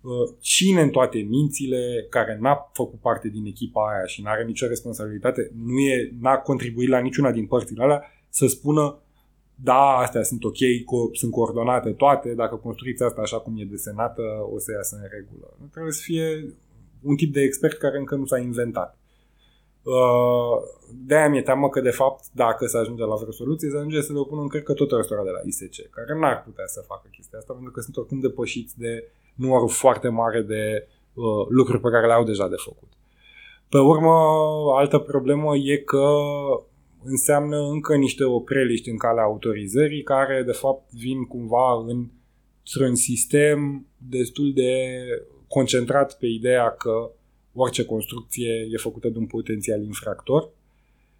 Uh, 0.07 0.29
cine 0.39 0.81
în 0.81 0.89
toate 0.89 1.17
mințile 1.17 2.07
care 2.09 2.37
n-a 2.41 2.71
făcut 2.73 2.99
parte 2.99 3.27
din 3.27 3.45
echipa 3.45 3.81
aia 3.91 4.05
și 4.05 4.21
n-are 4.21 4.43
nicio 4.43 4.67
responsabilitate, 4.67 5.51
nu 5.65 5.79
e, 5.79 6.13
n-a 6.19 6.37
contribuit 6.37 6.89
la 6.89 6.99
niciuna 6.99 7.31
din 7.31 7.45
părțile 7.45 7.83
alea, 7.83 8.03
să 8.29 8.47
spună 8.47 8.97
da, 9.55 9.97
astea 9.97 10.23
sunt 10.23 10.43
ok, 10.43 10.55
co- 10.55 11.11
sunt 11.13 11.31
coordonate 11.31 11.91
toate, 11.91 12.33
dacă 12.33 12.55
construiți 12.55 13.03
asta 13.03 13.21
așa 13.21 13.39
cum 13.39 13.57
e 13.57 13.63
desenată, 13.63 14.21
o 14.53 14.59
să 14.59 14.71
iasă 14.71 14.95
în 15.01 15.07
regulă. 15.11 15.57
Trebuie 15.71 15.93
să 15.93 16.01
fie 16.03 16.53
un 17.01 17.15
tip 17.15 17.33
de 17.33 17.41
expert 17.41 17.77
care 17.77 17.97
încă 17.97 18.15
nu 18.15 18.25
s-a 18.25 18.37
inventat. 18.37 18.97
Uh, 19.83 20.55
de-aia 21.05 21.29
mi-e 21.29 21.41
teamă 21.41 21.69
că, 21.69 21.81
de 21.81 21.89
fapt, 21.89 22.23
dacă 22.31 22.65
se 22.65 22.77
ajunge 22.77 23.03
la 23.03 23.15
vreo 23.15 23.31
soluție, 23.31 23.69
se 23.69 23.77
ajunge 23.77 24.01
să 24.01 24.13
le 24.13 24.19
opună 24.19 24.41
în 24.41 24.47
cred 24.47 24.63
că 24.63 24.73
tot 24.73 24.91
restaurant 24.91 25.27
de 25.27 25.33
la 25.33 25.47
ISC, 25.47 25.89
care 25.89 26.19
n-ar 26.19 26.43
putea 26.43 26.65
să 26.65 26.83
facă 26.87 27.07
chestia 27.11 27.37
asta, 27.37 27.53
pentru 27.53 27.71
că 27.71 27.81
sunt 27.81 27.97
oricum 27.97 28.19
depășiți 28.19 28.79
de 28.79 29.11
numărul 29.37 29.69
foarte 29.69 30.07
mare 30.07 30.41
de 30.41 30.87
uh, 31.13 31.23
lucruri 31.49 31.81
pe 31.81 31.89
care 31.89 32.07
le 32.07 32.13
au 32.13 32.23
deja 32.23 32.47
de 32.47 32.55
făcut. 32.57 32.89
Pe 33.69 33.77
urmă, 33.77 34.13
altă 34.75 34.97
problemă 34.97 35.55
e 35.55 35.77
că 35.77 36.07
înseamnă 37.03 37.57
încă 37.57 37.95
niște 37.95 38.23
opreliști 38.23 38.89
în 38.89 38.97
calea 38.97 39.23
autorizării 39.23 40.03
care, 40.03 40.43
de 40.45 40.51
fapt, 40.51 40.91
vin 40.91 41.23
cumva 41.23 41.83
în, 41.87 42.07
într-un 42.63 42.95
sistem 42.95 43.87
destul 43.97 44.53
de 44.53 45.01
concentrat 45.47 46.17
pe 46.17 46.25
ideea 46.25 46.69
că 46.69 47.11
orice 47.53 47.85
construcție 47.85 48.67
e 48.71 48.77
făcută 48.77 49.09
de 49.09 49.17
un 49.17 49.25
potențial 49.25 49.83
infractor 49.83 50.49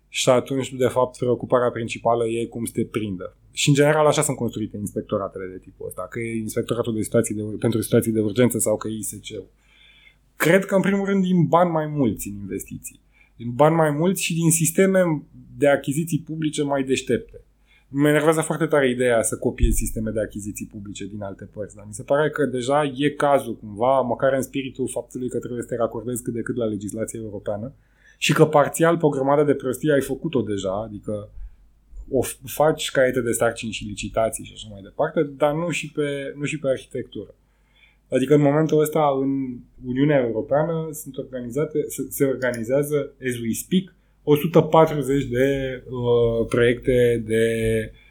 și 0.10 0.30
atunci, 0.30 0.74
de 0.74 0.88
fapt, 0.88 1.18
preocuparea 1.18 1.72
principală 1.72 2.28
e 2.28 2.46
cum 2.46 2.66
să 2.66 2.72
te 2.76 2.86
prindă. 2.86 3.38
Și, 3.60 3.70
în 3.70 3.76
general, 3.76 4.06
așa 4.06 4.22
sunt 4.22 4.38
construite 4.38 4.78
inspectoratele 4.78 5.46
de 5.52 5.58
tipul 5.58 5.88
ăsta, 5.88 6.08
că 6.10 6.20
e 6.20 6.38
inspectoratul 6.38 6.94
de 6.96 7.02
situații 7.02 7.36
de, 7.36 7.42
pentru 7.60 7.82
situații 7.82 8.12
de 8.12 8.20
urgență 8.20 8.58
sau 8.60 8.78
că 8.78 8.88
e 8.88 8.98
ISC-ul. 8.98 9.50
Cred 10.36 10.66
că, 10.66 10.76
în 10.76 10.82
primul 10.82 11.06
rând, 11.06 11.24
din 11.24 11.46
bani 11.46 11.70
mai 11.70 11.88
mulți 11.88 12.28
în 12.28 12.36
investiții. 12.36 13.00
Din 13.36 13.52
bani 13.52 13.76
mai 13.76 13.92
mulți 13.92 14.24
și 14.24 14.34
din 14.34 14.52
sisteme 14.52 15.24
de 15.58 15.68
achiziții 15.68 16.20
publice 16.20 16.64
mai 16.64 16.84
deștepte. 16.84 17.42
Mă 17.88 18.08
enervează 18.08 18.42
foarte 18.42 18.66
tare 18.66 18.90
ideea 18.90 19.22
să 19.22 19.38
copiezi 19.38 19.78
sisteme 19.78 20.12
de 20.12 20.22
achiziții 20.22 20.66
publice 20.66 21.06
din 21.06 21.22
alte 21.22 21.46
părți, 21.46 21.76
dar 21.76 21.86
mi 21.88 21.94
se 21.94 22.04
pare 22.04 22.30
că 22.30 22.46
deja 22.46 22.94
e 22.96 23.10
cazul 23.10 23.56
cumva, 23.56 24.02
măcar 24.02 24.34
în 24.34 24.42
spiritul 24.42 24.90
faptului 24.90 25.30
că 25.30 25.40
trebuie 25.40 25.62
să 25.62 25.68
te 25.68 25.76
racordezi 25.76 26.24
cât 26.24 26.34
de 26.34 26.42
cât 26.42 26.56
la 26.56 26.66
legislația 26.66 27.20
europeană 27.20 27.74
și 28.18 28.34
că 28.34 28.46
parțial 28.46 28.98
pe 28.98 29.06
o 29.06 29.10
grămadă 29.10 29.44
de 29.44 29.54
prostii 29.54 29.92
ai 29.92 30.02
făcut-o 30.02 30.42
deja, 30.42 30.82
adică 30.82 31.30
o 32.12 32.22
faci 32.46 32.92
caiete 32.92 33.22
de 33.22 33.32
sarcini 33.32 33.72
și 33.72 33.86
licitații 33.86 34.46
și 34.46 34.54
așa 34.56 34.68
mai 34.72 34.82
departe, 34.82 35.24
dar 35.24 35.54
nu 35.54 35.70
și 35.70 35.92
pe, 35.92 36.34
nu 36.38 36.46
și 36.46 36.60
pe 36.60 36.68
arhitectură. 36.68 37.36
Adică 38.12 38.34
în 38.34 38.42
momentul 38.42 38.80
ăsta 38.80 39.18
în 39.22 39.58
Uniunea 39.86 40.20
Europeană 40.20 40.90
sunt 40.92 41.18
organizate, 41.18 41.86
se, 41.88 42.06
se 42.10 42.26
organizează, 42.26 43.14
as 43.28 43.38
we 43.38 43.52
speak, 43.54 43.96
140 44.24 45.26
de 45.26 45.84
uh, 45.86 46.46
proiecte 46.48 47.24
de, 47.26 47.46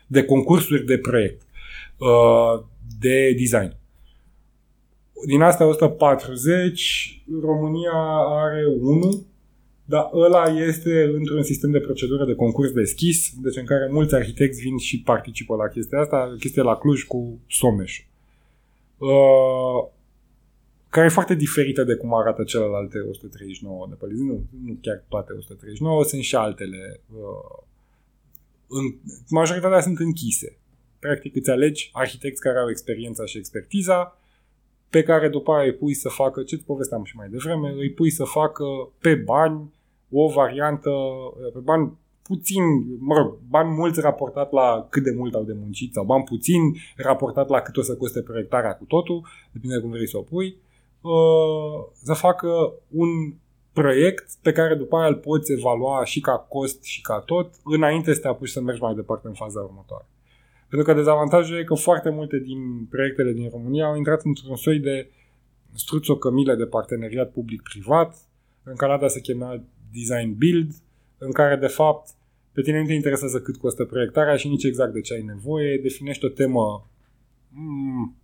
de 0.07 0.25
concursuri 0.25 0.85
de 0.85 0.99
proiect 0.99 1.43
uh, 1.99 2.65
de 3.01 3.35
design. 3.39 3.77
Din 5.27 5.43
astea 5.43 5.67
140, 5.67 7.23
România 7.41 7.93
are 8.27 8.65
unul, 8.81 9.25
dar 9.89 10.11
ăla 10.13 10.45
este 10.45 11.03
într-un 11.03 11.43
sistem 11.43 11.71
de 11.71 11.81
procedură 11.81 12.25
de 12.25 12.35
concurs 12.35 12.71
deschis, 12.71 13.33
deci 13.43 13.57
în 13.57 13.65
care 13.65 13.89
mulți 13.91 14.15
arhitecți 14.15 14.61
vin 14.61 14.77
și 14.79 15.03
participă 15.03 15.55
la 15.55 15.69
chestia 15.69 16.01
asta, 16.01 16.35
chestia 16.39 16.63
la 16.63 16.77
Cluj 16.77 17.03
cu 17.03 17.41
Someș. 17.49 18.05
Uh, 18.99 19.89
care 20.89 21.07
e 21.07 21.11
foarte 21.11 21.35
diferită 21.35 21.85
de 21.85 21.95
cum 21.95 22.15
arată 22.15 22.45
celelalte 22.45 22.99
139 22.99 23.87
de 23.89 23.95
pe 23.95 24.07
listă. 24.07 24.25
Nu, 24.25 24.45
nu 24.65 24.79
chiar 24.81 25.05
toate 25.09 25.33
139, 25.33 26.05
sunt 26.05 26.23
și 26.23 26.37
altele. 26.37 27.01
Uh, 27.11 27.65
în, 28.69 28.95
majoritatea 29.29 29.81
sunt 29.81 29.99
închise. 29.99 30.57
Practic 30.99 31.37
îți 31.37 31.51
alegi 31.51 31.91
arhitecți 31.93 32.41
care 32.41 32.59
au 32.59 32.71
experiența 32.71 33.25
și 33.25 33.39
expertiza, 33.39 34.21
pe 34.91 35.03
care 35.03 35.29
după 35.29 35.53
aia 35.53 35.65
îi 35.65 35.75
pui 35.75 35.95
să 35.95 36.09
facă, 36.09 36.43
ce-ți 36.43 36.65
povesteam 36.65 37.05
și 37.05 37.17
mai 37.17 37.29
devreme, 37.29 37.75
îi 37.79 37.93
pui 37.93 38.11
să 38.11 38.25
facă 38.25 38.65
pe 39.01 39.15
bani 39.15 39.75
o 40.11 40.29
variantă, 40.29 40.91
pe 41.53 41.59
bani 41.59 41.99
puțin, 42.23 42.63
mă 42.99 43.15
rog, 43.15 43.39
bani 43.49 43.69
mulți 43.69 44.01
raportat 44.01 44.53
la 44.53 44.87
cât 44.91 45.03
de 45.03 45.15
mult 45.17 45.35
au 45.35 45.43
de 45.43 45.57
muncit 45.61 45.93
sau 45.93 46.05
bani 46.05 46.25
puțin 46.25 46.61
raportat 46.97 47.49
la 47.49 47.61
cât 47.61 47.77
o 47.77 47.83
să 47.83 47.97
coste 47.97 48.23
proiectarea 48.23 48.77
cu 48.77 48.85
totul, 48.85 49.27
depinde 49.53 49.79
cum 49.79 49.91
vrei 49.91 50.09
să 50.09 50.17
o 50.17 50.21
pui, 50.21 50.57
Uh, 51.07 51.87
să 52.03 52.13
facă 52.13 52.73
un 52.91 53.09
proiect 53.73 54.31
pe 54.43 54.53
care 54.53 54.75
după 54.75 54.97
aia 54.97 55.07
îl 55.07 55.15
poți 55.15 55.53
evalua 55.53 56.05
și 56.05 56.21
ca 56.21 56.37
cost 56.39 56.83
și 56.83 57.01
ca 57.01 57.21
tot 57.21 57.55
înainte 57.65 58.15
să 58.15 58.21
te 58.21 58.29
apuci 58.29 58.49
să 58.49 58.61
mergi 58.61 58.81
mai 58.81 58.95
departe 58.95 59.27
în 59.27 59.35
faza 59.35 59.61
următoare. 59.61 60.07
Pentru 60.69 60.87
că 60.87 60.95
dezavantajul 60.95 61.59
e 61.59 61.65
că 61.65 61.75
foarte 61.75 62.11
multe 62.11 62.39
din 62.39 62.87
proiectele 62.91 63.33
din 63.33 63.49
România 63.51 63.87
au 63.87 63.97
intrat 63.97 64.25
într-un 64.25 64.57
soi 64.57 64.79
de 64.79 65.11
struțocămile 65.75 66.55
de 66.55 66.67
parteneriat 66.67 67.33
public-privat, 67.33 68.17
în 68.63 68.75
Canada 68.75 69.09
se 69.09 69.21
chema 69.21 69.63
Design 69.93 70.35
Build, 70.39 70.73
în 71.19 71.33
care 71.33 71.57
de 71.57 71.67
fapt 71.67 72.09
pe 72.53 72.63
tine 72.63 72.81
nu 72.81 72.87
te 72.87 72.93
interesează 72.93 73.41
cât 73.41 73.57
costă 73.57 73.85
proiectarea 73.85 74.37
și 74.37 74.49
nici 74.49 74.65
exact 74.65 74.93
de 74.93 75.01
ce 75.01 75.15
ai 75.15 75.23
nevoie, 75.23 75.79
definești 75.79 76.25
o 76.25 76.29
temă 76.29 76.89
mm, 77.51 78.17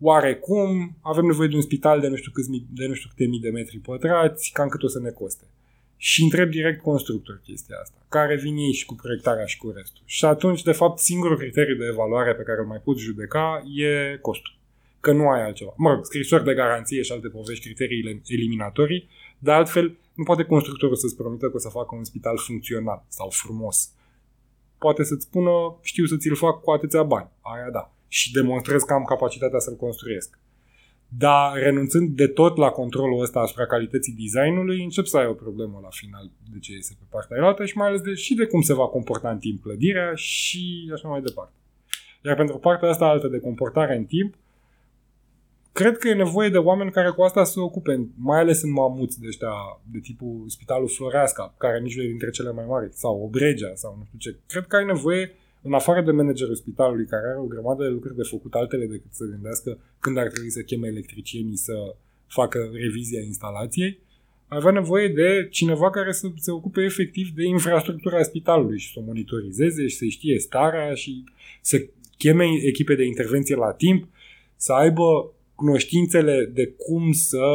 oarecum, 0.00 0.96
avem 1.00 1.24
nevoie 1.24 1.48
de 1.48 1.54
un 1.54 1.60
spital 1.60 2.00
de 2.00 2.08
nu 2.08 2.16
știu, 2.16 2.30
câți 2.34 2.50
mii, 2.50 2.66
de 2.70 2.86
nu 2.86 2.94
știu 2.94 3.08
câte 3.08 3.24
mii 3.24 3.40
de 3.40 3.50
metri 3.50 3.78
pătrați, 3.78 4.50
cam 4.52 4.68
cât 4.68 4.82
o 4.82 4.88
să 4.88 5.00
ne 5.00 5.10
coste. 5.10 5.44
Și 5.96 6.22
întreb 6.22 6.50
direct 6.50 6.82
constructor 6.82 7.40
chestia 7.44 7.76
asta, 7.82 8.06
care 8.08 8.36
vin 8.36 8.56
ei 8.56 8.72
și 8.72 8.86
cu 8.86 8.94
proiectarea 8.94 9.44
și 9.44 9.58
cu 9.58 9.72
restul. 9.76 10.02
Și 10.04 10.24
atunci, 10.24 10.62
de 10.62 10.72
fapt, 10.72 10.98
singurul 10.98 11.36
criteriu 11.36 11.76
de 11.76 11.86
evaluare 11.90 12.34
pe 12.34 12.42
care 12.42 12.60
îl 12.60 12.66
mai 12.66 12.80
poți 12.84 13.02
judeca 13.02 13.62
e 13.76 14.16
costul. 14.16 14.54
Că 15.00 15.12
nu 15.12 15.28
ai 15.28 15.42
altceva. 15.44 15.74
Mă 15.76 15.90
rog, 15.90 16.04
scrisori 16.04 16.44
de 16.44 16.54
garanție 16.54 17.02
și 17.02 17.12
alte 17.12 17.28
povești, 17.28 17.64
criteriile 17.64 18.22
eliminatorii, 18.26 19.08
dar 19.38 19.56
altfel 19.56 19.96
nu 20.14 20.24
poate 20.24 20.44
constructorul 20.44 20.96
să-ți 20.96 21.16
promită 21.16 21.46
că 21.46 21.56
o 21.56 21.58
să 21.58 21.68
facă 21.68 21.94
un 21.94 22.04
spital 22.04 22.38
funcțional 22.38 23.04
sau 23.08 23.28
frumos. 23.30 23.92
Poate 24.78 25.04
să-ți 25.04 25.24
spună, 25.24 25.50
știu 25.80 26.06
să 26.06 26.16
ți-l 26.16 26.36
fac 26.36 26.60
cu 26.60 26.70
atâția 26.70 27.02
bani. 27.02 27.30
Aia 27.40 27.70
da 27.70 27.92
și 28.16 28.32
demonstrez 28.32 28.82
că 28.82 28.92
am 28.92 29.04
capacitatea 29.04 29.58
să-l 29.58 29.76
construiesc. 29.76 30.38
Dar 31.08 31.52
renunțând 31.54 32.08
de 32.16 32.26
tot 32.26 32.56
la 32.56 32.70
controlul 32.70 33.22
ăsta 33.22 33.40
asupra 33.40 33.66
calității 33.66 34.16
designului, 34.20 34.82
încep 34.82 35.04
să 35.04 35.16
ai 35.16 35.26
o 35.26 35.32
problemă 35.32 35.78
la 35.82 35.88
final 35.90 36.30
de 36.52 36.58
ce 36.58 36.72
este 36.72 36.96
pe 36.98 37.06
partea 37.10 37.46
altă 37.46 37.64
și 37.64 37.76
mai 37.76 37.86
ales 37.86 38.00
de, 38.00 38.14
și 38.14 38.34
de 38.34 38.46
cum 38.46 38.60
se 38.60 38.74
va 38.74 38.86
comporta 38.86 39.30
în 39.30 39.38
timp 39.38 39.62
clădirea 39.62 40.14
și 40.14 40.90
așa 40.94 41.08
mai 41.08 41.20
departe. 41.20 41.54
Iar 42.24 42.36
pentru 42.36 42.58
partea 42.58 42.88
asta 42.88 43.04
altă 43.04 43.28
de 43.28 43.38
comportare 43.38 43.96
în 43.96 44.04
timp, 44.04 44.34
cred 45.72 45.96
că 45.96 46.08
e 46.08 46.14
nevoie 46.14 46.48
de 46.48 46.58
oameni 46.58 46.90
care 46.90 47.10
cu 47.10 47.22
asta 47.22 47.44
să 47.44 47.52
se 47.52 47.60
ocupe, 47.60 48.08
mai 48.16 48.40
ales 48.40 48.62
în 48.62 48.72
mamuți 48.72 49.20
de 49.20 49.26
ăștia, 49.26 49.52
de 49.90 49.98
tipul 49.98 50.44
Spitalul 50.46 50.88
Floreasca, 50.88 51.54
care 51.58 51.80
nici 51.80 51.96
nu 51.96 52.02
e 52.02 52.06
dintre 52.06 52.30
cele 52.30 52.52
mai 52.52 52.64
mari, 52.68 52.88
sau 52.92 53.22
Obregea, 53.22 53.72
sau 53.74 53.96
nu 53.98 54.04
știu 54.04 54.18
ce. 54.18 54.38
Cred 54.46 54.66
că 54.66 54.76
ai 54.76 54.84
nevoie 54.84 55.34
în 55.62 55.72
afară 55.72 56.00
de 56.00 56.10
managerul 56.10 56.54
spitalului 56.54 57.06
care 57.06 57.26
are 57.26 57.38
o 57.38 57.44
grămadă 57.44 57.82
de 57.82 57.88
lucruri 57.88 58.16
de 58.16 58.22
făcut 58.22 58.54
altele 58.54 58.86
decât 58.86 59.12
să 59.12 59.24
gândească 59.24 59.78
când 59.98 60.18
ar 60.18 60.28
trebui 60.28 60.50
să 60.50 60.60
cheme 60.60 60.86
electricienii 60.86 61.56
să 61.56 61.74
facă 62.26 62.70
revizia 62.72 63.20
instalației, 63.20 63.98
avea 64.48 64.70
nevoie 64.70 65.08
de 65.08 65.48
cineva 65.50 65.90
care 65.90 66.12
să 66.12 66.28
se 66.36 66.50
ocupe 66.50 66.82
efectiv 66.82 67.28
de 67.34 67.44
infrastructura 67.44 68.22
spitalului 68.22 68.78
și 68.78 68.92
să 68.92 68.98
o 68.98 69.02
monitorizeze 69.02 69.86
și 69.86 69.96
să 69.96 70.04
știe 70.04 70.38
starea 70.38 70.94
și 70.94 71.24
să 71.60 71.86
cheme 72.18 72.44
echipe 72.62 72.94
de 72.94 73.04
intervenție 73.04 73.56
la 73.56 73.72
timp, 73.72 74.08
să 74.56 74.72
aibă 74.72 75.32
cunoștințele 75.62 76.50
de 76.54 76.66
cum 76.66 77.12
să 77.12 77.46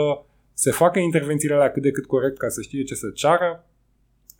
se 0.53 0.72
facă 0.72 0.99
intervențiile 0.99 1.55
la 1.55 1.70
cât 1.70 1.82
de 1.82 1.91
cât 1.91 2.05
corect 2.05 2.38
ca 2.38 2.49
să 2.49 2.62
știe 2.62 2.84
ce 2.84 2.95
să 2.95 3.10
ceară. 3.10 3.66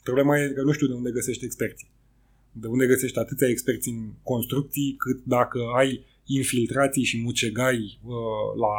Problema 0.04 0.40
e 0.40 0.48
că 0.48 0.62
nu 0.62 0.72
știu 0.72 0.88
de 0.88 0.94
unde 0.94 1.12
găsești 1.12 1.46
experții 1.46 1.90
de 2.60 2.68
unde 2.68 2.86
găsești 2.88 3.20
atâția 3.20 3.48
experți 3.48 3.90
în 3.90 4.10
construcții, 4.24 4.96
cât 4.98 5.20
dacă 5.24 5.60
ai 5.76 6.06
infiltrații 6.26 7.04
și 7.04 7.22
mucegai 7.22 8.00
uh, 8.04 8.14
la 8.60 8.76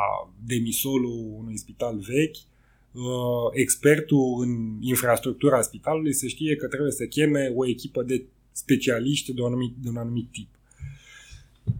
demisolul 0.47 1.35
unui 1.39 1.57
spital 1.57 1.99
vechi, 1.99 2.37
uh, 2.37 3.49
expertul 3.53 4.41
în 4.41 4.79
infrastructura 4.81 5.61
spitalului 5.63 6.15
se 6.15 6.29
știe 6.29 6.57
că 6.57 6.67
trebuie 6.67 6.93
să 6.93 7.05
cheme 7.05 7.53
o 7.55 7.67
echipă 7.67 8.03
de 8.03 8.25
specialiști 8.53 9.33
de 9.33 9.41
un 9.41 9.47
anumit, 9.47 9.75
de 9.83 9.89
un 9.89 9.97
anumit 9.97 10.31
tip. 10.31 10.49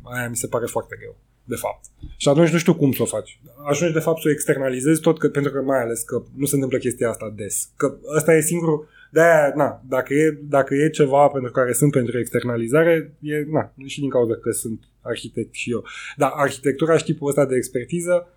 Aia 0.03 0.29
mi 0.29 0.37
se 0.37 0.47
pare 0.47 0.67
foarte 0.67 0.97
greu, 0.99 1.17
de 1.49 1.55
fapt. 1.55 1.85
Și 2.17 2.29
atunci 2.29 2.51
nu 2.51 2.59
știu 2.59 2.75
cum 2.75 2.93
să 2.93 3.03
o 3.03 3.05
faci. 3.05 3.41
Ajungi, 3.71 3.93
de 3.93 4.01
fapt, 4.01 4.21
să 4.21 4.29
o 4.29 4.31
externalizezi 4.31 5.01
tot, 5.01 5.19
că, 5.19 5.29
pentru 5.29 5.53
că 5.53 5.61
mai 5.61 5.83
ales 5.83 6.03
că 6.03 6.23
nu 6.37 6.47
se 6.47 6.55
întâmplă 6.55 6.79
chestia 6.79 7.09
asta 7.09 7.33
des. 7.37 7.71
Că 7.77 7.97
ăsta 8.17 8.35
e 8.35 8.41
singurul 8.41 8.89
de-aia, 9.11 9.53
na, 9.57 9.83
dacă 9.89 10.15
e, 10.15 10.39
dacă 10.43 10.75
e 10.75 10.89
ceva 10.89 11.29
pentru 11.29 11.51
care 11.51 11.73
sunt 11.73 11.93
pentru 11.93 12.19
externalizare, 12.19 13.13
e, 13.21 13.45
na, 13.51 13.75
și 13.87 14.01
din 14.01 14.09
cauza 14.09 14.35
că 14.35 14.51
sunt 14.51 14.81
arhitect 15.01 15.55
și 15.55 15.71
eu. 15.71 15.85
Dar 16.17 16.31
arhitectura 16.35 16.97
și 16.97 17.05
tipul 17.05 17.29
ăsta 17.29 17.47
de 17.47 17.57
expertiză 17.57 18.29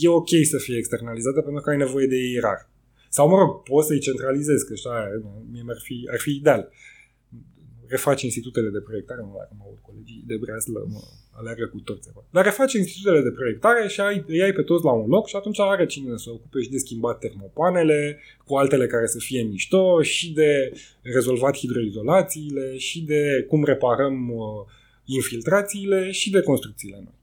e 0.00 0.08
ok 0.08 0.28
să 0.50 0.58
fie 0.58 0.76
externalizată 0.76 1.40
pentru 1.40 1.62
că 1.62 1.70
ai 1.70 1.76
nevoie 1.76 2.06
de 2.06 2.16
ei 2.16 2.38
rar. 2.40 2.68
Sau, 3.08 3.28
mă 3.28 3.36
rog, 3.36 3.62
poți 3.62 3.86
să-i 3.86 3.98
centralizezi, 3.98 4.66
că 4.66 4.72
așa, 4.72 5.08
mie 5.52 5.64
ar 5.68 5.80
fi, 5.82 6.08
ar 6.12 6.18
fi 6.18 6.30
ideal 6.30 6.70
refaci 7.88 8.22
institutele 8.22 8.68
de 8.68 8.80
proiectare, 8.80 9.20
nu 9.20 9.34
dacă 9.38 9.54
mă 9.58 9.64
aud 9.66 9.78
colegii 9.82 10.24
de 10.26 10.36
breaslă, 10.36 10.86
mă 10.88 11.02
alergă 11.30 11.66
cu 11.66 11.78
toți. 11.78 12.08
Dar 12.30 12.44
refaci 12.44 12.72
institutele 12.72 13.22
de 13.22 13.30
proiectare 13.30 13.88
și 13.88 14.00
ai, 14.00 14.24
îi 14.26 14.42
ai 14.42 14.52
pe 14.52 14.62
toți 14.62 14.84
la 14.84 14.92
un 14.92 15.08
loc 15.08 15.28
și 15.28 15.36
atunci 15.36 15.60
are 15.60 15.86
cine 15.86 16.16
să 16.16 16.30
ocupe 16.30 16.60
și 16.62 16.70
de 16.70 16.78
schimbat 16.78 17.18
termopanele, 17.18 18.20
cu 18.44 18.56
altele 18.56 18.86
care 18.86 19.06
să 19.06 19.18
fie 19.18 19.42
mișto 19.42 20.02
și 20.02 20.32
de 20.32 20.72
rezolvat 21.02 21.56
hidroizolațiile 21.56 22.76
și 22.76 23.02
de 23.02 23.44
cum 23.48 23.64
reparăm 23.64 24.28
uh, 24.28 24.44
infiltrațiile 25.04 26.10
și 26.10 26.30
de 26.30 26.40
construcțiile 26.40 26.96
noi. 26.96 27.14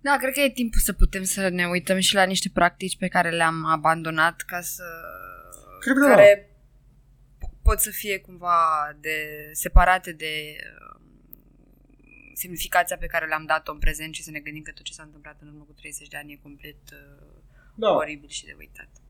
Da, 0.00 0.16
cred 0.20 0.32
că 0.32 0.40
e 0.40 0.50
timpul 0.50 0.80
să 0.80 0.92
putem 0.92 1.22
să 1.22 1.48
ne 1.48 1.66
uităm 1.66 1.98
și 1.98 2.14
la 2.14 2.24
niște 2.24 2.50
practici 2.54 2.96
pe 2.96 3.08
care 3.08 3.30
le-am 3.30 3.64
abandonat 3.64 4.40
ca 4.40 4.60
să... 4.60 4.84
Cred 5.80 5.96
că 5.96 6.06
care 6.06 6.48
da 6.50 6.55
pot 7.68 7.80
să 7.80 7.90
fie 7.90 8.18
cumva 8.18 8.58
de 9.00 9.16
separate 9.52 10.12
de 10.12 10.56
uh, 10.56 11.00
semnificația 12.34 12.96
pe 12.96 13.06
care 13.06 13.26
le-am 13.26 13.46
dat-o 13.46 13.72
în 13.72 13.78
prezent 13.78 14.14
și 14.14 14.22
să 14.22 14.30
ne 14.30 14.40
gândim 14.40 14.62
că 14.62 14.72
tot 14.72 14.84
ce 14.84 14.92
s-a 14.92 15.02
întâmplat 15.02 15.36
în 15.40 15.48
urmă 15.48 15.64
cu 15.64 15.72
30 15.72 16.08
de 16.08 16.16
ani 16.16 16.32
e 16.32 16.46
complet 16.48 16.82
uh, 16.92 17.26
da. 17.74 17.90
oribil 17.90 18.28
și 18.28 18.44
de 18.44 18.54
uitat. 18.58 18.88